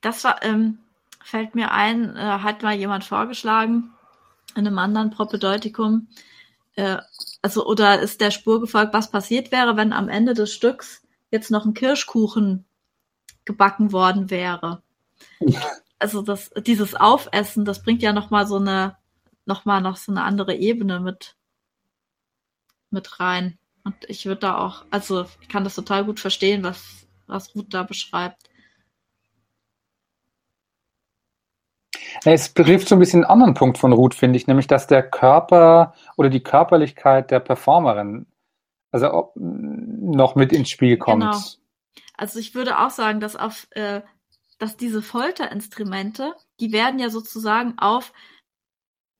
Das 0.00 0.24
war, 0.24 0.42
ähm, 0.42 0.78
fällt 1.22 1.54
mir 1.54 1.72
ein, 1.72 2.16
äh, 2.16 2.20
hat 2.20 2.62
mal 2.62 2.74
jemand 2.74 3.04
vorgeschlagen 3.04 3.90
in 4.54 4.66
einem 4.66 4.78
anderen 4.78 5.10
Propedeutikum, 5.10 6.08
äh, 6.76 6.98
also 7.42 7.66
oder 7.66 8.00
ist 8.00 8.20
der 8.20 8.30
Spur 8.30 8.60
gefolgt, 8.60 8.92
was 8.92 9.10
passiert 9.10 9.52
wäre, 9.52 9.76
wenn 9.76 9.92
am 9.92 10.08
Ende 10.08 10.34
des 10.34 10.52
Stücks 10.52 11.02
jetzt 11.30 11.50
noch 11.50 11.64
ein 11.64 11.74
Kirschkuchen 11.74 12.64
gebacken 13.44 13.92
worden 13.92 14.30
wäre. 14.30 14.82
Also 15.98 16.22
das, 16.22 16.50
dieses 16.66 16.94
Aufessen, 16.94 17.64
das 17.64 17.82
bringt 17.82 18.02
ja 18.02 18.12
noch 18.12 18.30
mal 18.30 18.46
so 18.46 18.56
eine, 18.56 18.96
noch 19.46 19.64
mal 19.64 19.80
noch 19.80 19.96
so 19.96 20.12
eine 20.12 20.22
andere 20.22 20.54
Ebene 20.54 21.00
mit, 21.00 21.36
mit 22.90 23.18
rein. 23.20 23.58
Und 23.84 23.96
ich 24.08 24.26
würde 24.26 24.40
da 24.40 24.58
auch, 24.58 24.84
also 24.90 25.26
ich 25.40 25.48
kann 25.48 25.64
das 25.64 25.74
total 25.74 26.04
gut 26.04 26.20
verstehen, 26.20 26.62
was, 26.62 27.06
was 27.26 27.54
Ruth 27.54 27.72
da 27.72 27.82
beschreibt. 27.82 28.47
Es 32.24 32.48
betrifft 32.48 32.88
so 32.88 32.96
ein 32.96 32.98
bisschen 32.98 33.24
einen 33.24 33.30
anderen 33.30 33.54
Punkt 33.54 33.78
von 33.78 33.92
Ruth, 33.92 34.14
finde 34.14 34.36
ich, 34.36 34.46
nämlich, 34.46 34.66
dass 34.66 34.86
der 34.86 35.02
Körper 35.02 35.94
oder 36.16 36.28
die 36.28 36.42
Körperlichkeit 36.42 37.30
der 37.30 37.40
Performerin 37.40 38.26
also 38.90 39.32
noch 39.36 40.34
mit 40.34 40.52
ins 40.52 40.70
Spiel 40.70 40.96
kommt. 40.96 41.22
Genau. 41.22 41.38
Also 42.16 42.38
ich 42.38 42.54
würde 42.54 42.78
auch 42.78 42.90
sagen, 42.90 43.20
dass 43.20 43.36
auf, 43.36 43.66
äh, 43.70 44.00
dass 44.58 44.76
diese 44.76 45.02
Folterinstrumente, 45.02 46.34
die 46.60 46.72
werden 46.72 46.98
ja 46.98 47.10
sozusagen 47.10 47.78
auf 47.78 48.12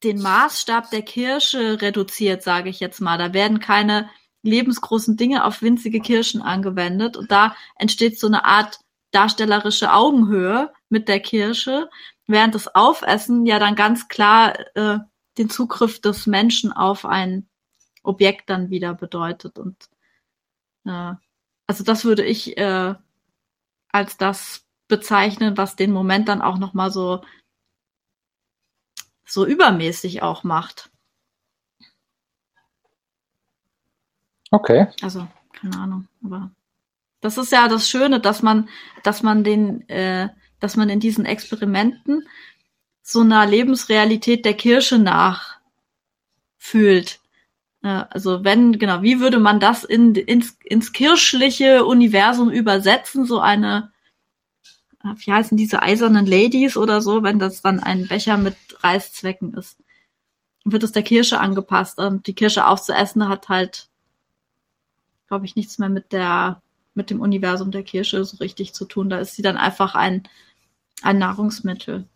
den 0.03 0.20
Maßstab 0.20 0.90
der 0.90 1.03
Kirsche 1.03 1.80
reduziert, 1.80 2.42
sage 2.42 2.70
ich 2.70 2.80
jetzt 2.80 3.01
mal. 3.01 3.18
Da 3.18 3.32
werden 3.32 3.61
keine 3.61 4.09
lebensgroßen 4.42 5.16
Dinge 5.16 5.44
auf 5.44 5.62
winzige 5.62 6.01
Kirschen 6.01 6.40
angewendet 6.40 7.16
und 7.16 7.30
da 7.30 7.55
entsteht 7.76 8.18
so 8.18 8.26
eine 8.28 8.44
Art 8.44 8.80
darstellerische 9.11 9.92
Augenhöhe 9.92 10.72
mit 10.88 11.09
der 11.09 11.20
Kirsche, 11.20 11.88
während 12.29 12.55
das 12.55 12.74
Aufessen 12.74 13.45
ja 13.47 13.59
dann 13.59 13.74
ganz 13.74 14.07
klar 14.07 14.55
äh, 14.76 14.99
den 15.37 15.51
Zugriff 15.51 16.01
des 16.01 16.26
Menschen 16.26 16.72
auf 16.72 17.05
ein 17.05 17.49
Objekt 18.03 18.49
dann 18.51 18.70
wieder 18.70 18.95
bedeutet 18.95 19.59
und 19.59 19.89
äh, 20.85 21.14
also 21.66 21.85
das 21.85 22.05
würde 22.05 22.24
ich 22.24 22.57
äh, 22.57 22.95
als 23.91 24.16
das 24.16 24.64
bezeichnen, 24.87 25.57
was 25.57 25.76
den 25.76 25.93
Moment 25.93 26.29
dann 26.29 26.41
auch 26.41 26.59
noch 26.59 26.72
mal 26.74 26.91
so 26.91 27.22
so 29.26 29.45
übermäßig 29.45 30.22
auch 30.22 30.45
macht. 30.45 30.91
Okay. 34.51 34.89
Also 35.03 35.29
keine 35.53 35.76
Ahnung, 35.76 36.09
aber 36.24 36.51
das 37.20 37.37
ist 37.37 37.53
ja 37.53 37.68
das 37.68 37.89
Schöne, 37.89 38.20
dass 38.20 38.43
man, 38.43 38.68
dass 39.03 39.22
man 39.22 39.45
den, 39.45 39.89
äh, 39.89 40.29
dass 40.61 40.76
man 40.76 40.88
in 40.88 41.00
diesen 41.00 41.24
Experimenten 41.24 42.26
so 43.02 43.20
einer 43.20 43.46
Lebensrealität 43.46 44.44
der 44.44 44.54
Kirche 44.54 44.98
nachfühlt. 46.59 47.20
Also 47.80 48.44
wenn, 48.44 48.78
genau, 48.78 49.02
wie 49.02 49.20
würde 49.20 49.38
man 49.38 49.61
das 49.61 49.84
in, 49.84 50.14
ins, 50.14 50.59
ins 50.64 50.92
kirchliche 50.92 51.84
Universum 51.84 52.50
übersetzen, 52.50 53.24
so 53.24 53.38
eine, 53.38 53.92
äh, 55.04 55.14
wie 55.16 55.32
heißen 55.32 55.56
diese 55.56 55.80
eisernen 55.80 56.26
Ladies 56.26 56.76
oder 56.76 57.00
so, 57.00 57.22
wenn 57.22 57.38
das 57.38 57.62
dann 57.62 57.80
ein 57.80 58.09
Becher 58.09 58.36
mit 58.36 58.56
Reißzwecken 58.80 59.54
ist. 59.54 59.78
Wird 60.64 60.82
es 60.82 60.92
der 60.92 61.02
Kirche 61.02 61.40
angepasst. 61.40 61.98
Und 61.98 62.26
die 62.26 62.34
Kirche 62.34 62.66
aufzuessen 62.66 63.28
hat 63.28 63.48
halt, 63.48 63.88
glaube 65.28 65.46
ich, 65.46 65.56
nichts 65.56 65.78
mehr 65.78 65.88
mit 65.88 66.12
der, 66.12 66.61
mit 66.94 67.11
dem 67.11 67.20
Universum 67.20 67.70
der 67.70 67.84
Kirche 67.84 68.24
so 68.24 68.38
richtig 68.38 68.74
zu 68.74 68.84
tun. 68.84 69.09
Da 69.09 69.18
ist 69.18 69.36
sie 69.36 69.42
dann 69.42 69.56
einfach 69.56 69.94
ein, 69.94 70.24
ein 71.03 71.18
Nahrungsmittel. 71.18 72.09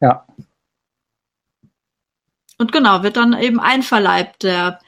Ja. 0.00 0.26
Und 2.58 2.72
genau, 2.72 3.02
wird 3.02 3.16
dann 3.16 3.38
eben 3.38 3.60
einverleibt 3.60 4.42
der, 4.42 4.80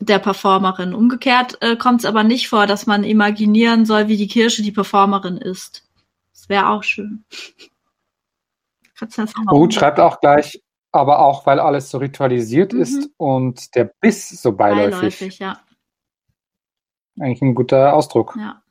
der 0.00 0.18
Performerin. 0.18 0.94
Umgekehrt 0.94 1.58
äh, 1.60 1.76
kommt 1.76 2.00
es 2.00 2.06
aber 2.06 2.24
nicht 2.24 2.48
vor, 2.48 2.66
dass 2.66 2.86
man 2.86 3.04
imaginieren 3.04 3.84
soll, 3.84 4.08
wie 4.08 4.16
die 4.16 4.28
Kirsche 4.28 4.62
die 4.62 4.72
Performerin 4.72 5.36
ist. 5.36 5.84
Das 6.32 6.48
wäre 6.48 6.70
auch 6.70 6.82
schön. 6.82 7.24
Ruth 9.50 9.74
schreibt 9.74 9.98
auch 9.98 10.20
gleich, 10.20 10.62
aber 10.92 11.18
auch, 11.18 11.44
weil 11.44 11.58
alles 11.58 11.90
so 11.90 11.98
ritualisiert 11.98 12.72
mhm. 12.72 12.80
ist 12.80 13.10
und 13.16 13.74
der 13.74 13.92
Biss 14.00 14.28
so 14.28 14.52
beiläufig. 14.52 14.92
Beiläufig, 14.92 15.38
ja. 15.38 15.60
Eigentlich 17.18 17.42
ein 17.42 17.54
guter 17.54 17.94
Ausdruck. 17.94 18.36
Ja. 18.38 18.61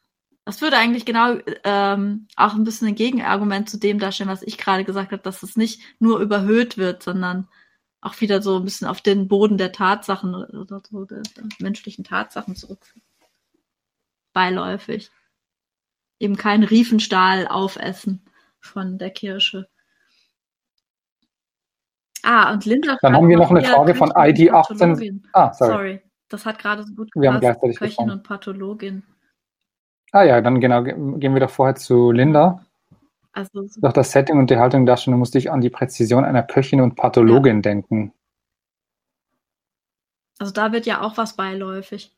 Das 0.51 0.61
würde 0.61 0.77
eigentlich 0.77 1.05
genau 1.05 1.37
ähm, 1.63 2.27
auch 2.35 2.55
ein 2.55 2.65
bisschen 2.65 2.89
ein 2.89 2.95
Gegenargument 2.95 3.69
zu 3.69 3.79
dem 3.79 3.99
darstellen, 3.99 4.29
was 4.29 4.43
ich 4.43 4.57
gerade 4.57 4.83
gesagt 4.83 5.13
habe, 5.13 5.23
dass 5.23 5.43
es 5.43 5.55
nicht 5.55 5.79
nur 5.97 6.19
überhöht 6.19 6.77
wird, 6.77 7.03
sondern 7.03 7.47
auch 8.01 8.19
wieder 8.19 8.41
so 8.41 8.57
ein 8.57 8.65
bisschen 8.65 8.85
auf 8.85 8.99
den 8.99 9.29
Boden 9.29 9.57
der 9.57 9.71
Tatsachen 9.71 10.35
oder 10.35 10.81
so, 10.89 11.05
der, 11.05 11.21
der 11.21 11.45
menschlichen 11.59 12.03
Tatsachen 12.03 12.57
zurückführen. 12.57 13.01
Beiläufig. 14.33 15.09
Eben 16.19 16.35
kein 16.35 16.63
Riefenstahl 16.63 17.47
aufessen 17.47 18.21
von 18.59 18.97
der 18.97 19.11
Kirche. 19.11 19.69
Ah, 22.23 22.51
und 22.51 22.65
Linda. 22.65 22.97
Dann 23.01 23.15
haben 23.15 23.29
wir 23.29 23.37
noch 23.37 23.51
eine 23.51 23.63
Frage 23.63 23.95
von 23.95 24.11
ID 24.13 24.51
18. 24.51 25.23
Ah, 25.31 25.53
sorry. 25.53 25.71
sorry. 25.71 26.01
Das 26.27 26.45
hat 26.45 26.59
gerade 26.59 26.83
so 26.83 26.93
gut 26.93 27.09
gepasst. 27.09 27.21
Wir 27.23 27.31
haben 27.31 27.39
gleichzeitig 27.39 27.77
Köchin 27.77 27.87
gesprochen. 27.87 28.11
und 28.11 28.23
Pathologin. 28.23 29.03
Ah 30.11 30.23
ja, 30.23 30.41
dann 30.41 30.59
genau, 30.59 30.83
gehen 30.83 31.33
wir 31.33 31.39
doch 31.39 31.49
vorher 31.49 31.75
zu 31.75 32.11
Linda. 32.11 32.65
Also, 33.33 33.65
Doch 33.77 33.93
das 33.93 34.11
Setting 34.11 34.37
und 34.37 34.49
die 34.49 34.57
Haltung 34.57 34.85
darstellen, 34.85 35.17
musste 35.17 35.37
ich 35.37 35.51
an 35.51 35.61
die 35.61 35.69
Präzision 35.69 36.25
einer 36.25 36.43
Köchin 36.43 36.81
und 36.81 36.95
Pathologin 36.95 37.57
ja. 37.57 37.61
denken. 37.61 38.13
Also 40.37 40.51
da 40.51 40.71
wird 40.71 40.85
ja 40.85 41.01
auch 41.01 41.17
was 41.17 41.35
beiläufig. 41.35 42.11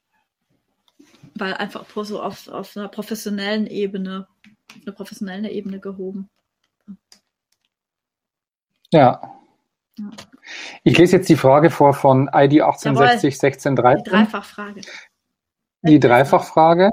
Weil 1.35 1.53
einfach 1.53 1.85
so 2.03 2.21
auf, 2.21 2.47
auf 2.47 2.75
einer 2.75 2.87
professionellen 2.87 3.67
Ebene, 3.67 4.27
eine 4.81 4.91
professionelle 4.93 5.51
Ebene 5.51 5.79
gehoben. 5.79 6.29
Ja. 8.91 9.21
ja. 9.99 10.11
Ich 10.83 10.97
lese 10.97 11.17
jetzt 11.17 11.29
die 11.29 11.35
Frage 11.35 11.69
vor 11.69 11.93
von 11.93 12.27
ID 12.27 12.61
1860 12.61 13.35
1613. 13.35 14.03
Die 14.03 14.09
Dreifachfrage. 14.09 14.81
Die 15.83 15.99
Dreifachfrage. 15.99 16.91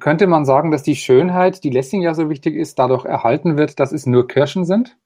Könnte 0.00 0.26
man 0.26 0.44
sagen, 0.44 0.72
dass 0.72 0.82
die 0.82 0.96
Schönheit, 0.96 1.62
die 1.62 1.70
Lessing 1.70 2.02
ja 2.02 2.14
so 2.14 2.28
wichtig 2.28 2.56
ist, 2.56 2.78
dadurch 2.78 3.04
erhalten 3.04 3.56
wird, 3.56 3.78
dass 3.78 3.92
es 3.92 4.06
nur 4.06 4.26
Kirschen 4.26 4.64
sind? 4.64 4.96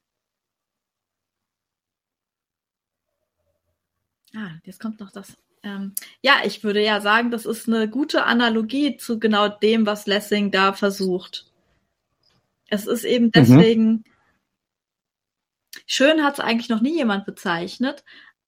Ah, 4.35 4.53
jetzt 4.65 4.81
kommt 4.81 5.01
noch 5.01 5.11
das. 5.11 5.37
Ähm, 5.63 5.95
ja, 6.23 6.37
ich 6.45 6.65
würde 6.65 6.83
ja 6.83 7.01
sagen, 7.01 7.31
das 7.31 7.45
ist 7.45 7.69
eine 7.69 7.89
gute 7.89 8.25
Analogie 8.25 8.97
zu 8.97 9.19
genau 9.19 9.49
dem, 9.49 9.85
was 9.85 10.07
Lessing 10.07 10.51
da 10.51 10.73
versucht. 10.73 11.51
Es 12.69 12.87
ist 12.87 13.05
eben 13.05 13.27
mhm. 13.27 13.33
deswegen, 13.33 13.91
mhm. 13.91 14.05
schön 15.87 16.25
hat 16.25 16.35
es 16.35 16.41
eigentlich 16.41 16.69
noch 16.69 16.81
nie 16.81 16.97
jemand 16.97 17.27
bezeichnet, 17.27 18.05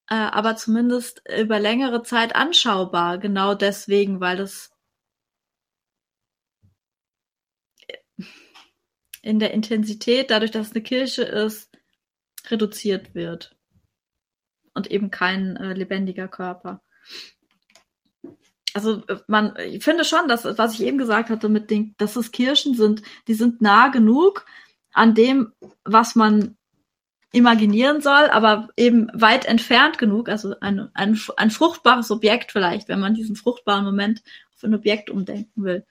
äh, 0.09 0.15
aber 0.15 0.57
zumindest 0.57 1.23
über 1.39 1.59
längere 1.59 2.03
Zeit 2.03 2.35
anschaubar, 2.35 3.19
genau 3.19 3.55
deswegen, 3.55 4.21
weil 4.21 4.41
es 4.41 4.71
in 9.31 9.39
der 9.39 9.55
Intensität, 9.55 10.31
dadurch, 10.31 10.51
dass 10.51 10.69
es 10.69 10.73
eine 10.73 10.83
Kirche 10.83 11.23
ist, 11.23 11.71
reduziert 12.49 13.15
wird. 13.15 13.57
Und 14.75 14.91
eben 14.91 15.13
kein 15.13 15.57
äh, 15.57 15.73
lebendiger 15.73 16.27
Körper. 16.27 16.83
Also 18.75 19.07
äh, 19.07 19.19
man, 19.29 19.55
ich 19.57 19.85
finde 19.85 20.05
schon, 20.05 20.27
dass, 20.27 20.45
was 20.45 20.75
ich 20.75 20.83
eben 20.83 20.99
gesagt 20.99 21.31
hatte, 21.31 21.49
mit 21.49 21.71
den, 21.71 21.95
dass 21.97 22.17
es 22.17 22.33
Kirchen 22.33 22.75
sind, 22.75 23.03
die 23.29 23.35
sind 23.35 23.63
nah 23.63 23.89
genug 23.89 24.47
an 24.93 25.15
dem, 25.15 25.53
was 25.85 26.17
man 26.17 26.57
imaginieren 27.33 28.01
soll, 28.01 28.29
aber 28.31 28.69
eben 28.77 29.09
weit 29.13 29.45
entfernt 29.45 29.99
genug, 29.99 30.29
also 30.29 30.57
ein, 30.61 30.91
ein, 30.95 31.21
ein 31.37 31.51
fruchtbares 31.53 32.11
Objekt 32.11 32.51
vielleicht, 32.51 32.89
wenn 32.89 32.99
man 32.99 33.15
diesen 33.15 33.37
fruchtbaren 33.37 33.85
Moment 33.85 34.25
auf 34.57 34.65
ein 34.65 34.75
Objekt 34.75 35.09
umdenken 35.09 35.63
will. 35.63 35.87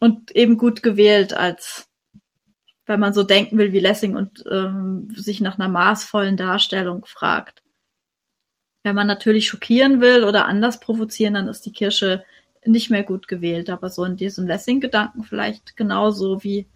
Und 0.00 0.34
eben 0.34 0.58
gut 0.58 0.82
gewählt 0.82 1.32
als 1.34 1.89
weil 2.90 2.98
man 2.98 3.12
so 3.12 3.22
denken 3.22 3.56
will 3.56 3.72
wie 3.72 3.78
Lessing 3.78 4.16
und 4.16 4.44
ähm, 4.50 5.12
sich 5.14 5.40
nach 5.40 5.60
einer 5.60 5.68
maßvollen 5.68 6.36
Darstellung 6.36 7.04
fragt. 7.06 7.62
Wenn 8.82 8.96
man 8.96 9.06
natürlich 9.06 9.46
schockieren 9.46 10.00
will 10.00 10.24
oder 10.24 10.46
anders 10.46 10.80
provozieren, 10.80 11.34
dann 11.34 11.46
ist 11.46 11.64
die 11.64 11.70
Kirsche 11.70 12.24
nicht 12.64 12.90
mehr 12.90 13.04
gut 13.04 13.28
gewählt, 13.28 13.70
aber 13.70 13.90
so 13.90 14.04
in 14.04 14.16
diesem 14.16 14.44
Lessing-Gedanken 14.48 15.22
vielleicht 15.22 15.76
genauso 15.76 16.42
wie 16.42 16.66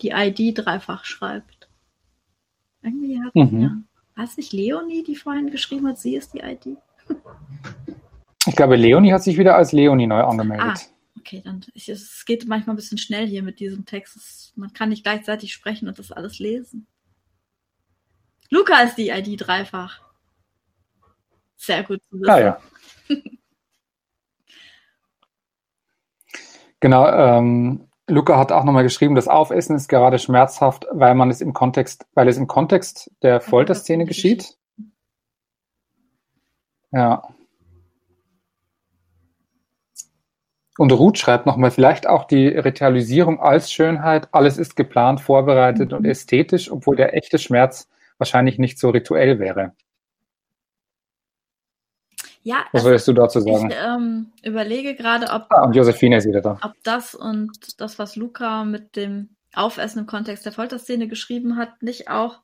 die 0.00 0.12
ID 0.12 0.56
dreifach 0.56 1.04
schreibt. 1.04 1.68
Irgendwie 2.82 3.20
hat, 3.22 3.34
mhm. 3.34 3.60
ja. 3.60 3.76
War 4.14 4.24
es 4.24 4.38
nicht 4.38 4.54
Leonie, 4.54 5.04
die 5.04 5.16
vorhin 5.16 5.50
geschrieben 5.50 5.86
hat, 5.86 5.98
sie 5.98 6.16
ist 6.16 6.32
die 6.32 6.40
ID? 6.40 6.78
Ich 8.46 8.56
glaube, 8.56 8.76
Leonie 8.76 9.12
hat 9.12 9.22
sich 9.22 9.36
wieder 9.36 9.54
als 9.54 9.72
Leonie 9.72 10.06
neu 10.06 10.22
angemeldet. 10.22 10.66
Ah, 10.66 10.95
okay, 11.26 11.42
dann 11.44 11.64
ich, 11.74 11.88
es 11.88 12.24
geht 12.24 12.46
manchmal 12.46 12.74
ein 12.74 12.76
bisschen 12.76 12.98
schnell 12.98 13.26
hier 13.26 13.42
mit 13.42 13.58
diesem 13.58 13.84
Text. 13.84 14.16
Es, 14.16 14.52
man 14.54 14.72
kann 14.72 14.90
nicht 14.90 15.02
gleichzeitig 15.02 15.52
sprechen 15.52 15.88
und 15.88 15.98
das 15.98 16.12
alles 16.12 16.38
lesen. 16.38 16.86
Luca 18.48 18.80
ist 18.82 18.94
die 18.96 19.08
ID 19.10 19.40
dreifach. 19.40 20.00
Sehr 21.56 21.82
gut 21.82 22.00
zu 22.08 22.20
wissen. 22.20 22.30
Ah, 22.30 22.38
ja. 22.38 22.60
genau, 26.80 27.08
ähm, 27.08 27.88
Luca 28.06 28.38
hat 28.38 28.52
auch 28.52 28.62
nochmal 28.62 28.84
geschrieben, 28.84 29.16
das 29.16 29.26
Aufessen 29.26 29.74
ist 29.74 29.88
gerade 29.88 30.20
schmerzhaft, 30.20 30.86
weil 30.92 31.16
man 31.16 31.30
es 31.30 31.40
im 31.40 31.52
Kontext, 31.52 32.06
weil 32.14 32.28
es 32.28 32.36
im 32.36 32.46
Kontext 32.46 33.10
der 33.22 33.40
Folterszene 33.40 34.04
geschieht. 34.04 34.56
Ja. 36.92 37.35
Und 40.78 40.92
Ruth 40.92 41.18
schreibt 41.18 41.46
nochmal, 41.46 41.70
vielleicht 41.70 42.06
auch 42.06 42.24
die 42.24 42.48
Ritualisierung 42.48 43.40
als 43.40 43.72
Schönheit, 43.72 44.28
alles 44.32 44.58
ist 44.58 44.76
geplant, 44.76 45.20
vorbereitet 45.20 45.90
mhm. 45.90 45.98
und 45.98 46.04
ästhetisch, 46.04 46.70
obwohl 46.70 46.96
der 46.96 47.14
echte 47.14 47.38
Schmerz 47.38 47.88
wahrscheinlich 48.18 48.58
nicht 48.58 48.78
so 48.78 48.90
rituell 48.90 49.38
wäre. 49.38 49.72
Ja, 52.42 52.58
was 52.70 52.80
also 52.80 52.86
würdest 52.86 53.08
du 53.08 53.12
dazu 53.12 53.40
sagen? 53.40 53.70
Ich 53.70 53.76
ähm, 53.76 54.32
überlege 54.44 54.94
gerade, 54.94 55.26
ob, 55.32 55.46
ah, 55.50 55.64
und 55.64 55.74
Josephine 55.74 56.18
ist 56.18 56.28
wieder 56.28 56.40
da. 56.40 56.58
ob 56.62 56.74
das 56.84 57.14
und 57.14 57.80
das, 57.80 57.98
was 57.98 58.14
Luca 58.14 58.64
mit 58.64 58.94
dem 58.94 59.30
Aufessen 59.52 60.00
im 60.00 60.06
Kontext 60.06 60.44
der 60.44 60.52
Folterszene 60.52 61.08
geschrieben 61.08 61.56
hat, 61.56 61.82
nicht 61.82 62.08
auch 62.08 62.38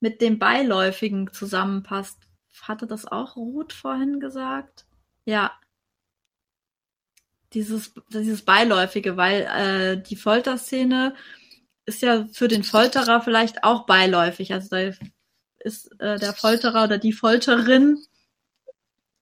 mit 0.00 0.20
dem 0.22 0.40
Beiläufigen 0.40 1.32
zusammenpasst. 1.32 2.18
Hatte 2.62 2.88
das 2.88 3.06
auch 3.06 3.36
Ruth 3.36 3.72
vorhin 3.72 4.18
gesagt? 4.18 4.86
Ja. 5.24 5.52
Dieses, 7.54 7.92
dieses 8.12 8.42
Beiläufige, 8.42 9.16
weil 9.16 9.42
äh, 9.42 10.02
die 10.02 10.16
Folterszene 10.16 11.14
ist 11.86 12.02
ja 12.02 12.26
für 12.32 12.48
den 12.48 12.64
Folterer 12.64 13.22
vielleicht 13.22 13.64
auch 13.64 13.86
beiläufig. 13.86 14.52
Also 14.52 14.68
da 14.70 14.92
ist 15.58 15.90
äh, 16.00 16.18
der 16.18 16.34
Folterer 16.34 16.84
oder 16.84 16.98
die 16.98 17.12
Folterin 17.12 17.98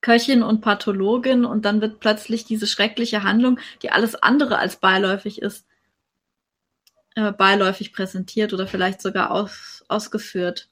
Köchin 0.01 0.43
und 0.43 0.61
Pathologin 0.61 1.45
und 1.45 1.65
dann 1.65 1.81
wird 1.81 2.01
plötzlich 2.01 2.45
diese 2.45 2.67
schreckliche 2.67 3.23
Handlung, 3.23 3.59
die 3.83 3.91
alles 3.91 4.15
andere 4.15 4.59
als 4.59 4.77
beiläufig 4.77 5.43
ist, 5.43 5.67
äh, 7.17 7.33
beiläufig 7.33 7.93
präsentiert 7.93 8.53
oder 8.53 8.67
vielleicht 8.67 9.01
sogar 9.03 9.31
aus, 9.31 9.85
ausgeführt. 9.89 10.69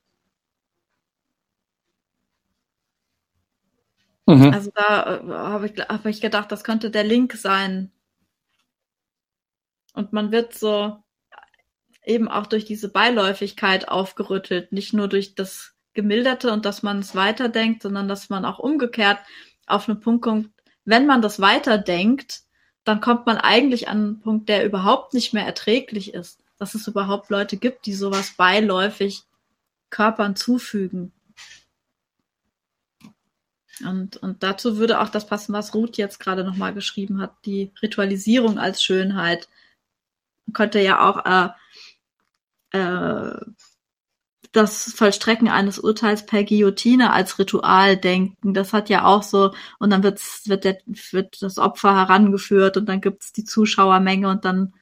Mhm. 4.26 4.52
Also 4.52 4.70
da 4.74 5.16
äh, 5.16 5.28
habe 5.28 5.66
ich, 5.66 5.78
hab 5.80 6.06
ich 6.06 6.20
gedacht, 6.20 6.50
das 6.50 6.64
könnte 6.64 6.90
der 6.90 7.04
Link 7.04 7.34
sein. 7.34 7.92
Und 9.92 10.12
man 10.12 10.32
wird 10.32 10.54
so 10.54 11.02
eben 12.04 12.28
auch 12.28 12.46
durch 12.46 12.64
diese 12.64 12.88
Beiläufigkeit 12.88 13.88
aufgerüttelt, 13.88 14.72
nicht 14.72 14.92
nur 14.92 15.08
durch 15.08 15.34
das 15.34 15.74
Gemilderte 15.94 16.52
und 16.52 16.64
dass 16.64 16.82
man 16.82 16.98
es 16.98 17.14
weiterdenkt, 17.14 17.82
sondern 17.82 18.08
dass 18.08 18.28
man 18.28 18.44
auch 18.44 18.58
umgekehrt 18.58 19.18
auf 19.66 19.88
einen 19.88 20.00
Punkt 20.00 20.22
kommt, 20.22 20.50
wenn 20.84 21.06
man 21.06 21.22
das 21.22 21.40
weiterdenkt, 21.40 22.42
dann 22.84 23.00
kommt 23.00 23.24
man 23.24 23.38
eigentlich 23.38 23.88
an 23.88 23.98
einen 23.98 24.20
Punkt, 24.20 24.48
der 24.48 24.66
überhaupt 24.66 25.14
nicht 25.14 25.32
mehr 25.32 25.46
erträglich 25.46 26.12
ist. 26.12 26.42
Dass 26.58 26.74
es 26.74 26.86
überhaupt 26.86 27.30
Leute 27.30 27.56
gibt, 27.56 27.86
die 27.86 27.94
sowas 27.94 28.34
beiläufig 28.36 29.22
Körpern 29.88 30.36
zufügen. 30.36 31.12
Und, 33.84 34.16
und 34.18 34.42
dazu 34.42 34.76
würde 34.76 35.00
auch 35.00 35.08
das 35.08 35.26
passen, 35.26 35.52
was 35.52 35.74
Ruth 35.74 35.96
jetzt 35.96 36.20
gerade 36.20 36.44
nochmal 36.44 36.74
geschrieben 36.74 37.20
hat, 37.20 37.32
die 37.44 37.72
Ritualisierung 37.82 38.58
als 38.58 38.82
Schönheit. 38.82 39.48
Könnte 40.52 40.80
ja 40.80 41.00
auch 41.00 41.54
äh, 42.72 42.78
äh, 42.78 43.40
das 44.52 44.92
Vollstrecken 44.92 45.48
eines 45.48 45.78
Urteils 45.78 46.26
per 46.26 46.44
Guillotine 46.44 47.12
als 47.12 47.38
Ritual 47.38 47.96
denken. 47.96 48.54
Das 48.54 48.72
hat 48.72 48.88
ja 48.88 49.04
auch 49.04 49.22
so, 49.22 49.52
und 49.78 49.90
dann 49.90 50.04
wird's, 50.04 50.48
wird, 50.48 50.64
der, 50.64 50.78
wird 50.86 51.42
das 51.42 51.58
Opfer 51.58 51.96
herangeführt 51.96 52.76
und 52.76 52.86
dann 52.86 53.00
gibt's 53.00 53.32
die 53.32 53.44
Zuschauermenge 53.44 54.28
und 54.28 54.44
dann 54.44 54.72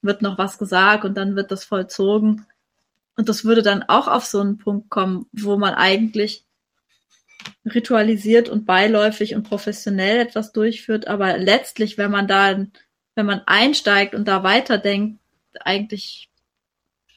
wird 0.00 0.22
noch 0.22 0.38
was 0.38 0.58
gesagt 0.58 1.04
und 1.04 1.14
dann 1.14 1.36
wird 1.36 1.50
das 1.50 1.64
vollzogen. 1.64 2.46
Und 3.16 3.28
das 3.28 3.44
würde 3.44 3.62
dann 3.62 3.82
auch 3.82 4.08
auf 4.08 4.24
so 4.24 4.40
einen 4.40 4.56
Punkt 4.58 4.88
kommen, 4.88 5.26
wo 5.32 5.58
man 5.58 5.74
eigentlich 5.74 6.46
ritualisiert 7.64 8.48
und 8.48 8.66
beiläufig 8.66 9.34
und 9.34 9.44
professionell 9.44 10.18
etwas 10.18 10.52
durchführt, 10.52 11.06
aber 11.06 11.38
letztlich, 11.38 11.96
wenn 11.98 12.10
man 12.10 12.26
da, 12.26 12.66
wenn 13.14 13.26
man 13.26 13.42
einsteigt 13.46 14.14
und 14.14 14.26
da 14.26 14.42
weiterdenkt, 14.42 15.20
eigentlich 15.60 16.30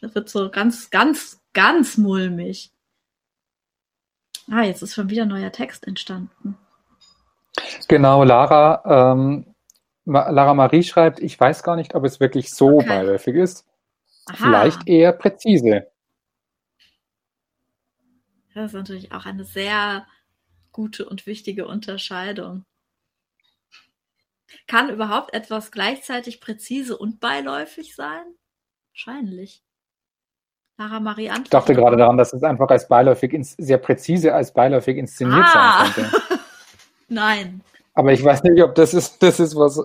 wird 0.02 0.30
so 0.30 0.52
ganz, 0.52 0.90
ganz, 0.90 1.42
ganz 1.54 1.98
mulmig. 1.98 2.72
Ah, 4.52 4.62
jetzt 4.62 4.84
ist 4.84 4.94
schon 4.94 5.10
wieder 5.10 5.26
neuer 5.26 5.52
Text 5.52 5.88
entstanden. 5.88 6.58
Genau, 7.88 8.24
Lara, 8.24 9.16
ähm, 9.18 9.56
Lara 10.06 10.54
Marie 10.54 10.84
schreibt, 10.84 11.20
ich 11.20 11.40
weiß 11.40 11.64
gar 11.64 11.76
nicht, 11.76 11.96
ob 11.96 12.04
es 12.04 12.20
wirklich 12.20 12.54
so 12.54 12.78
okay. 12.78 12.88
beiläufig 12.88 13.36
ist. 13.36 13.66
Aha. 14.28 14.36
Vielleicht 14.38 14.88
eher 14.88 15.14
präzise. 15.14 15.88
Das 18.54 18.68
ist 18.68 18.74
natürlich 18.74 19.12
auch 19.12 19.26
eine 19.26 19.44
sehr 19.44 20.06
gute 20.76 21.08
und 21.08 21.26
wichtige 21.26 21.68
Unterscheidung. 21.68 22.66
Kann 24.68 24.90
überhaupt 24.90 25.34
etwas 25.34 25.72
gleichzeitig 25.72 26.42
präzise 26.42 26.98
und 26.98 27.22
beiläufig 27.22 27.96
sein? 27.96 28.26
Wahrscheinlich. 28.92 29.64
Lara 30.78 31.00
Marie 31.00 31.32
Ich 31.44 31.50
dachte 31.50 31.74
gerade 31.74 31.96
daran, 31.96 32.18
dass 32.18 32.34
es 32.34 32.44
einfach 32.44 32.68
als 32.68 32.90
beiläufig, 32.90 33.34
sehr 33.58 33.78
präzise 33.78 34.34
als 34.34 34.54
beiläufig 34.54 34.98
inszeniert 34.98 35.46
ah. 35.46 35.86
sein 35.86 35.94
könnte. 35.94 36.22
Nein. 37.08 37.62
Aber 37.94 38.12
ich 38.12 38.22
weiß 38.22 38.44
nicht, 38.44 38.62
ob 38.62 38.76
das 38.76 38.94
ist, 38.94 39.24
das 39.24 39.40
ist 39.40 39.56
was, 39.56 39.82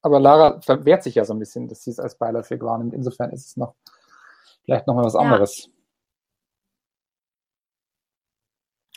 aber 0.00 0.18
Lara 0.18 0.60
verwehrt 0.60 1.04
sich 1.04 1.14
ja 1.14 1.24
so 1.24 1.34
ein 1.34 1.38
bisschen, 1.38 1.68
dass 1.68 1.84
sie 1.84 1.92
es 1.92 2.00
als 2.00 2.16
beiläufig 2.16 2.60
wahrnimmt. 2.62 2.94
Insofern 2.94 3.30
ist 3.30 3.46
es 3.46 3.56
noch, 3.56 3.76
vielleicht 4.64 4.88
nochmal 4.88 5.04
was 5.04 5.14
anderes. 5.14 5.70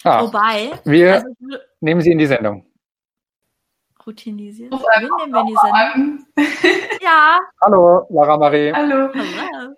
Ah, 0.03 0.21
Wobei, 0.21 0.71
wir 0.83 1.15
also 1.15 1.27
nehmen 1.79 2.01
sie 2.01 2.11
in 2.11 2.17
die 2.17 2.25
Sendung. 2.25 2.65
Routinisiert. 4.05 4.71
Wen 4.71 5.09
nehmen 5.17 5.33
wir 5.33 5.41
in 5.41 5.47
die 5.47 5.55
Sendung? 5.55 6.25
ja. 7.01 7.39
Hallo, 7.61 8.05
Lara 8.09 8.37
Marie. 8.37 8.71
Hallo. 8.71 9.09
Hallo 9.13 9.75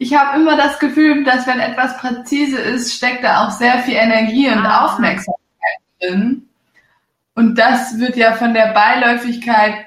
ich 0.00 0.14
habe 0.14 0.40
immer 0.40 0.56
das 0.56 0.78
Gefühl, 0.78 1.24
dass 1.24 1.46
wenn 1.46 1.60
etwas 1.60 1.98
präzise 1.98 2.58
ist, 2.58 2.94
steckt 2.94 3.22
da 3.22 3.44
auch 3.44 3.50
sehr 3.50 3.80
viel 3.80 3.96
Energie 3.96 4.48
und 4.48 4.64
ah. 4.64 4.86
Aufmerksamkeit 4.86 5.36
drin. 6.00 6.48
Und 7.34 7.56
das 7.56 7.98
wird 7.98 8.16
ja 8.16 8.32
von 8.32 8.54
der 8.54 8.72
Beiläufigkeit, 8.72 9.84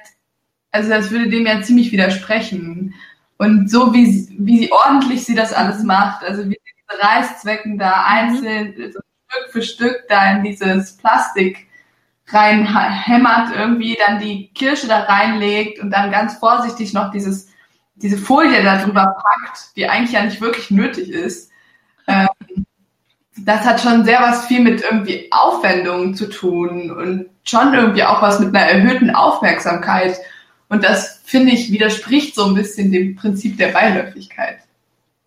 also 0.71 0.89
das 0.89 1.09
würde 1.09 1.29
dem 1.29 1.47
ja 1.47 1.63
ziemlich 1.63 1.91
widersprechen. 1.91 2.93
Und 3.39 3.71
so 3.71 3.91
wie, 3.91 4.27
wie 4.37 4.71
ordentlich 4.71 5.25
sie 5.25 5.33
das 5.33 5.51
alles 5.51 5.81
macht, 5.81 6.23
also 6.23 6.43
wie 6.43 6.59
sie 6.63 6.71
diese 6.77 7.03
Reißzwecken 7.03 7.79
da 7.79 7.89
mhm. 7.89 8.03
einzeln, 8.05 8.91
so 8.93 8.99
Stück 9.33 9.51
für 9.51 9.61
Stück 9.61 10.03
da 10.09 10.31
in 10.31 10.43
dieses 10.43 10.97
Plastik 10.97 11.67
reinhämmert, 12.27 13.55
irgendwie 13.55 13.97
dann 14.05 14.19
die 14.19 14.49
Kirsche 14.53 14.87
da 14.87 15.01
reinlegt 15.01 15.79
und 15.79 15.91
dann 15.91 16.11
ganz 16.11 16.35
vorsichtig 16.35 16.93
noch 16.93 17.11
dieses 17.11 17.53
diese 17.95 18.17
Folie 18.17 18.63
darüber 18.63 19.15
packt, 19.15 19.75
die 19.75 19.87
eigentlich 19.87 20.13
ja 20.13 20.23
nicht 20.23 20.41
wirklich 20.41 20.71
nötig 20.71 21.09
ist, 21.09 21.51
ähm, 22.07 22.27
das 23.37 23.61
hat 23.61 23.81
schon 23.81 24.05
sehr 24.05 24.19
was 24.21 24.45
viel 24.45 24.61
mit 24.61 24.81
irgendwie 24.81 25.27
Aufwendungen 25.31 26.15
zu 26.15 26.29
tun 26.29 26.91
und 26.91 27.29
schon 27.43 27.73
irgendwie 27.73 28.03
auch 28.03 28.21
was 28.21 28.39
mit 28.39 28.55
einer 28.55 28.65
erhöhten 28.65 29.09
Aufmerksamkeit. 29.09 30.17
Und 30.69 30.83
das, 30.83 31.21
finde 31.23 31.51
ich, 31.51 31.71
widerspricht 31.71 32.35
so 32.35 32.45
ein 32.45 32.53
bisschen 32.53 32.91
dem 32.91 33.15
Prinzip 33.15 33.57
der 33.57 33.69
Beiläufigkeit. 33.69 34.59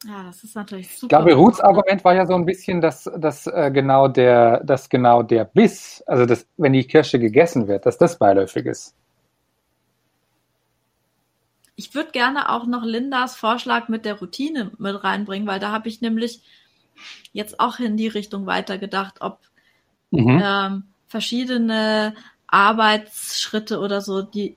Ja, 0.07 0.23
das 0.25 0.45
ist 0.45 0.55
natürlich 0.55 0.89
super. 0.89 1.05
Ich 1.05 1.09
glaube, 1.09 1.35
Ruths 1.35 1.61
Argument 1.61 2.05
war 2.05 2.15
ja 2.15 2.27
so 2.27 2.35
ein 2.35 2.45
bisschen, 2.45 2.81
dass, 2.81 3.11
dass, 3.17 3.47
äh, 3.47 3.71
genau, 3.73 4.09
der, 4.09 4.63
dass 4.63 4.89
genau 4.89 5.23
der 5.23 5.45
Biss, 5.45 6.03
also 6.07 6.27
das, 6.27 6.47
wenn 6.57 6.73
die 6.73 6.85
Kirsche 6.85 7.19
gegessen 7.19 7.67
wird, 7.67 7.87
dass 7.87 7.99
das 7.99 8.19
beiläufig 8.19 8.67
ist. 8.67 8.95
Ich 11.75 11.95
würde 11.95 12.13
gerne 12.13 12.51
auch 12.51 12.67
noch 12.67 12.85
Lindas 12.85 13.37
Vorschlag 13.37 13.89
mit 13.89 14.05
der 14.05 14.19
Routine 14.19 14.71
mit 14.79 15.03
reinbringen, 15.03 15.49
weil 15.49 15.61
da 15.61 15.73
habe 15.73 15.89
ich 15.89 16.01
nämlich 16.01 16.41
jetzt 17.33 17.61
auch 17.61 17.79
in 17.81 17.97
die 17.97 18.09
Richtung 18.09 18.47
weitergedacht, 18.47 19.21
ob 19.21 19.41
mhm. 20.11 20.41
ähm, 20.43 20.85
verschiedene 21.09 22.15
Arbeitsschritte 22.47 23.81
oder 23.81 24.01
so, 24.01 24.23
die 24.23 24.57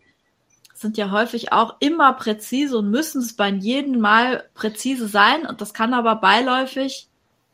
sind 0.79 0.97
ja 0.97 1.11
häufig 1.11 1.51
auch 1.51 1.75
immer 1.79 2.13
präzise 2.13 2.77
und 2.77 2.89
müssen 2.89 3.21
es 3.21 3.33
bei 3.33 3.49
jedem 3.49 3.99
Mal 3.99 4.45
präzise 4.53 5.07
sein. 5.07 5.45
Und 5.45 5.61
das 5.61 5.73
kann 5.73 5.93
aber 5.93 6.15
beiläufig 6.15 7.07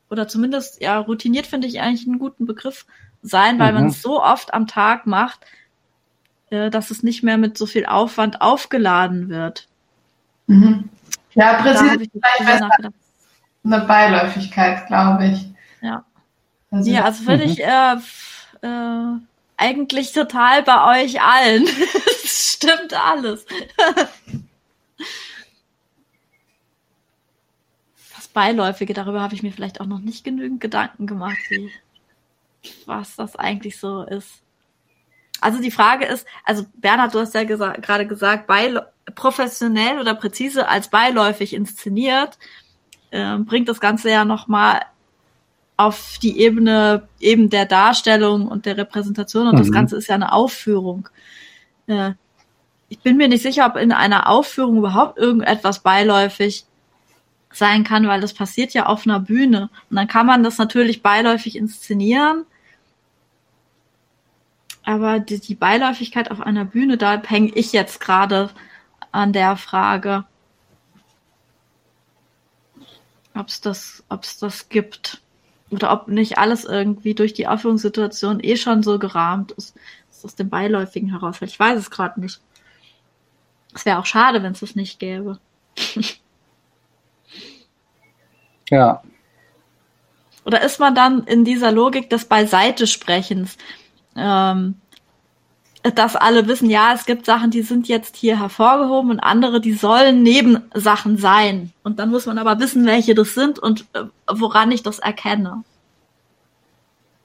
oder 0.10 0.28
zumindest 0.28 0.82
ja 0.82 1.00
routiniert 1.00 1.48
finde 1.48 1.68
ich 1.68 1.82
eigentlich 1.82 2.08
einen 2.08 2.20
guten 2.20 2.46
Begriff 2.46 2.86
sein, 3.24 3.58
weil 3.60 3.72
mhm. 3.72 3.80
man 3.80 3.88
es 3.88 4.02
so 4.02 4.22
oft 4.22 4.54
am 4.54 4.68
Tag 4.68 5.08
macht, 5.08 5.40
äh, 6.52 6.70
dass 6.70 6.92
es 6.92 7.02
nicht 7.02 7.24
mehr 7.24 7.38
mit 7.38 7.58
so 7.58 7.66
viel 7.66 7.86
Aufwand 7.86 8.42
aufgeladen 8.42 9.30
wird. 9.30 9.68
Mhm. 10.48 10.90
Ja, 11.34 11.56
präzise 11.56 12.08
eine 13.66 13.82
Beiläufigkeit, 13.82 14.86
glaube 14.88 15.28
ich. 15.28 15.48
Ja. 15.82 16.06
Also, 16.72 16.92
ja, 16.92 17.04
also 17.04 17.24
finde 17.24 17.46
ich 17.46 17.64
äh, 17.64 17.96
äh, 18.62 19.20
eigentlich 19.58 20.12
total 20.14 20.64
bei 20.64 21.03
euch 21.03 21.22
allen. 21.22 21.66
das 22.03 22.53
stimmt 22.53 22.93
alles. 22.93 23.45
das 28.16 28.28
Beiläufige, 28.34 28.93
darüber 28.93 29.22
habe 29.22 29.36
ich 29.36 29.43
mir 29.43 29.51
vielleicht 29.51 29.82
auch 29.82 29.86
noch 29.86 29.99
nicht 29.99 30.24
genügend 30.24 30.62
Gedanken 30.62 31.08
gemacht, 31.08 31.38
wie, 31.49 31.72
was 32.86 33.16
das 33.16 33.36
eigentlich 33.36 33.80
so 33.80 34.03
ist. 34.03 34.41
Also 35.41 35.62
die 35.62 35.72
Frage 35.72 36.06
ist, 36.06 36.26
also 36.43 36.66
Bernhard, 36.76 37.14
du 37.14 37.20
hast 37.20 37.34
ja 37.34 37.43
gesa 37.43 37.74
gerade 37.74 38.08
gesagt, 38.08 38.49
professionell 39.16 39.99
oder 39.99 40.16
präzise 40.16 40.68
als 40.68 40.89
beiläufig 40.89 41.53
inszeniert, 41.53 42.38
äh, 43.12 43.38
bringt 43.38 43.70
das 43.70 43.80
Ganze 43.80 44.10
ja 44.10 44.26
nochmal 44.26 44.82
auf 45.78 46.18
die 46.22 46.40
Ebene 46.40 47.08
eben 47.20 47.50
der 47.50 47.66
Darstellung 47.66 48.48
und 48.48 48.66
der 48.66 48.78
Repräsentation 48.78 49.48
und 49.48 49.56
mhm. 49.56 49.60
das 49.60 49.72
Ganze 49.72 49.98
ist 49.98 50.08
ja 50.08 50.16
eine 50.16 50.32
Aufführung. 50.32 51.10
Äh, 51.88 52.12
ich 52.88 53.00
bin 53.00 53.18
mir 53.18 53.28
nicht 53.28 53.42
sicher, 53.42 53.66
ob 53.66 53.76
in 53.76 53.92
einer 53.92 54.30
Aufführung 54.30 54.78
überhaupt 54.78 55.18
irgendetwas 55.18 55.80
beiläufig 55.80 56.66
sein 57.52 57.84
kann, 57.84 58.08
weil 58.08 58.22
das 58.22 58.34
passiert 58.34 58.74
ja 58.74 58.86
auf 58.86 59.06
einer 59.06 59.20
Bühne. 59.20 59.70
Und 59.90 59.96
dann 59.96 60.08
kann 60.08 60.26
man 60.26 60.44
das 60.44 60.58
natürlich 60.58 61.02
beiläufig 61.02 61.56
inszenieren. 61.56 62.46
Aber 64.84 65.20
die, 65.20 65.40
die 65.40 65.56
Beiläufigkeit 65.56 66.30
auf 66.32 66.42
einer 66.42 66.66
Bühne, 66.66 66.98
da 66.98 67.22
hänge 67.22 67.52
ich 67.56 67.74
jetzt 67.74 68.00
gerade 68.00 68.52
an 69.12 69.34
der 69.34 69.58
Frage, 69.58 70.26
ob 73.34 73.48
es 73.48 73.62
das, 73.62 74.04
ob's 74.10 74.38
das 74.38 74.70
gibt 74.70 75.22
oder 75.72 75.91
ob 75.91 76.07
nicht 76.07 76.38
alles 76.38 76.66
irgendwie 76.66 77.16
durch 77.16 77.34
die 77.34 77.47
Aufführungssituation 77.47 78.39
eh 78.41 78.57
schon 78.57 78.84
so 78.84 78.99
gerahmt 78.99 79.51
ist, 79.53 79.76
dass 80.09 80.26
aus 80.26 80.36
dem 80.36 80.49
Beiläufigen 80.49 81.09
herausfällt. 81.09 81.51
Ich 81.51 81.59
weiß 81.59 81.80
es 81.80 81.89
gerade 81.91 82.20
nicht. 82.20 82.39
Es 83.74 83.86
wäre 83.86 83.99
auch 83.99 84.05
schade, 84.05 84.43
wenn 84.43 84.53
es 84.53 84.59
das 84.61 84.76
nicht 84.76 84.99
gäbe. 84.99 85.39
ja. 88.70 89.01
Oder 90.45 90.61
ist 90.61 90.80
man 90.80 90.93
dann 90.93 91.24
in 91.24 91.43
dieser 91.43 91.72
Logik 91.72 92.09
des 92.09 92.26
Beiseitesprechens, 92.26 93.57
ähm, 94.16 94.76
dass 95.94 96.16
alle 96.16 96.48
wissen, 96.48 96.70
ja, 96.70 96.94
es 96.94 97.06
gibt 97.06 97.26
Sachen, 97.26 97.52
die 97.52 97.62
sind 97.62 97.88
jetzt 97.88 98.16
hier 98.16 98.40
hervorgehoben 98.40 99.12
und 99.12 99.20
andere, 99.20 99.62
die 99.62 99.74
sollen 99.74 100.24
Nebensachen 100.24 101.18
sein. 101.18 101.74
Und 101.84 102.00
dann 102.00 102.10
muss 102.10 102.26
man 102.26 102.40
aber 102.40 102.60
wissen, 102.60 102.86
welche 102.86 103.14
das 103.14 103.36
sind 103.36 103.60
und 103.60 103.86
äh, 103.94 104.06
woran 104.28 104.72
ich 104.72 104.82
das 104.82 104.98
erkenne. 104.98 105.64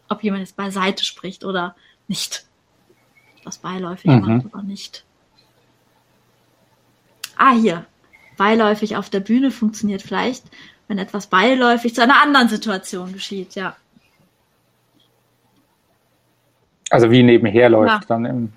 Ob 0.09 0.23
jemand 0.23 0.41
jetzt 0.41 0.57
beiseite 0.57 1.05
spricht 1.05 1.45
oder 1.45 1.75
nicht. 2.07 2.45
Was 3.45 3.59
beiläufig 3.59 4.11
mhm. 4.11 4.21
macht 4.21 4.55
oder 4.55 4.63
nicht. 4.63 5.05
Ah, 7.37 7.55
hier. 7.55 7.87
Beiläufig 8.37 8.97
auf 8.97 9.09
der 9.09 9.21
Bühne 9.21 9.51
funktioniert 9.51 10.03
vielleicht, 10.03 10.45
wenn 10.89 10.99
etwas 10.99 11.29
beiläufig 11.29 11.95
zu 11.95 12.03
einer 12.03 12.21
anderen 12.21 12.49
Situation 12.49 13.13
geschieht, 13.13 13.55
ja. 13.55 13.77
Also 16.91 17.11
wie 17.11 17.23
nebenher 17.23 17.69
läuft 17.69 18.03
ja. 18.03 18.09
dann 18.09 18.25
im 18.25 18.53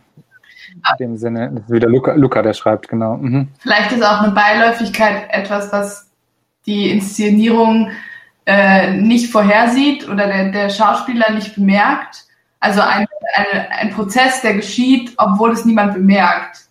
in 0.73 0.97
dem 0.99 1.17
Sinne. 1.17 1.51
Das 1.53 1.63
ist 1.65 1.71
wieder 1.71 1.87
Luca, 1.87 2.13
Luca 2.13 2.41
der 2.41 2.53
schreibt, 2.53 2.87
genau. 2.87 3.17
Mhm. 3.17 3.49
Vielleicht 3.59 3.91
ist 3.91 4.03
auch 4.03 4.21
eine 4.21 4.31
Beiläufigkeit 4.31 5.29
etwas, 5.29 5.71
was 5.71 6.09
die 6.65 6.89
Inszenierung 6.89 7.91
äh, 8.45 8.93
nicht 8.93 9.31
vorhersieht 9.31 10.07
oder 10.07 10.27
der, 10.27 10.51
der 10.51 10.69
Schauspieler 10.69 11.31
nicht 11.31 11.55
bemerkt. 11.55 12.25
Also 12.59 12.81
ein, 12.81 13.05
ein, 13.35 13.67
ein 13.69 13.89
Prozess, 13.91 14.41
der 14.41 14.55
geschieht, 14.55 15.13
obwohl 15.17 15.51
es 15.51 15.65
niemand 15.65 15.93
bemerkt. 15.93 16.67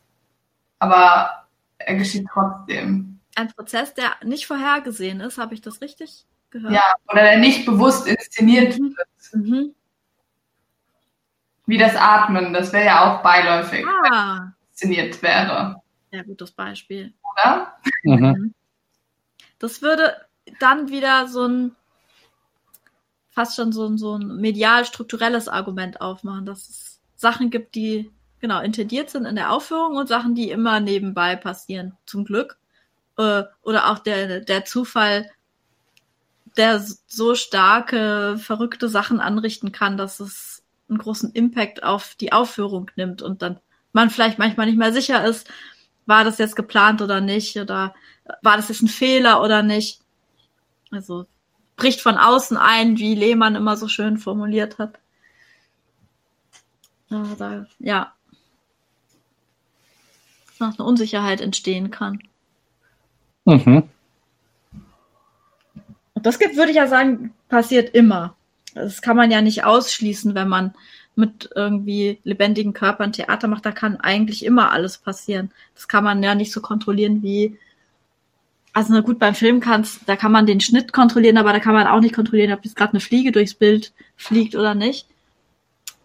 Aber 0.79 1.45
er 1.79 1.95
geschieht 1.97 2.27
trotzdem. 2.33 3.21
Ein 3.35 3.49
Prozess, 3.49 3.95
der 3.95 4.11
nicht 4.25 4.47
vorhergesehen 4.47 5.21
ist, 5.21 5.39
habe 5.39 5.55
ich 5.55 5.61
das 5.61 5.81
richtig 5.81 6.25
gehört? 6.51 6.73
Ja, 6.73 6.95
oder 7.11 7.23
der 7.23 7.39
nicht 7.39 7.67
bewusst 7.67 8.07
inszeniert 8.07 8.79
mhm. 8.79 8.95
wird. 8.97 9.45
Mhm. 9.45 9.75
Wie 11.67 11.79
das 11.79 11.95
Atmen, 11.97 12.53
das 12.53 12.73
wäre 12.73 12.87
ja 12.87 13.01
auch 13.19 13.23
beiläufig, 13.23 13.87
ah. 14.11 14.53
inszeniert 14.71 15.23
wäre. 15.23 15.81
Sehr 16.11 16.25
gutes 16.25 16.51
Beispiel. 16.51 17.13
Oder? 17.33 17.75
Mhm. 18.05 18.15
mhm. 18.15 18.55
Das 19.59 19.81
würde 19.81 20.17
dann 20.59 20.89
wieder 20.89 21.29
so 21.29 21.47
ein 21.47 21.77
fast 23.33 23.57
schon 23.57 23.73
so 23.73 23.87
ein, 23.87 23.99
so 23.99 24.17
ein 24.17 24.37
medial-strukturelles 24.37 25.49
Argument 25.49 26.01
aufmachen, 26.01 26.47
dass 26.47 26.69
es 26.69 27.01
Sachen 27.17 27.51
gibt, 27.51 27.75
die 27.75 28.11
genau 28.41 28.61
intendiert 28.61 29.09
sind 29.09 29.25
in 29.25 29.37
der 29.37 29.53
Aufführung 29.53 29.97
und 29.97 30.09
Sachen, 30.09 30.35
die 30.35 30.51
immer 30.51 30.81
nebenbei 30.81 31.37
passieren, 31.37 31.97
zum 32.05 32.25
Glück. 32.25 32.59
Äh, 33.17 33.45
oder 33.63 33.91
auch 33.91 34.01
der, 34.01 34.41
der 34.41 34.65
Zufall, 34.65 35.31
der 36.57 36.85
so 37.07 37.35
starke, 37.35 38.37
verrückte 38.39 38.89
Sachen 38.89 39.21
anrichten 39.21 39.73
kann, 39.73 39.97
dass 39.97 40.21
es 40.21 40.52
einen 40.93 40.99
großen 40.99 41.33
Impact 41.33 41.83
auf 41.83 42.15
die 42.15 42.33
Aufführung 42.33 42.91
nimmt 42.97 43.23
und 43.23 43.43
dann 43.43 43.59
man 43.93 44.11
vielleicht 44.11 44.39
manchmal 44.39 44.67
nicht 44.67 44.79
mehr 44.79 44.93
sicher 44.93 45.25
ist, 45.25 45.51
war 46.07 46.25
das 46.25 46.39
jetzt 46.39 46.57
geplant 46.57 47.03
oder 47.03 47.21
nicht 47.21 47.57
oder 47.57 47.95
war 48.43 48.57
das 48.57 48.69
jetzt 48.69 48.83
ein 48.83 48.89
Fehler 48.89 49.43
oder 49.43 49.63
nicht. 49.63 50.01
Also 50.91 51.27
bricht 51.77 52.01
von 52.01 52.17
außen 52.17 52.57
ein, 52.57 52.99
wie 52.99 53.15
Lehmann 53.15 53.55
immer 53.55 53.77
so 53.77 53.89
schön 53.89 54.19
formuliert 54.19 54.79
hat. 54.79 54.99
Ja, 57.09 57.27
da, 57.39 57.67
ja. 57.79 58.15
Dass 60.59 60.79
eine 60.79 60.87
Unsicherheit 60.87 61.41
entstehen 61.41 61.91
kann. 61.91 62.23
Mhm. 63.45 63.89
Und 66.15 66.27
das 66.27 66.39
gibt, 66.39 66.57
würde 66.57 66.71
ich 66.71 66.77
ja 66.77 66.87
sagen, 66.87 67.35
passiert 67.49 67.95
immer. 67.95 68.37
Das 68.75 69.03
kann 69.03 69.17
man 69.17 69.31
ja 69.31 69.43
nicht 69.43 69.65
ausschließen, 69.65 70.35
wenn 70.35 70.49
man 70.49 70.75
mit 71.15 71.51
irgendwie 71.55 72.19
lebendigen 72.25 72.73
Körpern 72.73 73.13
Theater 73.13 73.49
macht. 73.49 73.67
Da 73.67 73.73
kann 73.73 73.99
eigentlich 73.99 74.45
immer 74.45 74.71
alles 74.73 74.99
passieren. 74.99 75.51
Das 75.75 75.89
kann 75.89 76.05
man 76.05 76.23
ja 76.23 76.35
nicht 76.35 76.53
so 76.53 76.61
kontrollieren 76.61 77.23
wie, 77.23 77.59
also 78.73 78.93
na 78.95 79.01
gut, 79.01 79.19
beim 79.19 79.35
Film 79.35 79.61
kann's, 79.61 80.01
da 80.07 80.17
kann 80.17 80.33
man 80.33 80.47
den 80.47 80.61
Schnitt 80.61 80.93
kontrollieren, 80.93 81.37
aber 81.37 81.53
da 81.53 81.61
kann 81.61 81.75
man 81.75 81.87
auch 81.87 82.01
nicht 82.01 82.15
kontrollieren, 82.15 82.53
ob 82.53 82.65
jetzt 82.65 82.77
gerade 82.77 82.93
eine 82.93 83.01
Fliege 83.01 83.33
durchs 83.33 83.55
Bild 83.55 83.93
fliegt 84.17 84.55
oder 84.55 84.75
nicht. 84.75 85.07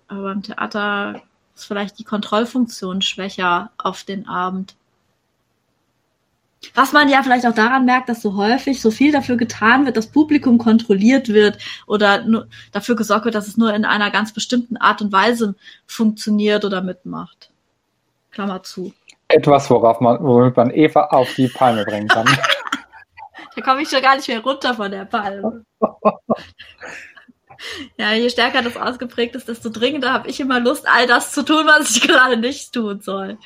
Aber 0.10 0.24
beim 0.24 0.44
Theater 0.44 1.22
ist 1.56 1.66
vielleicht 1.66 2.00
die 2.00 2.04
Kontrollfunktion 2.04 3.02
schwächer 3.02 3.72
auf 3.78 4.04
den 4.04 4.28
Abend. 4.28 4.76
Was 6.74 6.94
man 6.94 7.10
ja 7.10 7.24
vielleicht 7.24 7.46
auch 7.46 7.54
daran 7.54 7.86
merkt, 7.86 8.10
dass 8.10 8.22
so 8.22 8.36
häufig 8.36 8.82
so 8.82 8.92
viel 8.92 9.12
dafür 9.12 9.38
getan 9.38 9.86
wird, 9.86 9.98
dass 9.98 10.08
Publikum 10.08 10.58
kontrolliert 10.58 11.30
wird 11.30 11.58
oder 11.86 12.24
nur 12.24 12.48
dafür 12.72 12.96
gesorgt 12.96 13.26
wird, 13.26 13.36
dass 13.36 13.48
es 13.48 13.58
nur 13.58 13.74
in 13.74 13.86
einer 13.86 14.12
ganz 14.12 14.34
bestimmten 14.34 14.78
Art 14.78 15.02
und 15.02 15.12
Weise 15.12 15.56
funktioniert 15.86 16.66
oder 16.66 16.82
mitmacht. 16.82 17.52
Klammer 18.32 18.64
zu. 18.64 18.94
Etwas, 19.28 19.70
worauf 19.70 20.00
man, 20.00 20.24
womit 20.24 20.56
man 20.56 20.72
Eva 20.72 21.06
auf 21.08 21.34
die 21.36 21.48
Palme 21.48 21.84
bringen 21.86 22.08
kann. 22.08 22.26
da 23.56 23.62
komme 23.62 23.82
ich 23.82 23.90
schon 23.90 24.02
gar 24.02 24.16
nicht 24.16 24.28
mehr 24.28 24.42
runter 24.42 24.74
von 24.74 24.92
der 24.92 25.06
Palme. 25.06 25.66
ja, 27.98 28.14
je 28.14 28.30
stärker 28.30 28.62
das 28.62 28.78
ausgeprägt 28.78 29.36
ist, 29.36 29.48
desto 29.48 29.70
dringender 29.70 30.14
habe 30.14 30.30
ich 30.30 30.40
immer 30.40 30.60
Lust, 30.60 30.88
all 30.88 31.08
das 31.08 31.32
zu 31.32 31.44
tun, 31.44 31.66
was 31.66 31.96
ich 31.96 32.02
gerade 32.02 32.38
nicht 32.38 32.74
tun 32.74 33.02
soll 33.02 33.38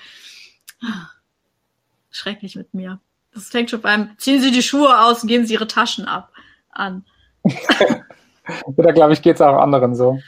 schrecklich 2.12 2.56
mit 2.56 2.74
mir. 2.74 3.00
Das 3.34 3.50
fängt 3.50 3.70
schon 3.70 3.82
beim 3.82 4.12
ziehen 4.18 4.42
Sie 4.42 4.52
die 4.52 4.62
Schuhe 4.62 5.00
aus 5.00 5.24
und 5.24 5.30
geben 5.30 5.46
Sie 5.46 5.54
Ihre 5.54 5.68
Taschen 5.68 6.06
ab 6.06 6.32
an. 6.72 7.06
da 7.44 8.92
glaube 8.92 9.14
ich, 9.14 9.22
geht 9.22 9.36
es 9.36 9.42
auch 9.42 9.58
anderen 9.58 9.96
so. 9.96 10.20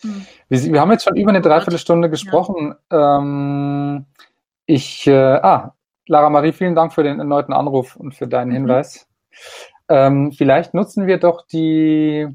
Hm. 0.00 0.26
Wir, 0.48 0.64
wir, 0.72 0.80
haben 0.80 0.90
jetzt 0.90 1.04
schon 1.04 1.16
über 1.16 1.30
eine 1.30 1.40
Dreiviertelstunde 1.40 2.10
gesprochen. 2.10 2.74
Ja. 2.90 3.18
Ähm, 3.18 4.06
ich, 4.66 5.06
äh, 5.06 5.12
ah, 5.12 5.74
Lara 6.06 6.30
Marie, 6.30 6.52
vielen 6.52 6.74
Dank 6.74 6.92
für 6.92 7.02
den 7.02 7.18
erneuten 7.18 7.52
Anruf 7.52 7.96
und 7.96 8.14
für 8.14 8.28
deinen 8.28 8.48
mhm. 8.48 8.54
Hinweis. 8.54 9.08
Ähm, 9.88 10.32
vielleicht 10.32 10.74
nutzen 10.74 11.06
wir 11.06 11.18
doch 11.18 11.46
die 11.46 12.28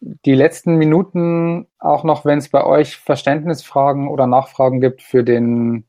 die 0.00 0.34
letzten 0.34 0.76
Minuten 0.76 1.66
auch 1.78 2.04
noch, 2.04 2.24
wenn 2.24 2.38
es 2.38 2.48
bei 2.48 2.64
euch 2.64 2.96
Verständnisfragen 2.98 4.08
oder 4.08 4.26
Nachfragen 4.26 4.80
gibt 4.80 5.02
für 5.02 5.24
den 5.24 5.87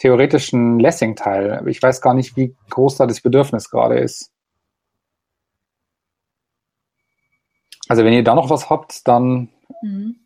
theoretischen 0.00 0.80
Lessing-Teil. 0.80 1.62
Ich 1.68 1.80
weiß 1.82 2.00
gar 2.00 2.14
nicht, 2.14 2.36
wie 2.36 2.56
groß 2.70 2.96
da 2.96 3.06
das 3.06 3.20
Bedürfnis 3.20 3.70
gerade 3.70 3.98
ist. 3.98 4.32
Also 7.88 8.04
wenn 8.04 8.12
ihr 8.12 8.24
da 8.24 8.34
noch 8.34 8.50
was 8.50 8.70
habt, 8.70 9.06
dann 9.06 9.50
mhm. 9.82 10.16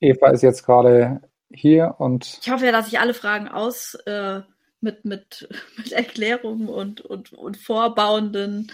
Eva 0.00 0.30
ist 0.30 0.42
jetzt 0.42 0.64
gerade 0.64 1.20
hier 1.50 1.96
und. 1.98 2.38
Ich 2.42 2.50
hoffe 2.50 2.66
ja, 2.66 2.72
dass 2.72 2.88
ich 2.88 3.00
alle 3.00 3.14
Fragen 3.14 3.48
aus 3.48 3.94
äh, 4.06 4.40
mit, 4.80 5.04
mit, 5.04 5.48
mit 5.76 5.92
Erklärungen 5.92 6.68
und, 6.68 7.00
und, 7.00 7.32
und 7.32 7.56
vorbauenden 7.56 8.72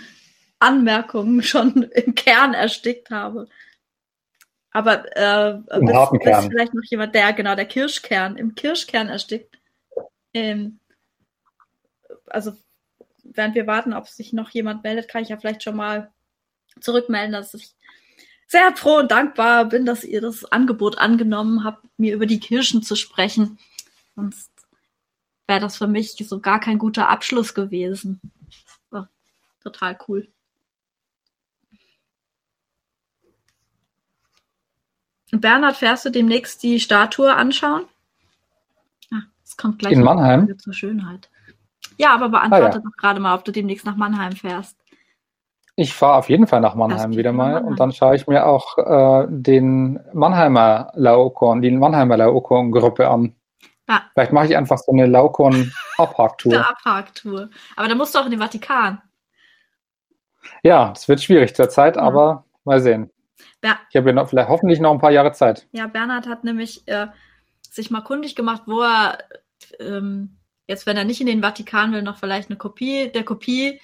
Anmerkungen 0.60 1.42
schon 1.42 1.82
im 1.82 2.14
Kern 2.14 2.54
erstickt 2.54 3.10
habe. 3.10 3.48
Aber 4.70 5.04
äh, 5.16 5.58
bis, 5.80 6.24
bis 6.24 6.46
vielleicht 6.46 6.74
noch 6.74 6.84
jemand, 6.90 7.14
der 7.14 7.32
genau 7.32 7.54
der 7.54 7.66
Kirschkern 7.66 8.36
im 8.36 8.54
Kirschkern 8.54 9.08
erstickt. 9.08 9.56
Ähm, 10.34 10.80
also 12.26 12.52
während 13.22 13.54
wir 13.54 13.66
warten, 13.66 13.94
ob 13.94 14.08
sich 14.08 14.32
noch 14.32 14.50
jemand 14.50 14.82
meldet, 14.82 15.08
kann 15.08 15.22
ich 15.22 15.30
ja 15.30 15.36
vielleicht 15.36 15.62
schon 15.62 15.76
mal 15.76 16.12
zurückmelden, 16.80 17.32
dass 17.32 17.54
ich 17.54 17.74
sehr 18.46 18.76
froh 18.76 18.98
und 18.98 19.10
dankbar 19.10 19.64
bin, 19.64 19.86
dass 19.86 20.04
ihr 20.04 20.20
das 20.20 20.44
Angebot 20.44 20.98
angenommen 20.98 21.64
habt, 21.64 21.86
mir 21.96 22.14
über 22.14 22.26
die 22.26 22.40
Kirschen 22.40 22.82
zu 22.82 22.94
sprechen. 22.96 23.58
Sonst 24.14 24.50
wäre 25.46 25.60
das 25.60 25.76
für 25.76 25.86
mich 25.86 26.12
so 26.12 26.40
gar 26.40 26.60
kein 26.60 26.78
guter 26.78 27.08
Abschluss 27.08 27.54
gewesen. 27.54 28.20
So, 28.90 29.06
total 29.62 29.98
cool. 30.08 30.28
Bernhard, 35.32 35.76
fährst 35.76 36.04
du 36.04 36.10
demnächst 36.10 36.62
die 36.62 36.78
Statue 36.78 37.34
anschauen? 37.34 37.88
Es 39.54 39.56
kommt 39.56 39.78
gleich 39.78 39.92
in 39.92 40.02
Mannheim 40.02 40.58
zur 40.58 40.72
Schönheit. 40.72 41.30
Ja, 41.96 42.12
aber 42.12 42.28
beantworte 42.28 42.64
ah, 42.64 42.74
ja. 42.74 42.78
doch 42.78 42.96
gerade 42.96 43.20
mal, 43.20 43.36
ob 43.36 43.44
du 43.44 43.52
demnächst 43.52 43.86
nach 43.86 43.94
Mannheim 43.94 44.32
fährst. 44.32 44.76
Ich 45.76 45.94
fahre 45.94 46.18
auf 46.18 46.28
jeden 46.28 46.48
Fall 46.48 46.60
nach 46.60 46.74
Mannheim 46.74 47.16
wieder 47.16 47.30
mal 47.30 47.52
Mannheim. 47.52 47.66
und 47.66 47.78
dann 47.78 47.92
schaue 47.92 48.16
ich 48.16 48.26
mir 48.26 48.46
auch 48.46 48.78
äh, 48.78 49.26
den 49.28 50.00
Mannheimer 50.12 50.90
Laokorn, 50.94 51.62
die 51.62 51.70
Mannheimer 51.70 52.16
Laokorn-Gruppe 52.16 53.08
an. 53.08 53.36
Ja. 53.88 54.02
Vielleicht 54.12 54.32
mache 54.32 54.46
ich 54.46 54.56
einfach 54.56 54.78
so 54.78 54.90
eine 54.90 55.06
Laokorn-Abhaktour. 55.06 56.52
Eine 56.54 56.68
Abhaktour. 56.68 57.50
Aber 57.76 57.86
da 57.86 57.94
musst 57.94 58.14
du 58.14 58.18
auch 58.18 58.24
in 58.24 58.32
den 58.32 58.40
Vatikan. 58.40 59.02
Ja, 60.64 60.88
das 60.88 61.08
wird 61.08 61.22
schwierig 61.22 61.54
zurzeit, 61.54 61.94
ja. 61.94 62.02
aber 62.02 62.44
mal 62.64 62.80
sehen. 62.80 63.10
Ber 63.60 63.76
ich 63.88 63.96
habe 63.96 64.08
ja 64.08 64.14
noch, 64.14 64.28
vielleicht 64.28 64.48
hoffentlich 64.48 64.80
noch 64.80 64.90
ein 64.90 65.00
paar 65.00 65.12
Jahre 65.12 65.30
Zeit. 65.30 65.68
Ja, 65.70 65.86
Bernhard 65.86 66.26
hat 66.26 66.42
nämlich 66.42 66.88
äh, 66.88 67.06
sich 67.70 67.92
mal 67.92 68.02
kundig 68.02 68.34
gemacht, 68.34 68.62
wo 68.66 68.82
er 68.82 69.18
ähm, 69.78 70.36
jetzt, 70.68 70.86
wenn 70.86 70.96
er 70.96 71.04
nicht 71.04 71.20
in 71.20 71.26
den 71.26 71.42
Vatikan 71.42 71.92
will, 71.92 72.02
noch 72.02 72.18
vielleicht 72.18 72.50
eine 72.50 72.58
Kopie 72.58 73.10
der 73.10 73.24
Kopie 73.24 73.80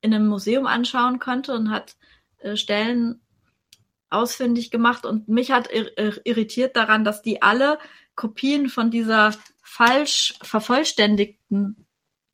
in 0.00 0.14
einem 0.14 0.28
Museum 0.28 0.66
anschauen 0.66 1.18
könnte 1.18 1.54
und 1.54 1.70
hat 1.70 1.96
äh, 2.38 2.56
Stellen 2.56 3.20
ausfindig 4.10 4.70
gemacht. 4.70 5.06
Und 5.06 5.28
mich 5.28 5.50
hat 5.52 5.70
ir 5.70 5.92
irritiert 6.26 6.76
daran, 6.76 7.04
dass 7.04 7.22
die 7.22 7.42
alle 7.42 7.78
Kopien 8.16 8.68
von 8.68 8.90
dieser 8.90 9.32
falsch 9.62 10.34
vervollständigten 10.42 11.86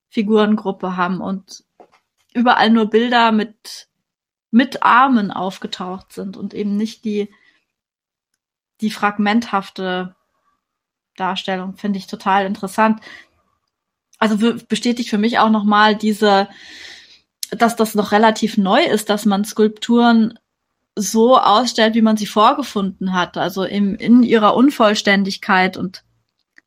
Figurengruppe 0.08 0.96
haben 0.96 1.20
und 1.20 1.64
überall 2.32 2.70
nur 2.70 2.86
Bilder 2.86 3.32
mit 3.32 3.88
mit 4.50 4.82
Armen 4.82 5.30
aufgetaucht 5.30 6.12
sind 6.12 6.36
und 6.36 6.54
eben 6.54 6.76
nicht 6.76 7.04
die 7.04 7.30
die 8.80 8.90
fragmenthafte 8.90 10.15
Darstellung 11.16 11.76
finde 11.76 11.98
ich 11.98 12.06
total 12.06 12.46
interessant. 12.46 13.00
Also 14.18 14.54
bestätigt 14.68 15.10
für 15.10 15.18
mich 15.18 15.38
auch 15.38 15.50
nochmal 15.50 15.96
diese 15.96 16.48
dass 17.50 17.76
das 17.76 17.94
noch 17.94 18.12
relativ 18.12 18.56
neu 18.56 18.82
ist, 18.82 19.10
dass 19.10 19.24
man 19.24 19.44
Skulpturen 19.44 20.38
so 20.94 21.38
ausstellt, 21.38 21.94
wie 21.94 22.02
man 22.02 22.16
sie 22.16 22.26
vorgefunden 22.26 23.12
hat, 23.12 23.36
also 23.36 23.64
im, 23.64 23.96
in 23.96 24.22
ihrer 24.22 24.54
Unvollständigkeit 24.54 25.76
und 25.76 26.02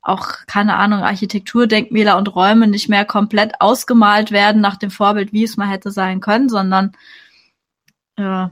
auch, 0.01 0.45
keine 0.47 0.75
Ahnung, 0.75 1.01
Architekturdenkmäler 1.01 2.17
und 2.17 2.33
Räume 2.33 2.67
nicht 2.67 2.89
mehr 2.89 3.05
komplett 3.05 3.59
ausgemalt 3.59 4.31
werden 4.31 4.61
nach 4.61 4.77
dem 4.77 4.91
Vorbild, 4.91 5.33
wie 5.33 5.43
es 5.43 5.57
mal 5.57 5.67
hätte 5.67 5.91
sein 5.91 6.21
können, 6.21 6.47
sondern 6.47 6.93
äh, 8.15 8.47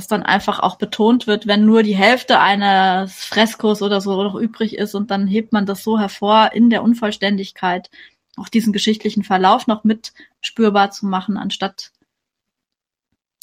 dass 0.00 0.06
dann 0.06 0.22
einfach 0.22 0.60
auch 0.60 0.76
betont 0.76 1.26
wird, 1.26 1.46
wenn 1.46 1.66
nur 1.66 1.82
die 1.82 1.94
Hälfte 1.94 2.40
eines 2.40 3.22
Freskos 3.22 3.82
oder 3.82 4.00
so 4.00 4.22
noch 4.22 4.34
übrig 4.34 4.78
ist 4.78 4.94
und 4.94 5.10
dann 5.10 5.26
hebt 5.26 5.52
man 5.52 5.66
das 5.66 5.84
so 5.84 5.98
hervor 5.98 6.52
in 6.54 6.70
der 6.70 6.82
Unvollständigkeit, 6.82 7.90
auch 8.38 8.48
diesen 8.48 8.72
geschichtlichen 8.72 9.24
Verlauf 9.24 9.66
noch 9.66 9.84
mit 9.84 10.14
spürbar 10.40 10.90
zu 10.90 11.04
machen, 11.04 11.36
anstatt 11.36 11.92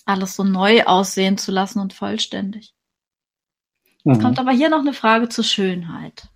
alles 0.04 0.36
so 0.36 0.44
neu 0.44 0.84
aussehen 0.86 1.38
zu 1.38 1.52
lassen 1.52 1.80
und 1.80 1.94
vollständig. 1.94 2.74
Jetzt 4.04 4.18
mhm. 4.18 4.24
kommt 4.24 4.40
aber 4.40 4.52
hier 4.52 4.70
noch 4.70 4.80
eine 4.80 4.94
Frage 4.94 5.30
zur 5.30 5.44
Schönheit. 5.44 6.28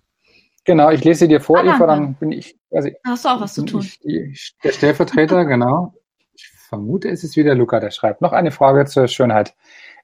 Genau, 0.64 0.90
ich 0.90 1.02
lese 1.02 1.26
dir 1.26 1.40
vor, 1.40 1.58
ah, 1.58 1.64
Eva, 1.64 1.84
dann 1.84 2.14
bin 2.14 2.30
ich. 2.30 2.56
Also 2.70 2.90
Hast 3.04 3.24
du 3.24 3.28
auch 3.28 3.40
was 3.40 3.54
zu 3.54 3.64
tun? 3.64 3.84
Ich, 4.02 4.54
der 4.62 4.70
Stellvertreter, 4.70 5.44
genau. 5.46 5.94
Ich 6.32 6.48
vermute, 6.68 7.08
es 7.08 7.24
ist 7.24 7.36
wieder 7.36 7.56
Luca, 7.56 7.80
der 7.80 7.90
schreibt. 7.90 8.20
Noch 8.20 8.32
eine 8.32 8.52
Frage 8.52 8.84
zur 8.84 9.08
Schönheit. 9.08 9.56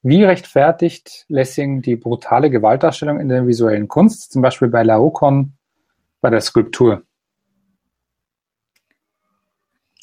Wie 0.03 0.24
rechtfertigt 0.24 1.24
Lessing 1.28 1.82
die 1.82 1.96
brutale 1.96 2.51
Gewaltdarstellung 2.51 3.18
in 3.18 3.28
der 3.28 3.46
visuellen 3.46 3.88
Kunst, 3.88 4.32
zum 4.32 4.42
Beispiel 4.42 4.68
bei 4.68 4.82
Laocoon 4.82 5.55
bei 6.20 6.30
der 6.30 6.40
Skulptur? 6.40 7.03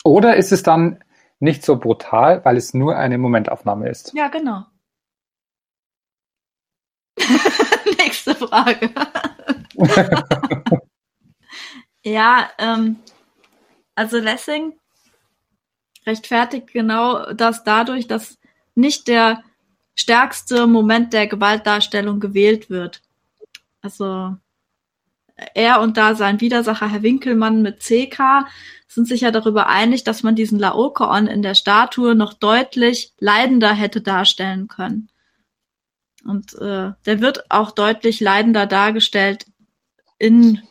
Oder 0.03 0.35
ist 0.35 0.51
es 0.51 0.63
dann 0.63 1.03
nicht 1.39 1.63
so 1.63 1.77
brutal, 1.77 2.43
weil 2.45 2.57
es 2.57 2.73
nur 2.73 2.95
eine 2.95 3.17
Momentaufnahme 3.17 3.89
ist? 3.89 4.13
Ja, 4.13 4.27
genau. 4.27 4.65
Nächste 7.97 8.35
Frage. 8.35 8.91
ja, 12.03 12.49
ähm, 12.59 12.97
also 13.95 14.19
Lessing 14.19 14.77
rechtfertigt 16.05 16.67
genau 16.71 17.33
das 17.33 17.63
dadurch, 17.63 18.07
dass 18.07 18.37
nicht 18.75 19.07
der 19.07 19.43
stärkste 19.95 20.67
Moment 20.67 21.13
der 21.13 21.27
Gewaltdarstellung 21.27 22.19
gewählt 22.19 22.69
wird. 22.69 23.01
Also 23.81 24.35
er 25.53 25.81
und 25.81 25.97
da 25.97 26.15
sein 26.15 26.39
Widersacher 26.41 26.89
Herr 26.89 27.03
Winkelmann 27.03 27.61
mit 27.61 27.79
CK 27.79 28.45
sind 28.87 29.07
sich 29.07 29.21
ja 29.21 29.31
darüber 29.31 29.67
einig, 29.67 30.03
dass 30.03 30.23
man 30.23 30.35
diesen 30.35 30.59
Laokoon 30.59 31.27
in 31.27 31.41
der 31.41 31.55
Statue 31.55 32.15
noch 32.15 32.33
deutlich 32.33 33.13
leidender 33.19 33.73
hätte 33.73 34.01
darstellen 34.01 34.67
können. 34.67 35.09
Und 36.23 36.53
äh, 36.55 36.93
der 37.05 37.21
wird 37.21 37.51
auch 37.51 37.71
deutlich 37.71 38.19
leidender 38.19 38.65
dargestellt 38.65 39.45
in 40.17 40.61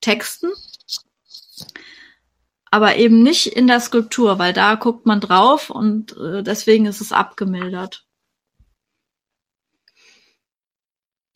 Texten, 0.00 0.50
aber 2.70 2.96
eben 2.96 3.22
nicht 3.22 3.46
in 3.46 3.66
der 3.66 3.80
Skulptur, 3.80 4.38
weil 4.38 4.52
da 4.52 4.74
guckt 4.74 5.06
man 5.06 5.20
drauf 5.20 5.70
und 5.70 6.16
äh, 6.16 6.42
deswegen 6.42 6.86
ist 6.86 7.00
es 7.00 7.12
abgemildert. 7.12 8.04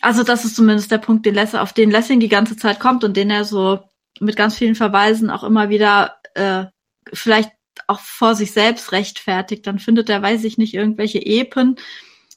Also 0.00 0.22
das 0.22 0.44
ist 0.44 0.56
zumindest 0.56 0.90
der 0.90 0.98
Punkt, 0.98 1.26
den 1.26 1.34
Lessing, 1.34 1.60
auf 1.60 1.72
den 1.72 1.90
Lessing 1.90 2.20
die 2.20 2.28
ganze 2.28 2.56
Zeit 2.56 2.80
kommt 2.80 3.04
und 3.04 3.16
den 3.16 3.30
er 3.30 3.44
so 3.44 3.80
mit 4.20 4.36
ganz 4.36 4.56
vielen 4.56 4.74
Verweisen 4.74 5.30
auch 5.30 5.44
immer 5.44 5.68
wieder 5.68 6.16
äh, 6.34 6.66
vielleicht 7.12 7.50
auch 7.86 8.00
vor 8.00 8.34
sich 8.34 8.52
selbst 8.52 8.92
rechtfertigt. 8.92 9.66
Dann 9.66 9.78
findet 9.78 10.08
er, 10.08 10.22
weiß 10.22 10.44
ich 10.44 10.58
nicht, 10.58 10.74
irgendwelche 10.74 11.24
Epen, 11.24 11.76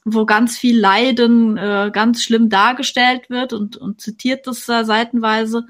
wo 0.04 0.26
ganz 0.26 0.58
viel 0.58 0.78
Leiden 0.78 1.56
äh, 1.56 1.90
ganz 1.92 2.22
schlimm 2.22 2.48
dargestellt 2.48 3.30
wird 3.30 3.52
und, 3.52 3.76
und 3.76 4.00
zitiert 4.00 4.46
das 4.46 4.68
äh, 4.68 4.84
seitenweise 4.84 5.66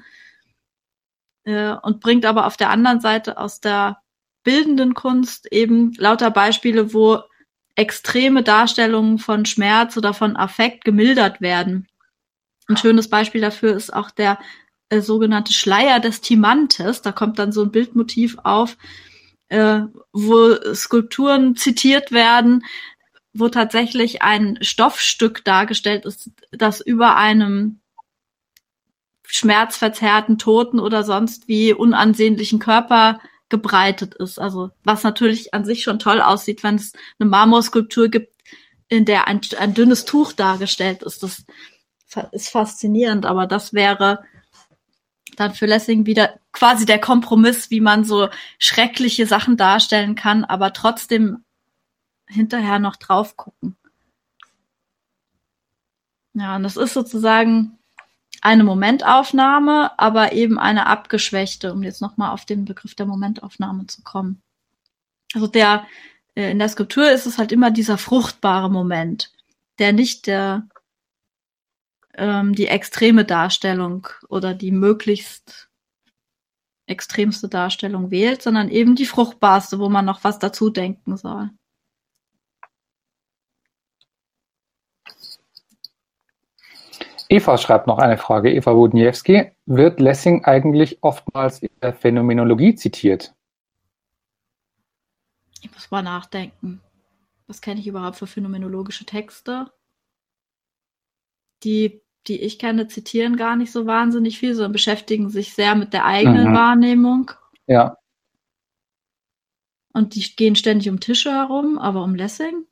äh, 1.43 1.73
und 1.81 1.99
bringt 1.99 2.25
aber 2.25 2.45
auf 2.45 2.57
der 2.57 2.69
anderen 2.69 3.01
Seite 3.01 3.37
aus 3.37 3.59
der 3.59 4.01
bildenden 4.43 4.93
Kunst 4.93 5.51
eben 5.51 5.93
lauter 5.97 6.31
Beispiele, 6.31 6.93
wo 6.93 7.21
extreme 7.75 8.43
Darstellungen 8.43 9.17
von 9.17 9.45
Schmerz 9.45 9.97
oder 9.97 10.13
von 10.13 10.35
Affekt 10.35 10.83
gemildert 10.83 11.41
werden. 11.41 11.87
Ein 12.67 12.77
schönes 12.77 13.09
Beispiel 13.09 13.41
dafür 13.41 13.75
ist 13.75 13.93
auch 13.93 14.11
der 14.11 14.39
äh, 14.89 15.01
sogenannte 15.01 15.53
Schleier 15.53 15.99
des 15.99 16.21
Timantes. 16.21 17.01
Da 17.01 17.11
kommt 17.11 17.39
dann 17.39 17.51
so 17.51 17.63
ein 17.63 17.71
Bildmotiv 17.71 18.37
auf, 18.43 18.77
äh, 19.49 19.81
wo 20.13 20.55
Skulpturen 20.73 21.55
zitiert 21.55 22.11
werden, 22.11 22.63
wo 23.33 23.49
tatsächlich 23.49 24.21
ein 24.21 24.57
Stoffstück 24.61 25.43
dargestellt 25.45 26.05
ist, 26.05 26.29
das 26.51 26.81
über 26.81 27.15
einem 27.15 27.79
schmerzverzerrten 29.25 30.37
Toten 30.37 30.79
oder 30.79 31.03
sonst 31.03 31.47
wie 31.47 31.73
unansehnlichen 31.73 32.59
Körper 32.59 33.21
gebreitet 33.51 34.15
ist. 34.15 34.39
Also 34.39 34.71
was 34.83 35.03
natürlich 35.03 35.53
an 35.53 35.63
sich 35.63 35.83
schon 35.83 35.99
toll 35.99 36.21
aussieht, 36.21 36.63
wenn 36.63 36.75
es 36.75 36.93
eine 37.19 37.29
Marmorskulptur 37.29 38.09
gibt, 38.09 38.35
in 38.89 39.05
der 39.05 39.27
ein, 39.27 39.41
ein 39.59 39.75
dünnes 39.75 40.05
Tuch 40.05 40.33
dargestellt 40.33 41.03
ist. 41.03 41.21
Das 41.21 41.45
ist 42.31 42.49
faszinierend, 42.49 43.27
aber 43.27 43.45
das 43.45 43.73
wäre 43.73 44.23
dann 45.37 45.53
für 45.53 45.65
Lessing 45.65 46.05
wieder 46.05 46.39
quasi 46.51 46.85
der 46.85 46.99
Kompromiss, 46.99 47.69
wie 47.69 47.79
man 47.79 48.03
so 48.03 48.29
schreckliche 48.57 49.27
Sachen 49.27 49.55
darstellen 49.55 50.15
kann, 50.15 50.43
aber 50.43 50.73
trotzdem 50.73 51.43
hinterher 52.27 52.79
noch 52.79 52.95
drauf 52.95 53.37
gucken. 53.37 53.77
Ja, 56.33 56.55
und 56.55 56.63
das 56.63 56.77
ist 56.77 56.93
sozusagen 56.93 57.77
eine 58.41 58.63
Momentaufnahme, 58.63 59.97
aber 59.99 60.33
eben 60.33 60.57
eine 60.57 60.87
abgeschwächte, 60.87 61.71
um 61.71 61.83
jetzt 61.83 62.01
nochmal 62.01 62.31
auf 62.31 62.45
den 62.45 62.65
Begriff 62.65 62.95
der 62.95 63.05
Momentaufnahme 63.05 63.85
zu 63.87 64.01
kommen. 64.01 64.41
Also 65.33 65.47
der, 65.47 65.87
äh, 66.35 66.51
in 66.51 66.59
der 66.59 66.69
Skulptur 66.69 67.09
ist 67.09 67.27
es 67.27 67.37
halt 67.37 67.51
immer 67.51 67.71
dieser 67.71 67.97
fruchtbare 67.97 68.69
Moment, 68.69 69.31
der 69.79 69.93
nicht 69.93 70.27
der, 70.27 70.67
ähm, 72.15 72.53
die 72.53 72.67
extreme 72.67 73.25
Darstellung 73.25 74.07
oder 74.27 74.53
die 74.55 74.71
möglichst 74.71 75.69
extremste 76.87 77.47
Darstellung 77.47 78.11
wählt, 78.11 78.41
sondern 78.41 78.69
eben 78.69 78.95
die 78.95 79.05
fruchtbarste, 79.05 79.79
wo 79.79 79.87
man 79.87 80.03
noch 80.03 80.23
was 80.23 80.39
dazu 80.39 80.69
denken 80.69 81.15
soll. 81.15 81.51
Eva 87.31 87.57
schreibt 87.57 87.87
noch 87.87 87.97
eine 87.97 88.17
Frage. 88.17 88.51
Eva 88.51 88.75
Wodniewski. 88.75 89.51
Wird 89.65 90.01
Lessing 90.01 90.43
eigentlich 90.43 91.01
oftmals 91.01 91.59
in 91.59 91.69
der 91.81 91.93
Phänomenologie 91.93 92.75
zitiert? 92.75 93.33
Ich 95.61 95.71
muss 95.71 95.89
mal 95.91 96.01
nachdenken. 96.01 96.81
Was 97.47 97.61
kenne 97.61 97.79
ich 97.79 97.87
überhaupt 97.87 98.17
für 98.17 98.27
phänomenologische 98.27 99.05
Texte? 99.05 99.71
Die, 101.63 102.01
die 102.27 102.41
ich 102.41 102.59
kenne, 102.59 102.89
zitieren 102.89 103.37
gar 103.37 103.55
nicht 103.55 103.71
so 103.71 103.85
wahnsinnig 103.85 104.37
viel, 104.37 104.53
sondern 104.53 104.73
beschäftigen 104.73 105.29
sich 105.29 105.53
sehr 105.53 105.75
mit 105.75 105.93
der 105.93 106.03
eigenen 106.03 106.49
mhm. 106.49 106.55
Wahrnehmung. 106.55 107.31
Ja. 107.65 107.95
Und 109.93 110.15
die 110.15 110.35
gehen 110.35 110.57
ständig 110.57 110.89
um 110.89 110.99
Tische 110.99 111.31
herum, 111.31 111.77
aber 111.77 112.03
um 112.03 112.13
Lessing? 112.13 112.65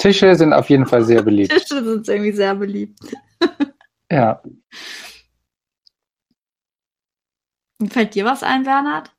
Tische 0.00 0.34
sind 0.34 0.52
auf 0.54 0.70
jeden 0.70 0.86
Fall 0.86 1.04
sehr 1.04 1.22
beliebt. 1.22 1.52
Tische 1.52 1.84
sind 1.84 2.08
irgendwie 2.08 2.32
sehr 2.32 2.54
beliebt. 2.54 2.98
ja. 4.10 4.40
Fällt 7.86 8.14
dir 8.14 8.24
was 8.24 8.42
ein, 8.42 8.62
Bernhard? 8.64 9.12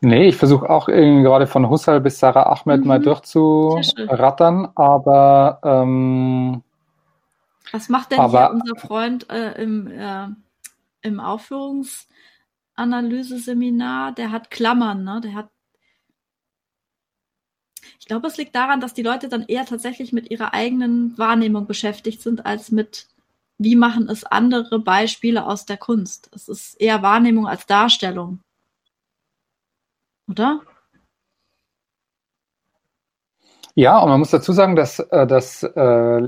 Nee, 0.00 0.28
ich 0.28 0.36
versuche 0.36 0.70
auch 0.70 0.86
gerade 0.86 1.46
von 1.46 1.68
Husserl 1.68 2.00
bis 2.00 2.18
Sarah 2.18 2.50
Ahmed 2.50 2.80
mhm. 2.80 2.86
mal 2.86 3.00
durchzurattern, 3.00 4.70
aber 4.74 5.60
ähm, 5.62 6.62
was 7.70 7.90
macht 7.90 8.12
denn 8.12 8.18
aber, 8.18 8.46
hier 8.46 8.54
unser 8.54 8.76
Freund 8.76 9.28
äh, 9.30 9.62
im, 9.62 9.88
äh, 9.88 10.28
im 11.02 11.20
Aufführungsanalyse-Seminar? 11.20 14.12
Der 14.12 14.32
hat 14.32 14.50
Klammern, 14.50 15.04
ne? 15.04 15.20
Der 15.22 15.34
hat 15.34 15.50
ich 18.00 18.06
glaube, 18.06 18.26
es 18.26 18.38
liegt 18.38 18.54
daran, 18.54 18.80
dass 18.80 18.94
die 18.94 19.02
Leute 19.02 19.28
dann 19.28 19.44
eher 19.46 19.66
tatsächlich 19.66 20.12
mit 20.12 20.30
ihrer 20.30 20.54
eigenen 20.54 21.16
Wahrnehmung 21.18 21.66
beschäftigt 21.66 22.22
sind, 22.22 22.46
als 22.46 22.72
mit, 22.72 23.06
wie 23.58 23.76
machen 23.76 24.08
es 24.08 24.24
andere 24.24 24.78
Beispiele 24.80 25.46
aus 25.46 25.66
der 25.66 25.76
Kunst. 25.76 26.30
Es 26.34 26.48
ist 26.48 26.80
eher 26.80 27.02
Wahrnehmung 27.02 27.46
als 27.46 27.66
Darstellung. 27.66 28.40
Oder? 30.28 30.62
Ja, 33.74 33.98
und 33.98 34.08
man 34.08 34.18
muss 34.18 34.30
dazu 34.30 34.52
sagen, 34.52 34.76
dass, 34.76 34.98
äh, 34.98 35.26
dass 35.26 35.62
äh, 35.62 36.24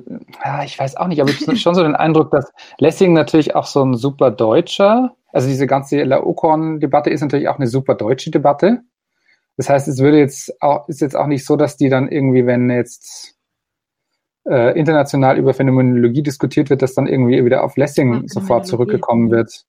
ich 0.65 0.79
weiß 0.79 0.97
auch 0.97 1.07
nicht, 1.07 1.23
aber 1.23 1.31
ich 1.31 1.41
habe 1.47 1.57
schon 1.57 1.75
so 1.75 1.83
den 1.83 1.97
Eindruck, 1.97 2.31
dass 2.33 2.53
Lessing 2.79 3.15
natürlich 3.15 3.57
auch 3.57 3.67
so 3.67 3.83
ein 3.83 3.95
super 3.95 4.31
Deutscher, 4.31 5.17
also 5.33 5.49
diese 5.49 5.67
ganze 5.67 6.03
Laocoon-Debatte 6.03 7.09
ist 7.09 7.23
natürlich 7.23 7.49
auch 7.49 7.57
eine 7.57 7.67
super 7.67 7.95
deutsche 7.95 8.31
Debatte. 8.31 8.83
Das 9.57 9.69
heißt, 9.69 9.89
es 9.89 9.99
würde 9.99 10.19
jetzt 10.19 10.61
auch, 10.63 10.89
ist 10.89 11.01
jetzt 11.01 11.17
auch 11.17 11.27
nicht 11.27 11.45
so, 11.45 11.57
dass 11.57 11.77
die 11.77 11.89
dann 11.89 12.09
irgendwie, 12.09 12.47
wenn 12.47 12.71
jetzt 12.71 13.37
äh, 14.45 14.79
international 14.79 15.39
über 15.39 15.55
Phänomenologie 15.55 16.23
diskutiert 16.23 16.71
wird, 16.71 16.83
dass 16.83 16.95
dann 16.95 17.07
irgendwie 17.07 17.45
wieder 17.45 17.63
auf 17.65 17.77
Lessing 17.77 18.29
sofort 18.29 18.67
zurückgekommen 18.67 19.31
wird. 19.31 19.65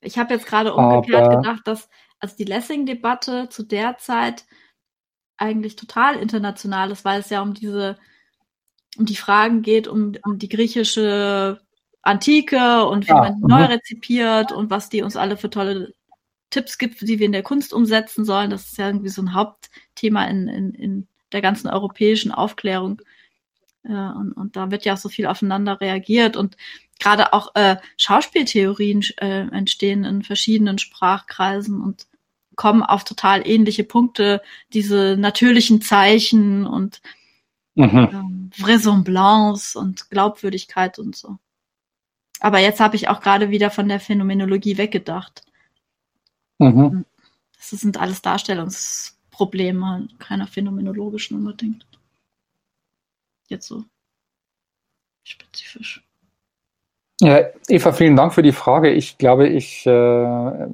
Ich 0.00 0.18
habe 0.18 0.34
jetzt 0.34 0.46
gerade 0.46 0.74
umgekehrt 0.74 1.24
Aber, 1.24 1.36
gedacht, 1.36 1.62
dass 1.64 1.88
also 2.20 2.36
die 2.36 2.44
Lessing-Debatte 2.44 3.48
zu 3.48 3.62
der 3.62 3.96
Zeit 3.98 4.44
eigentlich 5.36 5.76
total 5.76 6.16
international 6.16 6.90
ist, 6.90 7.04
weil 7.04 7.20
es 7.20 7.30
ja 7.30 7.40
um 7.40 7.54
diese 7.54 7.98
um 8.98 9.06
die 9.06 9.16
Fragen 9.16 9.62
geht, 9.62 9.88
um, 9.88 10.12
um 10.24 10.38
die 10.38 10.48
griechische 10.48 11.60
Antike 12.02 12.86
und 12.86 13.06
wie 13.06 13.12
ja, 13.12 13.18
man 13.18 13.40
neu 13.40 13.60
mhm. 13.60 13.72
rezipiert 13.72 14.52
und 14.52 14.70
was 14.70 14.88
die 14.88 15.02
uns 15.02 15.16
alle 15.16 15.36
für 15.36 15.50
tolle 15.50 15.94
Tipps 16.50 16.78
gibt, 16.78 17.00
die 17.00 17.18
wir 17.18 17.26
in 17.26 17.32
der 17.32 17.42
Kunst 17.42 17.72
umsetzen 17.72 18.24
sollen. 18.24 18.50
Das 18.50 18.66
ist 18.66 18.78
ja 18.78 18.86
irgendwie 18.86 19.08
so 19.08 19.22
ein 19.22 19.34
Hauptthema 19.34 20.24
in, 20.24 20.48
in, 20.48 20.74
in 20.74 21.08
der 21.32 21.40
ganzen 21.40 21.68
europäischen 21.68 22.32
Aufklärung. 22.32 23.00
Äh, 23.84 23.92
und, 23.92 24.32
und 24.32 24.56
da 24.56 24.70
wird 24.70 24.84
ja 24.84 24.94
auch 24.94 24.98
so 24.98 25.08
viel 25.08 25.26
aufeinander 25.26 25.80
reagiert 25.80 26.36
und 26.36 26.56
gerade 26.98 27.32
auch 27.32 27.54
äh, 27.54 27.76
Schauspieltheorien 27.96 29.02
äh, 29.16 29.48
entstehen 29.48 30.04
in 30.04 30.22
verschiedenen 30.22 30.78
Sprachkreisen 30.78 31.80
und 31.80 32.06
kommen 32.56 32.82
auf 32.82 33.04
total 33.04 33.46
ähnliche 33.46 33.84
Punkte, 33.84 34.42
diese 34.74 35.16
natürlichen 35.16 35.80
Zeichen 35.80 36.66
und 36.66 37.00
mhm. 37.74 38.08
ähm, 38.12 38.50
Vraisemblance 38.54 39.78
und 39.78 40.10
Glaubwürdigkeit 40.10 40.98
und 40.98 41.16
so. 41.16 41.38
Aber 42.40 42.58
jetzt 42.58 42.80
habe 42.80 42.96
ich 42.96 43.08
auch 43.08 43.20
gerade 43.20 43.50
wieder 43.50 43.70
von 43.70 43.88
der 43.88 44.00
Phänomenologie 44.00 44.76
weggedacht. 44.76 45.42
Mhm. 46.60 47.04
Das 47.56 47.70
sind 47.70 47.98
alles 47.98 48.22
Darstellungsprobleme, 48.22 50.08
keiner 50.18 50.46
phänomenologischen 50.46 51.36
unbedingt. 51.36 51.86
Jetzt 53.48 53.66
so 53.66 53.84
spezifisch. 55.24 56.02
Ja, 57.22 57.50
Eva, 57.68 57.92
vielen 57.92 58.16
Dank 58.16 58.32
für 58.32 58.42
die 58.42 58.52
Frage. 58.52 58.90
Ich 58.90 59.18
glaube, 59.18 59.46
ich, 59.46 59.86
äh, 59.86 60.66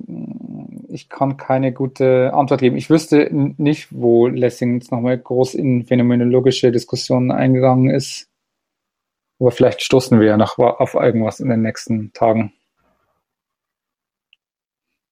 ich 0.89 1.09
kann 1.09 1.37
keine 1.37 1.73
gute 1.73 2.33
Antwort 2.33 2.61
geben. 2.61 2.77
Ich 2.77 2.89
wüsste 2.89 3.29
nicht, 3.33 3.89
wo 3.91 4.29
Lessing 4.29 4.75
jetzt 4.75 4.93
nochmal 4.93 5.19
groß 5.19 5.55
in 5.55 5.85
phänomenologische 5.85 6.71
Diskussionen 6.71 7.33
eingegangen 7.33 7.91
ist. 7.91 8.29
Aber 9.41 9.51
vielleicht 9.51 9.83
stoßen 9.83 10.21
wir 10.21 10.27
ja 10.27 10.37
noch 10.37 10.59
auf 10.59 10.95
irgendwas 10.95 11.41
in 11.41 11.49
den 11.49 11.63
nächsten 11.63 12.13
Tagen. 12.13 12.53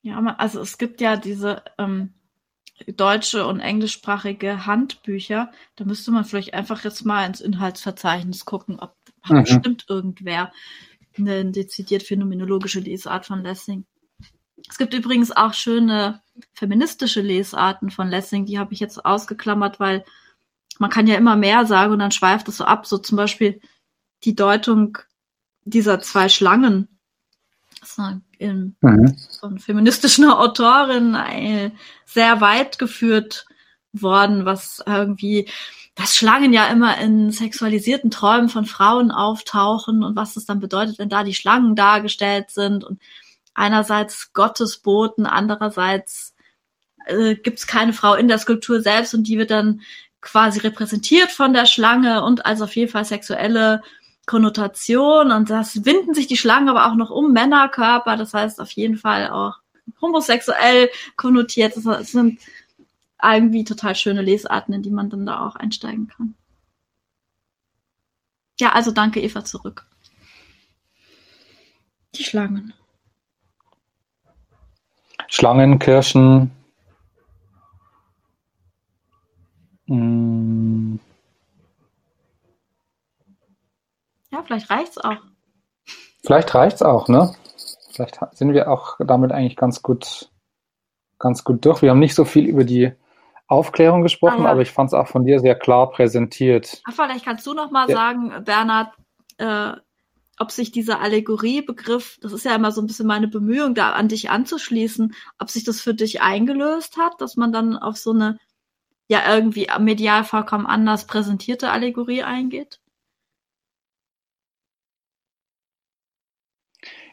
Ja, 0.05 0.19
also 0.37 0.61
es 0.61 0.77
gibt 0.77 1.01
ja 1.01 1.17
diese 1.17 1.63
ähm, 1.79 2.13
deutsche 2.87 3.47
und 3.47 3.61
englischsprachige 3.61 4.67
Handbücher. 4.67 5.51
Da 5.77 5.85
müsste 5.87 6.11
man 6.11 6.27
vielleicht 6.27 6.53
einfach 6.53 6.85
jetzt 6.85 7.07
mal 7.07 7.27
ins 7.27 7.41
Inhaltsverzeichnis 7.41 8.45
gucken, 8.45 8.79
ob 8.79 8.95
mhm. 9.27 9.45
bestimmt 9.45 9.87
irgendwer 9.89 10.53
eine 11.17 11.51
dezidiert 11.51 12.03
phänomenologische 12.03 12.81
Lesart 12.81 13.25
von 13.25 13.43
Lessing. 13.43 13.87
Es 14.69 14.77
gibt 14.77 14.93
übrigens 14.93 15.33
auch 15.33 15.55
schöne 15.55 16.21
feministische 16.53 17.23
Lesarten 17.23 17.91
von 17.91 18.09
Lessing, 18.09 18.45
die 18.45 18.59
habe 18.59 18.75
ich 18.75 18.81
jetzt 18.81 19.07
ausgeklammert, 19.07 19.81
weil 19.81 20.05
man 20.79 20.91
kann 20.91 21.07
ja 21.07 21.17
immer 21.17 21.37
mehr 21.37 21.65
sagen 21.65 21.95
und 21.95 22.01
dann 22.01 22.11
schweift 22.11 22.47
es 22.49 22.59
so 22.59 22.65
ab. 22.65 22.87
So 22.87 22.99
zum 22.99 23.17
Beispiel 23.17 23.59
die 24.25 24.35
Deutung 24.35 24.99
dieser 25.65 25.99
zwei 26.01 26.29
Schlangen, 26.29 26.94
in, 28.39 28.77
mhm. 28.81 29.17
von 29.41 29.59
feministischer 29.59 30.39
Autorin 30.41 31.15
äh, 31.15 31.71
sehr 32.05 32.41
weit 32.41 32.79
geführt 32.79 33.47
worden, 33.93 34.45
was 34.45 34.83
irgendwie, 34.87 35.49
dass 35.95 36.17
Schlangen 36.17 36.53
ja 36.53 36.67
immer 36.67 36.99
in 36.99 37.31
sexualisierten 37.31 38.11
Träumen 38.11 38.49
von 38.49 38.67
Frauen 38.67 39.11
auftauchen 39.11 40.03
und 40.03 40.17
was 40.17 40.35
das 40.35 40.45
dann 40.47 40.61
bedeutet, 40.61 40.99
wenn 40.99 41.09
da 41.09 41.25
die 41.25 41.35
Schlangen 41.35 41.77
dargestellt 41.77 42.51
sind 42.51 42.85
und 42.85 43.01
einerseits 43.55 44.33
Gottesboten, 44.33 45.27
andererseits 45.27 46.35
äh, 47.07 47.37
gibt 47.37 47.59
es 47.59 47.67
keine 47.67 47.93
Frau 47.93 48.15
in 48.15 48.29
der 48.29 48.39
Skulptur 48.39 48.81
selbst 48.81 49.15
und 49.15 49.29
die 49.29 49.39
wird 49.39 49.51
dann 49.51 49.81
quasi 50.21 50.59
repräsentiert 50.61 51.31
von 51.31 51.53
der 51.53 51.67
Schlange 51.67 52.25
und 52.25 52.47
als 52.47 52.63
auf 52.63 52.75
jeden 52.75 52.91
Fall 52.91 53.05
sexuelle 53.05 53.83
Konnotation 54.27 55.33
und 55.33 55.51
das 55.51 55.85
winden 55.85 56.15
sich 56.15 56.27
die 56.27 56.37
Schlangen 56.37 56.69
aber 56.69 56.87
auch 56.87 56.95
noch 56.95 57.11
um 57.11 57.33
Männerkörper, 57.33 58.17
das 58.17 58.33
heißt 58.35 58.61
auf 58.61 58.71
jeden 58.71 58.97
Fall 58.97 59.31
auch 59.31 59.59
homosexuell 60.01 60.91
konnotiert. 61.17 61.77
Das 61.77 62.11
sind 62.11 62.41
irgendwie 63.23 63.65
total 63.65 63.95
schöne 63.95 64.23
Lesarten, 64.23 64.75
in 64.75 64.83
die 64.83 64.91
man 64.91 65.11
dann 65.11 65.27
da 65.27 65.47
auch 65.47 65.57
einsteigen 65.57 66.09
kann. 66.09 66.35
Ja, 68.59 68.73
also 68.73 68.91
danke 68.93 69.21
Eva 69.21 69.45
zurück. 69.45 69.87
Die 72.15 72.25
Schlangen. 72.25 72.73
Schlangen, 75.29 75.79
Kirschen. 75.79 76.53
Mh. 79.87 80.99
Hm. 84.39 84.45
vielleicht 84.47 84.71
reicht's 84.71 84.99
auch. 84.99 85.19
Vielleicht 86.23 86.55
reicht's 86.55 86.83
auch, 86.83 87.09
ne? 87.09 87.35
Vielleicht 87.93 88.19
sind 88.33 88.53
wir 88.53 88.71
auch 88.71 88.97
damit 88.99 89.31
eigentlich 89.31 89.57
ganz 89.57 89.83
gut, 89.83 90.31
ganz 91.19 91.45
gut 91.45 91.65
durch. 91.65 91.83
Wir 91.83 91.91
haben 91.91 91.99
nicht 91.99 92.15
so 92.15 92.25
viel 92.25 92.47
über 92.47 92.65
die 92.65 92.93
Aufklärung 93.47 94.03
gesprochen, 94.03 94.41
ah, 94.41 94.45
ja. 94.45 94.51
aber 94.51 94.63
ich 94.63 94.73
fand 94.73 94.89
es 94.89 94.95
auch 94.95 95.07
von 95.07 95.25
dir 95.25 95.39
sehr 95.39 95.55
klar 95.55 95.91
präsentiert. 95.91 96.83
Ach, 96.87 96.95
vielleicht 96.95 97.25
kannst 97.25 97.47
du 97.47 97.55
noch 97.55 97.71
mal 97.71 97.89
ja. 97.89 97.95
sagen, 97.95 98.33
Bernhard, 98.45 98.93
äh, 99.37 99.73
ob 100.39 100.51
sich 100.51 100.73
dieser 100.73 101.01
Allegoriebegriff, 101.01 102.19
das 102.21 102.33
ist 102.33 102.45
ja 102.45 102.55
immer 102.55 102.73
so 102.73 102.81
ein 102.81 102.87
bisschen 102.87 103.07
meine 103.07 103.29
Bemühung, 103.29 103.75
da 103.75 103.93
an 103.93 104.09
dich 104.09 104.31
anzuschließen, 104.31 105.15
ob 105.39 105.51
sich 105.51 105.65
das 105.65 105.81
für 105.81 105.95
dich 105.95 106.23
eingelöst 106.23 106.97
hat, 106.97 107.21
dass 107.21 107.37
man 107.37 107.53
dann 107.53 107.77
auf 107.77 107.97
so 107.97 108.11
eine 108.11 108.39
ja 109.07 109.21
irgendwie 109.33 109.69
medial 109.79 110.25
vollkommen 110.25 110.67
anders 110.67 111.07
präsentierte 111.07 111.71
Allegorie 111.71 112.23
eingeht? 112.23 112.81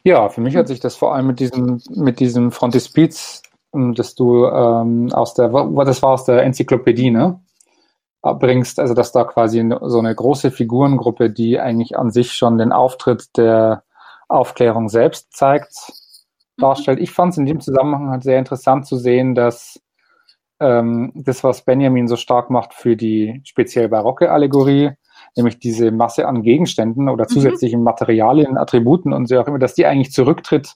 Ja, 0.03 0.29
für 0.29 0.41
mich 0.41 0.55
hat 0.55 0.67
sich 0.67 0.79
das 0.79 0.95
vor 0.95 1.13
allem 1.13 1.27
mit 1.27 1.39
diesem, 1.39 1.81
mit 1.89 2.19
diesem 2.19 2.51
Frontispiz, 2.51 3.43
ähm, 3.73 3.93
dass 3.93 4.15
du 4.15 4.45
ähm, 4.45 5.11
aus 5.13 5.33
der, 5.33 5.49
das 5.49 6.01
war 6.01 6.11
aus 6.11 6.25
der 6.25 6.43
Enzyklopädie, 6.43 7.11
ne? 7.11 7.39
Bringst, 8.23 8.79
also 8.79 8.93
dass 8.93 9.11
da 9.11 9.23
quasi 9.23 9.67
so 9.81 9.97
eine 9.97 10.13
große 10.13 10.51
Figurengruppe, 10.51 11.31
die 11.31 11.59
eigentlich 11.59 11.97
an 11.97 12.11
sich 12.11 12.33
schon 12.33 12.59
den 12.59 12.71
Auftritt 12.71 13.35
der 13.35 13.83
Aufklärung 14.27 14.89
selbst 14.89 15.33
zeigt, 15.33 15.73
mhm. 16.57 16.61
darstellt. 16.61 16.99
Ich 16.99 17.11
fand 17.11 17.33
es 17.33 17.39
in 17.39 17.47
dem 17.47 17.59
Zusammenhang 17.59 18.11
halt 18.11 18.23
sehr 18.23 18.37
interessant 18.37 18.85
zu 18.85 18.97
sehen, 18.97 19.33
dass 19.33 19.79
ähm, 20.59 21.11
das, 21.15 21.43
was 21.43 21.63
Benjamin 21.63 22.07
so 22.07 22.15
stark 22.15 22.51
macht 22.51 22.75
für 22.75 22.95
die 22.95 23.41
speziell 23.43 23.89
barocke 23.89 24.31
Allegorie, 24.31 24.91
nämlich 25.35 25.59
diese 25.59 25.91
Masse 25.91 26.27
an 26.27 26.43
Gegenständen 26.43 27.09
oder 27.09 27.25
mhm. 27.25 27.29
zusätzlichen 27.29 27.79
mhm. 27.79 27.85
Materialien, 27.85 28.57
Attributen 28.57 29.13
und 29.13 29.27
so 29.27 29.39
auch 29.39 29.47
immer, 29.47 29.59
dass 29.59 29.75
die 29.75 29.85
eigentlich 29.85 30.11
zurücktritt 30.11 30.75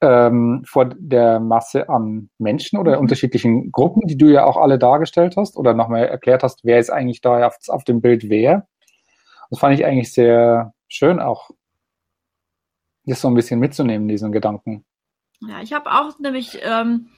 ähm, 0.00 0.62
vor 0.66 0.86
der 0.86 1.40
Masse 1.40 1.88
an 1.88 2.30
Menschen 2.38 2.78
oder 2.78 2.96
mhm. 2.96 3.02
unterschiedlichen 3.02 3.72
Gruppen, 3.72 4.06
die 4.06 4.16
du 4.16 4.26
ja 4.26 4.44
auch 4.44 4.56
alle 4.56 4.78
dargestellt 4.78 5.36
hast 5.36 5.56
oder 5.56 5.74
nochmal 5.74 6.04
erklärt 6.04 6.42
hast, 6.42 6.64
wer 6.64 6.78
ist 6.78 6.90
eigentlich 6.90 7.20
da 7.20 7.46
auf, 7.46 7.56
auf 7.68 7.84
dem 7.84 8.00
Bild 8.00 8.28
wer. 8.28 8.66
Das 9.50 9.60
fand 9.60 9.74
ich 9.74 9.84
eigentlich 9.84 10.12
sehr 10.12 10.72
schön 10.88 11.20
auch, 11.20 11.50
das 13.04 13.20
so 13.20 13.28
ein 13.28 13.34
bisschen 13.34 13.58
mitzunehmen, 13.58 14.08
diesen 14.08 14.32
Gedanken. 14.32 14.84
Ja, 15.40 15.62
ich 15.62 15.72
habe 15.72 15.90
auch 15.90 16.18
nämlich 16.18 16.58
ähm, 16.62 17.08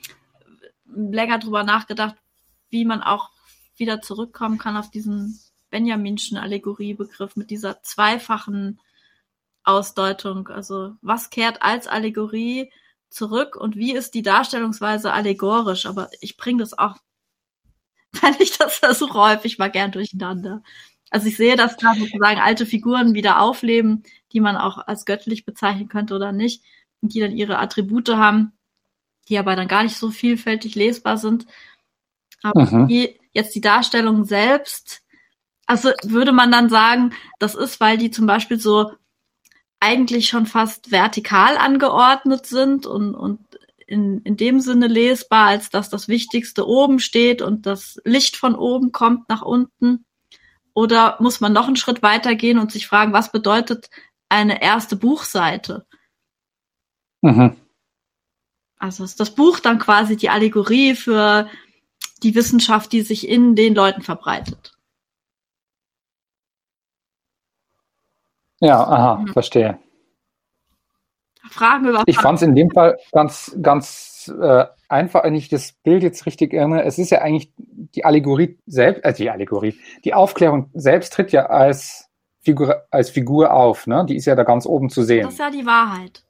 länger 0.85 1.39
drüber 1.39 1.65
nachgedacht, 1.65 2.17
wie 2.69 2.85
man 2.85 3.03
auch 3.03 3.31
wieder 3.77 4.01
zurückkommen 4.01 4.59
kann 4.59 4.77
auf 4.77 4.91
diesen 4.91 5.41
Benjaminschen 5.71 6.37
Allegoriebegriff 6.37 7.37
mit 7.37 7.51
dieser 7.51 7.83
zweifachen 7.83 8.81
Ausdeutung. 9.65 10.49
Also 10.49 10.95
was 11.01 11.31
kehrt 11.31 11.63
als 11.63 11.87
Allegorie 11.87 12.73
zurück 13.09 13.57
und 13.57 13.77
wie 13.77 13.95
ist 13.95 14.15
die 14.15 14.23
Darstellungsweise 14.23 15.13
allegorisch? 15.13 15.87
Aber 15.87 16.11
ich 16.21 16.37
bringe 16.37 16.61
das 16.61 16.79
auch, 16.79 16.97
wenn 18.21 18.35
ich 18.39 18.57
das 18.59 18.77
versuche, 18.77 19.19
häufig 19.19 19.59
mal 19.59 19.71
gern 19.71 19.93
durcheinander. 19.93 20.63
Also 21.11 21.27
ich 21.27 21.37
sehe, 21.37 21.57
dass 21.57 21.77
da 21.77 21.95
sozusagen 21.95 22.41
alte 22.41 22.67
Figuren 22.67 23.15
wieder 23.15 23.41
aufleben, 23.41 24.05
die 24.33 24.41
man 24.41 24.57
auch 24.57 24.79
als 24.79 25.05
göttlich 25.05 25.45
bezeichnen 25.45 25.89
könnte 25.89 26.15
oder 26.15 26.31
nicht, 26.31 26.63
und 27.03 27.15
die 27.15 27.21
dann 27.21 27.33
ihre 27.37 27.59
Attribute 27.59 28.11
haben, 28.11 28.53
die 29.29 29.39
aber 29.39 29.57
dann 29.57 29.69
gar 29.69 29.83
nicht 29.83 29.97
so 29.97 30.11
vielfältig 30.11 30.75
lesbar 30.75 31.19
sind. 31.19 31.47
Aber 32.43 32.65
mhm. 32.65 32.89
die, 32.89 33.19
jetzt 33.33 33.55
die 33.55 33.61
Darstellung 33.61 34.25
selbst 34.25 35.03
also 35.71 35.93
würde 36.03 36.33
man 36.33 36.51
dann 36.51 36.69
sagen, 36.69 37.13
das 37.39 37.55
ist, 37.55 37.79
weil 37.79 37.97
die 37.97 38.11
zum 38.11 38.27
Beispiel 38.27 38.59
so 38.59 38.91
eigentlich 39.79 40.29
schon 40.29 40.47
fast 40.47 40.91
vertikal 40.91 41.57
angeordnet 41.57 42.45
sind 42.45 42.87
und, 42.87 43.15
und 43.15 43.39
in, 43.87 44.21
in 44.23 44.37
dem 44.37 44.59
Sinne 44.59 44.89
lesbar, 44.89 45.47
als 45.47 45.71
dass 45.71 45.89
das 45.89 46.09
Wichtigste 46.09 46.67
oben 46.67 46.99
steht 46.99 47.41
und 47.41 47.67
das 47.67 48.01
Licht 48.05 48.37
von 48.37 48.57
oben 48.57 48.91
kommt 48.91 49.29
nach 49.29 49.43
unten? 49.43 50.05
Oder 50.75 51.17
muss 51.21 51.41
man 51.41 51.53
noch 51.53 51.69
einen 51.69 51.77
Schritt 51.77 52.03
weiter 52.03 52.35
gehen 52.35 52.59
und 52.59 52.73
sich 52.73 52.89
fragen, 52.89 53.13
was 53.13 53.31
bedeutet 53.31 53.91
eine 54.29 54.61
erste 54.61 54.97
Buchseite? 54.97 55.87
Mhm. 57.21 57.55
Also 58.77 59.05
ist 59.05 59.21
das 59.21 59.37
Buch 59.37 59.61
dann 59.61 59.79
quasi 59.79 60.17
die 60.17 60.31
Allegorie 60.31 60.97
für 60.97 61.49
die 62.25 62.35
Wissenschaft, 62.35 62.91
die 62.91 63.03
sich 63.03 63.29
in 63.29 63.55
den 63.55 63.77
Leuten 63.77 64.03
verbreitet. 64.03 64.73
Ja, 68.61 68.83
aha, 68.83 69.17
mhm. 69.17 69.29
verstehe. 69.29 69.79
Fragen 71.51 71.87
über 71.87 72.03
Ich 72.07 72.19
fand 72.19 72.37
es 72.37 72.43
in 72.43 72.55
dem 72.55 72.71
Fall 72.71 72.99
ganz, 73.13 73.57
ganz 73.61 74.33
äh, 74.41 74.67
einfach, 74.89 75.25
wenn 75.25 75.35
ich 75.35 75.49
das 75.49 75.73
Bild 75.73 76.03
jetzt 76.03 76.27
richtig 76.27 76.53
erinnere. 76.53 76.85
Es 76.85 76.99
ist 76.99 77.11
ja 77.11 77.23
eigentlich 77.23 77.53
die 77.57 78.05
Allegorie 78.05 78.59
selbst, 78.67 79.05
äh, 79.05 79.13
die 79.15 79.31
Allegorie, 79.31 79.75
die 80.05 80.15
Aufklärung 80.15 80.71
selbst 80.75 81.15
tritt 81.15 81.33
ja 81.33 81.47
als 81.47 82.09
Figur, 82.43 82.85
als 82.91 83.11
Figur 83.11 83.53
auf, 83.53 83.87
ne? 83.87 84.05
Die 84.07 84.17
ist 84.17 84.27
ja 84.27 84.35
da 84.35 84.45
ganz 84.45 84.67
oben 84.67 84.91
zu 84.91 85.03
sehen. 85.03 85.25
Das 85.25 85.33
ist 85.33 85.41
ja 85.41 85.51
die 85.51 85.67
Wahrheit. 85.67 86.25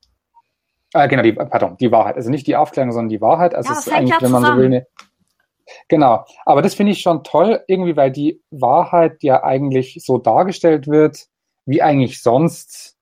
Äh, 0.93 1.09
genau, 1.09 1.23
die, 1.23 1.33
pardon, 1.33 1.77
die 1.77 1.93
Wahrheit. 1.93 2.17
Also 2.17 2.31
nicht 2.31 2.47
die 2.47 2.57
Aufklärung, 2.57 2.93
sondern 2.93 3.11
die 3.11 3.21
Wahrheit. 3.21 3.55
Also 3.55 3.73
ja, 3.73 3.79
es 3.79 3.87
ist 3.87 3.93
eigentlich, 3.93 4.11
ja 4.11 4.23
wenn 4.23 4.33
man 4.33 4.45
so 4.45 4.57
will, 4.57 4.67
eine, 4.67 4.87
Genau, 5.89 6.25
aber 6.45 6.63
das 6.63 6.75
finde 6.75 6.93
ich 6.93 7.01
schon 7.01 7.23
toll, 7.25 7.63
irgendwie, 7.69 7.97
weil 7.97 8.11
die 8.11 8.43
Wahrheit 8.51 9.23
ja 9.23 9.45
eigentlich 9.45 10.01
so 10.05 10.19
dargestellt 10.19 10.89
wird, 10.89 11.27
wie 11.71 11.83
eigentlich 11.83 12.21
sonst 12.21 12.97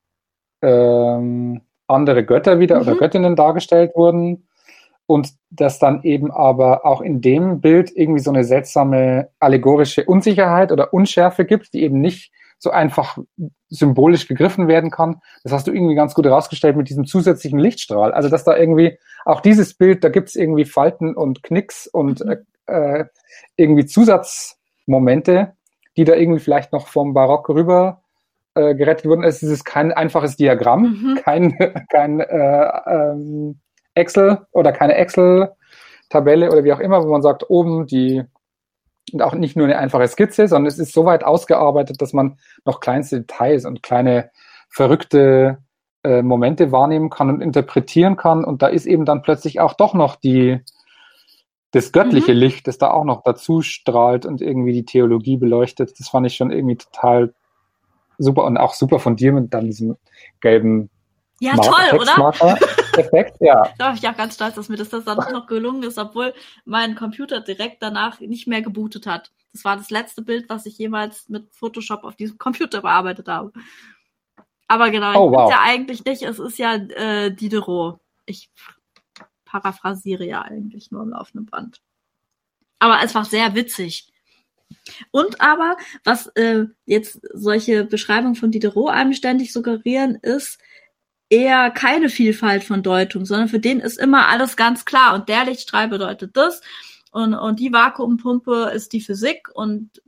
ähm, 0.61 1.62
andere 1.87 2.25
Götter 2.25 2.61
wieder 2.61 2.77
mhm. 2.77 2.83
oder 2.83 2.97
Göttinnen 2.97 3.35
dargestellt 3.35 3.93
wurden. 3.95 4.47
Und 5.07 5.31
dass 5.49 5.79
dann 5.79 6.03
eben 6.03 6.31
aber 6.31 6.85
auch 6.85 7.01
in 7.01 7.23
dem 7.23 7.62
Bild 7.62 7.91
irgendwie 7.95 8.21
so 8.21 8.31
eine 8.31 8.45
seltsame 8.45 9.31
allegorische 9.41 10.05
Unsicherheit 10.05 10.71
oder 10.71 10.93
Unschärfe 10.93 11.47
gibt, 11.47 11.73
die 11.73 11.83
eben 11.83 12.03
nicht 12.03 12.31
so 12.59 12.71
einfach 12.71 13.16
symbolisch 13.71 14.29
gegriffen 14.29 14.69
werden 14.69 14.91
kann. 14.91 15.23
Das 15.45 15.53
hast 15.53 15.66
du 15.66 15.73
irgendwie 15.73 15.95
ganz 15.95 16.12
gut 16.12 16.27
herausgestellt 16.27 16.77
mit 16.77 16.91
diesem 16.91 17.07
zusätzlichen 17.07 17.59
Lichtstrahl. 17.59 18.12
Also 18.12 18.29
dass 18.29 18.45
da 18.45 18.55
irgendwie 18.55 18.99
auch 19.25 19.41
dieses 19.41 19.73
Bild, 19.73 20.05
da 20.05 20.11
gibt 20.11 20.29
es 20.29 20.37
irgendwie 20.37 20.66
Falten 20.66 21.14
und 21.14 21.43
Knicks 21.43 21.87
und 21.87 22.23
mhm. 22.23 22.37
äh, 22.66 23.07
irgendwie 23.57 23.87
Zusatzmomente, 23.87 25.55
die 25.97 26.05
da 26.05 26.14
irgendwie 26.14 26.41
vielleicht 26.41 26.75
noch 26.75 26.87
vom 26.87 27.14
Barock 27.14 27.49
rüber 27.49 28.03
äh, 28.59 28.74
gerettet 28.74 29.06
wurden, 29.06 29.22
ist 29.22 29.42
es 29.42 29.64
kein 29.64 29.92
einfaches 29.92 30.36
Diagramm, 30.36 30.82
mhm. 30.82 31.20
kein, 31.22 31.56
kein 31.90 32.20
äh, 32.20 32.70
ähm, 32.86 33.61
Excel 33.94 34.46
oder 34.52 34.72
keine 34.72 34.94
Excel-Tabelle 34.94 36.50
oder 36.50 36.64
wie 36.64 36.72
auch 36.72 36.80
immer, 36.80 37.02
wo 37.02 37.11
man 37.11 37.22
sagt, 37.22 37.48
oben 37.48 37.86
die 37.86 38.24
und 39.12 39.22
auch 39.22 39.34
nicht 39.34 39.56
nur 39.56 39.66
eine 39.66 39.78
einfache 39.78 40.06
Skizze, 40.06 40.48
sondern 40.48 40.66
es 40.66 40.78
ist 40.78 40.92
so 40.92 41.04
weit 41.04 41.24
ausgearbeitet, 41.24 42.02
dass 42.02 42.12
man 42.12 42.38
noch 42.64 42.80
kleinste 42.80 43.20
Details 43.20 43.64
und 43.64 43.82
kleine 43.82 44.30
verrückte 44.68 45.59
äh, 46.04 46.22
Momente 46.22 46.72
wahrnehmen 46.72 47.11
kann 47.11 47.30
und 47.30 47.40
interpretieren 47.40 48.16
kann. 48.16 48.44
Und 48.44 48.62
da 48.62 48.66
ist 48.66 48.86
eben 48.86 49.04
dann 49.04 49.22
plötzlich 49.22 49.61
auch 49.61 49.74
doch 49.74 49.94
noch 49.94 50.16
die, 50.16 50.61
das 51.70 51.92
göttliche 51.92 52.34
mhm. 52.34 52.38
Licht, 52.38 52.66
das 52.66 52.78
da 52.78 52.90
auch 52.90 53.04
noch 53.04 53.22
dazu 53.22 53.62
strahlt 53.62 54.26
und 54.26 54.42
irgendwie 54.42 54.72
die 54.72 54.84
Theologie 54.84 55.38
beleuchtet. 55.38 55.98
Das 55.98 56.09
fand 56.09 56.26
ich 56.26 56.34
schon 56.34 56.50
irgendwie 56.50 56.76
total 56.76 57.32
super 58.19 58.45
und 58.45 58.59
auch 58.59 58.75
super 58.75 58.99
von 58.99 59.16
dir 59.16 59.33
mit 59.33 59.55
dann 59.55 59.66
diesem 59.66 59.97
gelben 60.41 60.91
ja, 61.41 61.55
toll, 61.55 62.01
oder? 62.01 62.33
Perfekt, 62.93 63.37
ja. 63.41 63.73
Da 63.79 63.89
bin 63.89 63.99
ich 63.99 64.09
auch 64.09 64.16
ganz 64.16 64.35
stolz, 64.35 64.57
dass 64.57 64.69
mir 64.69 64.77
das, 64.77 64.89
das 64.89 65.05
dann 65.05 65.33
noch 65.33 65.47
gelungen 65.47 65.85
ist, 65.85 65.99
obwohl 65.99 66.35
mein 66.64 66.97
Computer 66.97 67.41
direkt 67.41 67.81
danach 67.81 68.19
nicht 68.19 68.49
mehr 68.49 68.61
gebootet 68.61 69.07
hat. 69.07 69.31
Das 69.53 69.64
war 69.64 69.77
das 69.77 69.91
letzte 69.91 70.23
Bild, 70.23 70.49
was 70.49 70.66
ich 70.66 70.77
jemals 70.79 71.29
mit 71.29 71.55
Photoshop 71.55 72.03
auf 72.03 72.16
diesem 72.16 72.39
Computer 72.39 72.83
bearbeitet 72.83 73.29
habe. 73.29 73.53
Aber 74.66 74.91
genau, 74.91 75.29
oh, 75.29 75.33
wow. 75.33 75.51
ja 75.51 75.61
eigentlich 75.62 76.05
nicht. 76.05 76.23
Es 76.23 76.39
ist 76.39 76.59
ja 76.59 76.75
äh, 76.75 77.31
Diderot. 77.31 78.01
Ich 78.27 78.51
paraphrasiere 79.45 80.25
ja 80.25 80.43
eigentlich 80.43 80.91
nur 80.91 81.03
im 81.03 81.11
laufenden 81.11 81.47
Band. 81.47 81.81
Aber 82.81 83.01
es 83.03 83.14
war 83.14 83.25
sehr 83.25 83.55
witzig. 83.55 84.12
Und 85.11 85.40
aber, 85.40 85.76
was 86.05 86.28
äh, 86.34 86.66
jetzt 86.86 87.20
solche 87.32 87.84
Beschreibungen 87.84 88.34
von 88.34 88.51
Diderot 88.51 88.90
einem 88.90 89.12
ständig 89.12 89.53
suggerieren, 89.53 90.16
ist 90.16 90.59
eher 91.30 91.70
keine 91.70 92.09
Vielfalt 92.09 92.64
von 92.64 92.82
Deutung, 92.82 93.24
sondern 93.24 93.49
für 93.49 93.61
den 93.61 93.80
ist 93.80 93.99
immer 93.99 94.28
alles 94.28 94.57
ganz 94.57 94.84
klar. 94.84 95.14
Und 95.14 95.28
der 95.28 95.44
Lichtstrahl 95.44 95.88
bedeutet 95.88 96.36
das. 96.36 96.61
Und, 97.11 97.34
und 97.34 97.61
die 97.61 97.72
Vakuumpumpe 97.72 98.70
ist 98.74 98.92
die 98.92 99.01
Physik 99.01 99.49
und 99.55 100.03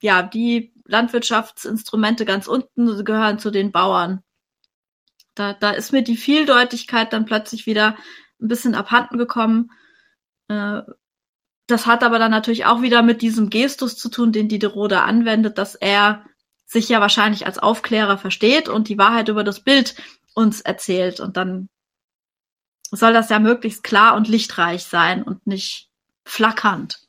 ja, 0.00 0.22
die 0.22 0.74
Landwirtschaftsinstrumente 0.84 2.24
ganz 2.24 2.46
unten 2.46 3.04
gehören 3.04 3.38
zu 3.38 3.50
den 3.50 3.72
Bauern. 3.72 4.22
Da, 5.34 5.54
da 5.54 5.70
ist 5.70 5.92
mir 5.92 6.02
die 6.02 6.16
Vieldeutigkeit 6.16 7.12
dann 7.12 7.24
plötzlich 7.24 7.66
wieder 7.66 7.96
ein 8.40 8.48
bisschen 8.48 8.74
abhanden 8.74 9.18
gekommen, 9.18 9.70
äh, 10.48 10.82
das 11.66 11.86
hat 11.86 12.02
aber 12.02 12.18
dann 12.18 12.30
natürlich 12.30 12.66
auch 12.66 12.82
wieder 12.82 13.02
mit 13.02 13.22
diesem 13.22 13.50
Gestus 13.50 13.96
zu 13.96 14.08
tun, 14.10 14.32
den 14.32 14.48
Diderot 14.48 14.92
da 14.92 15.04
anwendet, 15.04 15.58
dass 15.58 15.74
er 15.74 16.24
sich 16.66 16.88
ja 16.88 17.00
wahrscheinlich 17.00 17.46
als 17.46 17.58
Aufklärer 17.58 18.18
versteht 18.18 18.68
und 18.68 18.88
die 18.88 18.98
Wahrheit 18.98 19.28
über 19.28 19.44
das 19.44 19.60
Bild 19.60 19.94
uns 20.34 20.60
erzählt. 20.60 21.20
Und 21.20 21.36
dann 21.36 21.68
soll 22.90 23.12
das 23.12 23.30
ja 23.30 23.38
möglichst 23.38 23.84
klar 23.84 24.16
und 24.16 24.28
lichtreich 24.28 24.84
sein 24.84 25.22
und 25.22 25.46
nicht 25.46 25.88
flackernd. 26.24 27.00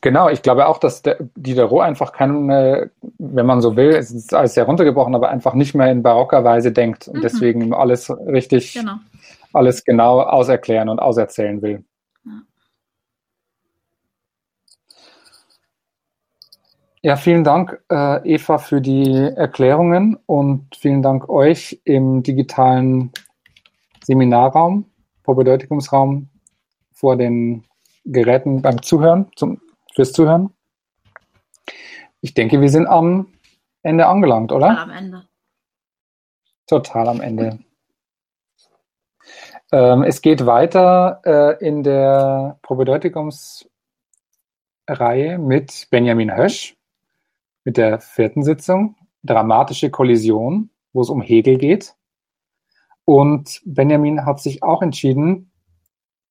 Genau, 0.00 0.28
ich 0.28 0.42
glaube 0.42 0.66
auch, 0.66 0.78
dass 0.78 1.02
der 1.02 1.16
Diderot 1.34 1.82
einfach 1.82 2.12
keine, 2.12 2.90
wenn 3.18 3.46
man 3.46 3.60
so 3.60 3.76
will, 3.76 3.90
es 3.90 4.12
ist 4.12 4.32
alles 4.32 4.54
sehr 4.54 4.64
runtergebrochen, 4.64 5.14
aber 5.14 5.28
einfach 5.28 5.54
nicht 5.54 5.74
mehr 5.74 5.90
in 5.90 6.04
barocker 6.04 6.44
Weise 6.44 6.70
denkt 6.70 7.08
und 7.08 7.18
mhm. 7.18 7.22
deswegen 7.22 7.74
alles 7.74 8.08
richtig, 8.10 8.74
genau. 8.74 8.96
alles 9.52 9.84
genau 9.84 10.20
auserklären 10.20 10.88
und 10.88 11.00
auserzählen 11.00 11.62
will. 11.62 11.84
Ja, 17.06 17.14
vielen 17.14 17.44
Dank, 17.44 17.80
äh, 17.88 18.34
Eva, 18.34 18.58
für 18.58 18.80
die 18.80 19.14
Erklärungen 19.14 20.18
und 20.26 20.74
vielen 20.74 21.02
Dank 21.02 21.28
euch 21.28 21.80
im 21.84 22.24
digitalen 22.24 23.12
Seminarraum, 24.02 24.90
Propedeutikungsraum 25.22 26.28
vor 26.90 27.14
den 27.14 27.62
Geräten 28.04 28.60
beim 28.60 28.82
Zuhören, 28.82 29.30
zum, 29.36 29.60
fürs 29.94 30.12
Zuhören. 30.12 30.52
Ich 32.22 32.34
denke, 32.34 32.60
wir 32.60 32.70
sind 32.70 32.88
am 32.88 33.28
Ende 33.84 34.08
angelangt, 34.08 34.50
oder? 34.50 34.70
Total 34.70 34.82
am 34.82 34.90
Ende. 34.90 35.28
Total 36.66 37.08
am 37.08 37.20
Ende. 37.20 37.60
Ähm, 39.70 40.02
es 40.02 40.22
geht 40.22 40.44
weiter 40.44 41.20
äh, 41.24 41.64
in 41.64 41.84
der 41.84 42.58
Propedeutikungsreihe 42.62 45.38
mit 45.38 45.86
Benjamin 45.92 46.36
Hösch 46.36 46.75
mit 47.66 47.76
der 47.76 47.98
vierten 48.00 48.44
Sitzung, 48.44 48.94
dramatische 49.24 49.90
Kollision, 49.90 50.70
wo 50.92 51.02
es 51.02 51.10
um 51.10 51.20
Hegel 51.20 51.58
geht. 51.58 51.96
Und 53.04 53.60
Benjamin 53.64 54.24
hat 54.24 54.40
sich 54.40 54.62
auch 54.62 54.82
entschieden, 54.82 55.50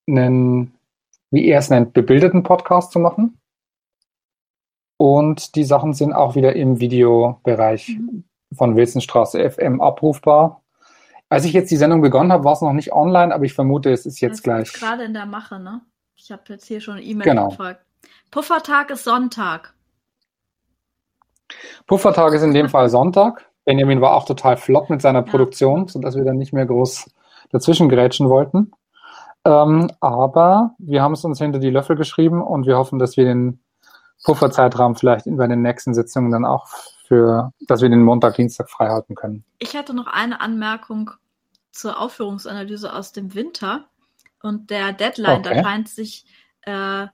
einen, 0.08 0.74
wie 1.32 1.46
er 1.46 1.60
es 1.60 1.70
nennt, 1.70 1.92
bebildeten 1.92 2.44
Podcast 2.44 2.94
zu 2.94 3.00
machen. 3.00 3.38
Und 4.98 5.56
die 5.56 5.66
Sachen 5.66 5.94
sind 5.94 6.14
auch 6.14 6.36
wieder 6.36 6.56
im 6.56 6.80
Videobereich 6.80 7.98
mhm. 8.00 8.24
von 8.54 8.78
Wilsonstraße 8.78 9.52
FM 9.52 9.82
abrufbar. 9.82 10.64
Als 11.28 11.44
ich 11.44 11.52
jetzt 11.52 11.70
die 11.70 11.76
Sendung 11.76 12.02
begonnen 12.02 12.32
habe, 12.32 12.46
war 12.46 12.54
es 12.54 12.62
noch 12.62 12.72
nicht 12.72 12.94
online, 12.94 13.36
aber 13.36 13.44
ich 13.44 13.54
vermute, 13.54 13.92
es 13.92 14.06
ist 14.06 14.22
jetzt 14.22 14.38
das 14.38 14.44
gleich. 14.44 14.74
Ist 14.74 14.80
gerade 14.80 15.04
in 15.04 15.14
der 15.14 15.26
Mache, 15.26 15.60
ne? 15.60 15.82
Ich 16.16 16.32
habe 16.32 16.44
jetzt 16.48 16.66
hier 16.66 16.80
schon 16.80 16.98
E-Mail 16.98 17.26
genau. 17.26 17.50
gefragt. 17.50 17.86
Puffertag 18.32 18.90
ist 18.90 19.04
Sonntag. 19.04 19.75
Puffertag 21.88 22.34
ist 22.34 22.44
in 22.44 22.54
dem 22.54 22.70
Fall 22.70 22.90
Sonntag. 22.90 23.46
Benjamin 23.66 24.02
war 24.02 24.14
auch 24.14 24.26
total 24.26 24.58
flott 24.58 24.90
mit 24.90 25.02
seiner 25.02 25.24
Produktion, 25.24 25.88
sodass 25.88 26.16
wir 26.16 26.24
dann 26.24 26.38
nicht 26.38 26.54
mehr 26.54 26.66
groß 26.66 27.10
dazwischen 27.52 27.90
grätschen 27.90 28.30
wollten. 28.30 28.72
Ähm, 29.44 29.92
aber 30.00 30.76
wir 30.80 31.02
haben 31.02 31.14
es 31.14 31.24
uns 31.24 31.40
hinter 31.40 31.60
die 31.60 31.70
Löffel 31.70 31.96
geschrieben 31.96 32.42
und 32.42 32.66
wir 32.66 32.78
hoffen, 32.78 33.00
dass 33.00 33.18
wir 33.18 33.26
den 33.26 33.60
Pufferzeitraum 34.24 34.96
vielleicht 34.96 35.26
bei 35.28 35.48
den 35.48 35.62
nächsten 35.62 35.94
Sitzungen 35.94 36.32
dann 36.32 36.46
auch 36.46 36.68
für, 37.08 37.54
dass 37.62 37.82
wir 37.82 37.90
den 37.90 38.02
Montag, 38.02 38.36
Dienstag 38.36 38.70
frei 38.70 38.90
halten 38.90 39.14
können. 39.14 39.46
Ich 39.60 39.76
hätte 39.76 39.94
noch 39.94 40.08
eine 40.08 40.42
Anmerkung 40.42 41.12
zur 41.72 42.00
Aufführungsanalyse 42.00 42.92
aus 42.92 43.12
dem 43.12 43.36
Winter 43.36 43.86
und 44.42 44.72
der 44.72 44.94
Deadline. 44.94 45.40
Okay. 45.40 45.56
Da 45.56 45.64
scheint 45.64 45.90
sich 45.90 46.26
äh, 46.64 47.08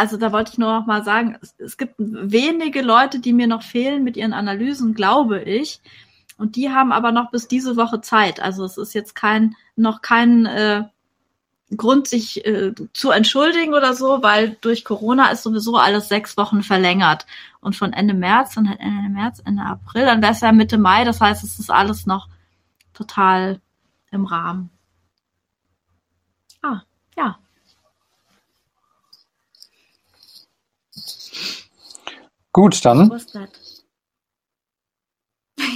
also 0.00 0.16
da 0.16 0.32
wollte 0.32 0.52
ich 0.52 0.58
nur 0.58 0.72
noch 0.72 0.86
mal 0.86 1.04
sagen, 1.04 1.36
es, 1.42 1.54
es, 1.58 1.76
gibt 1.76 1.94
wenige 1.98 2.80
Leute, 2.80 3.18
die 3.18 3.34
mir 3.34 3.46
noch 3.46 3.62
fehlen 3.62 4.02
mit 4.02 4.16
ihren 4.16 4.32
Analysen, 4.32 4.94
glaube 4.94 5.42
ich. 5.42 5.82
Und 6.38 6.56
die 6.56 6.70
haben 6.70 6.90
aber 6.90 7.12
noch 7.12 7.30
bis 7.30 7.48
diese 7.48 7.76
Woche 7.76 8.00
Zeit. 8.00 8.40
Also 8.40 8.64
es 8.64 8.78
ist 8.78 8.94
jetzt 8.94 9.14
kein, 9.14 9.56
noch 9.76 10.00
kein 10.00 10.46
äh, 10.46 10.84
Grund, 11.76 12.08
sich 12.08 12.46
äh, 12.46 12.72
zu 12.94 13.10
entschuldigen 13.10 13.74
oder 13.74 13.92
so, 13.92 14.22
weil 14.22 14.56
durch 14.62 14.86
Corona 14.86 15.30
ist 15.32 15.42
sowieso 15.42 15.76
alles 15.76 16.08
sechs 16.08 16.38
Wochen 16.38 16.62
verlängert. 16.62 17.26
Und 17.60 17.76
von 17.76 17.92
Ende 17.92 18.14
März, 18.14 18.54
dann 18.54 18.70
halt 18.70 18.80
Ende 18.80 19.10
März, 19.10 19.42
Ende 19.44 19.64
April, 19.64 20.06
dann 20.06 20.22
wäre 20.22 20.32
es 20.32 20.40
ja 20.40 20.50
Mitte 20.50 20.78
Mai. 20.78 21.04
Das 21.04 21.20
heißt, 21.20 21.44
es 21.44 21.58
ist 21.58 21.70
alles 21.70 22.06
noch 22.06 22.26
total 22.94 23.60
im 24.10 24.24
Rahmen. 24.24 24.70
Ah, 26.62 26.80
ja. 27.18 27.38
Gut, 32.52 32.84
dann. 32.84 33.10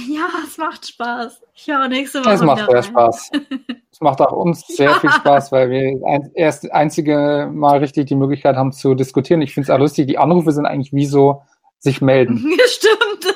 Ja, 0.07 0.29
es 0.43 0.57
macht 0.57 0.87
Spaß. 0.87 1.41
Ich 1.53 1.69
habe 1.69 1.89
nächste 1.89 2.23
Woche. 2.23 2.33
Es 2.33 2.41
macht 2.41 2.69
sehr 2.69 2.83
Spaß. 2.83 3.31
es 3.91 4.01
macht 4.01 4.19
auch 4.19 4.31
uns 4.31 4.65
sehr 4.65 4.89
ja. 4.89 4.99
viel 4.99 5.11
Spaß, 5.11 5.51
weil 5.51 5.69
wir 5.69 6.07
ein, 6.07 6.31
erst 6.33 6.71
einzige 6.71 7.49
Mal 7.53 7.79
richtig 7.79 8.07
die 8.07 8.15
Möglichkeit 8.15 8.55
haben 8.55 8.71
zu 8.71 8.95
diskutieren. 8.95 9.41
Ich 9.41 9.53
finde 9.53 9.65
es 9.65 9.69
auch 9.69 9.79
lustig, 9.79 10.07
die 10.07 10.17
Anrufe 10.17 10.51
sind 10.53 10.65
eigentlich 10.65 10.93
wie 10.93 11.05
so 11.05 11.43
sich 11.77 12.01
melden. 12.01 12.37
Stimmt. 12.67 13.35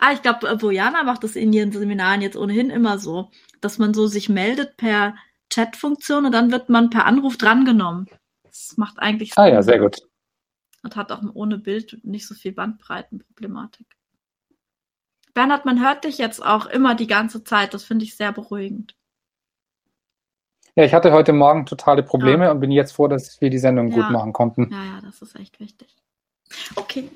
ah, 0.00 0.12
ich 0.12 0.22
glaube, 0.22 0.56
Bojana 0.56 1.02
macht 1.02 1.24
das 1.24 1.36
in 1.36 1.52
ihren 1.52 1.72
Seminaren 1.72 2.22
jetzt 2.22 2.36
ohnehin 2.36 2.70
immer 2.70 2.98
so, 2.98 3.28
dass 3.60 3.78
man 3.78 3.92
so 3.92 4.06
sich 4.06 4.28
meldet 4.28 4.76
per 4.76 5.16
Chatfunktion 5.50 6.26
und 6.26 6.32
dann 6.32 6.50
wird 6.50 6.70
man 6.70 6.90
per 6.90 7.04
Anruf 7.04 7.36
drangenommen. 7.36 8.06
Das 8.44 8.74
macht 8.76 8.98
eigentlich 8.98 9.34
Sinn. 9.34 9.44
Ah 9.44 9.48
ja, 9.48 9.62
sehr 9.62 9.80
gut 9.80 9.98
und 10.86 10.94
hat 10.94 11.10
auch 11.10 11.20
ohne 11.34 11.58
Bild 11.58 11.98
nicht 12.04 12.28
so 12.28 12.34
viel 12.36 12.52
Bandbreitenproblematik. 12.52 13.86
Bernhard, 15.34 15.64
man 15.64 15.84
hört 15.84 16.04
dich 16.04 16.16
jetzt 16.16 16.40
auch 16.40 16.66
immer 16.66 16.94
die 16.94 17.08
ganze 17.08 17.42
Zeit. 17.42 17.74
Das 17.74 17.82
finde 17.82 18.04
ich 18.04 18.16
sehr 18.16 18.30
beruhigend. 18.30 18.96
Ja, 20.76 20.84
ich 20.84 20.94
hatte 20.94 21.10
heute 21.10 21.32
Morgen 21.32 21.66
totale 21.66 22.04
Probleme 22.04 22.44
ja. 22.44 22.52
und 22.52 22.60
bin 22.60 22.70
jetzt 22.70 22.92
froh, 22.92 23.08
dass 23.08 23.40
wir 23.40 23.50
die 23.50 23.58
Sendung 23.58 23.88
ja. 23.88 23.96
gut 23.96 24.10
machen 24.10 24.32
konnten. 24.32 24.70
Ja, 24.70 24.84
ja, 24.84 25.00
das 25.02 25.20
ist 25.20 25.34
echt 25.34 25.58
wichtig. 25.58 25.92
Okay. 26.76 27.10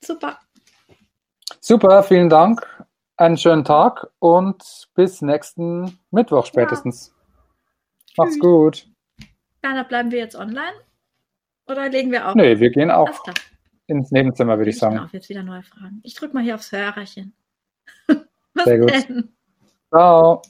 Super. 0.00 0.38
Super, 1.58 2.04
vielen 2.04 2.28
Dank. 2.28 2.64
Einen 3.16 3.36
schönen 3.36 3.64
Tag 3.64 4.06
und 4.20 4.88
bis 4.94 5.22
nächsten 5.22 5.98
Mittwoch 6.12 6.46
spätestens. 6.46 7.12
Ja. 8.16 8.24
Macht's 8.24 8.38
gut. 8.38 8.86
Bernhard, 9.60 9.88
bleiben 9.88 10.12
wir 10.12 10.20
jetzt 10.20 10.36
online? 10.36 10.72
Oder 11.70 11.88
legen 11.88 12.10
wir 12.10 12.28
auf? 12.28 12.34
Nee, 12.34 12.58
wir 12.58 12.70
gehen 12.70 12.90
auch 12.90 13.08
ins 13.86 14.10
Nebenzimmer, 14.10 14.58
würde 14.58 14.70
ich, 14.70 14.76
ich 14.76 14.80
sagen. 14.80 14.98
Auf, 14.98 15.12
jetzt 15.12 15.28
wieder 15.28 15.44
neue 15.44 15.62
Fragen. 15.62 16.00
Ich 16.02 16.14
drücke 16.14 16.34
mal 16.34 16.42
hier 16.42 16.56
aufs 16.56 16.72
Hörerchen. 16.72 17.32
Was 18.54 18.64
Sehr 18.64 18.78
gut. 18.78 18.90
Denn? 18.90 19.28
Ciao. 19.88 20.42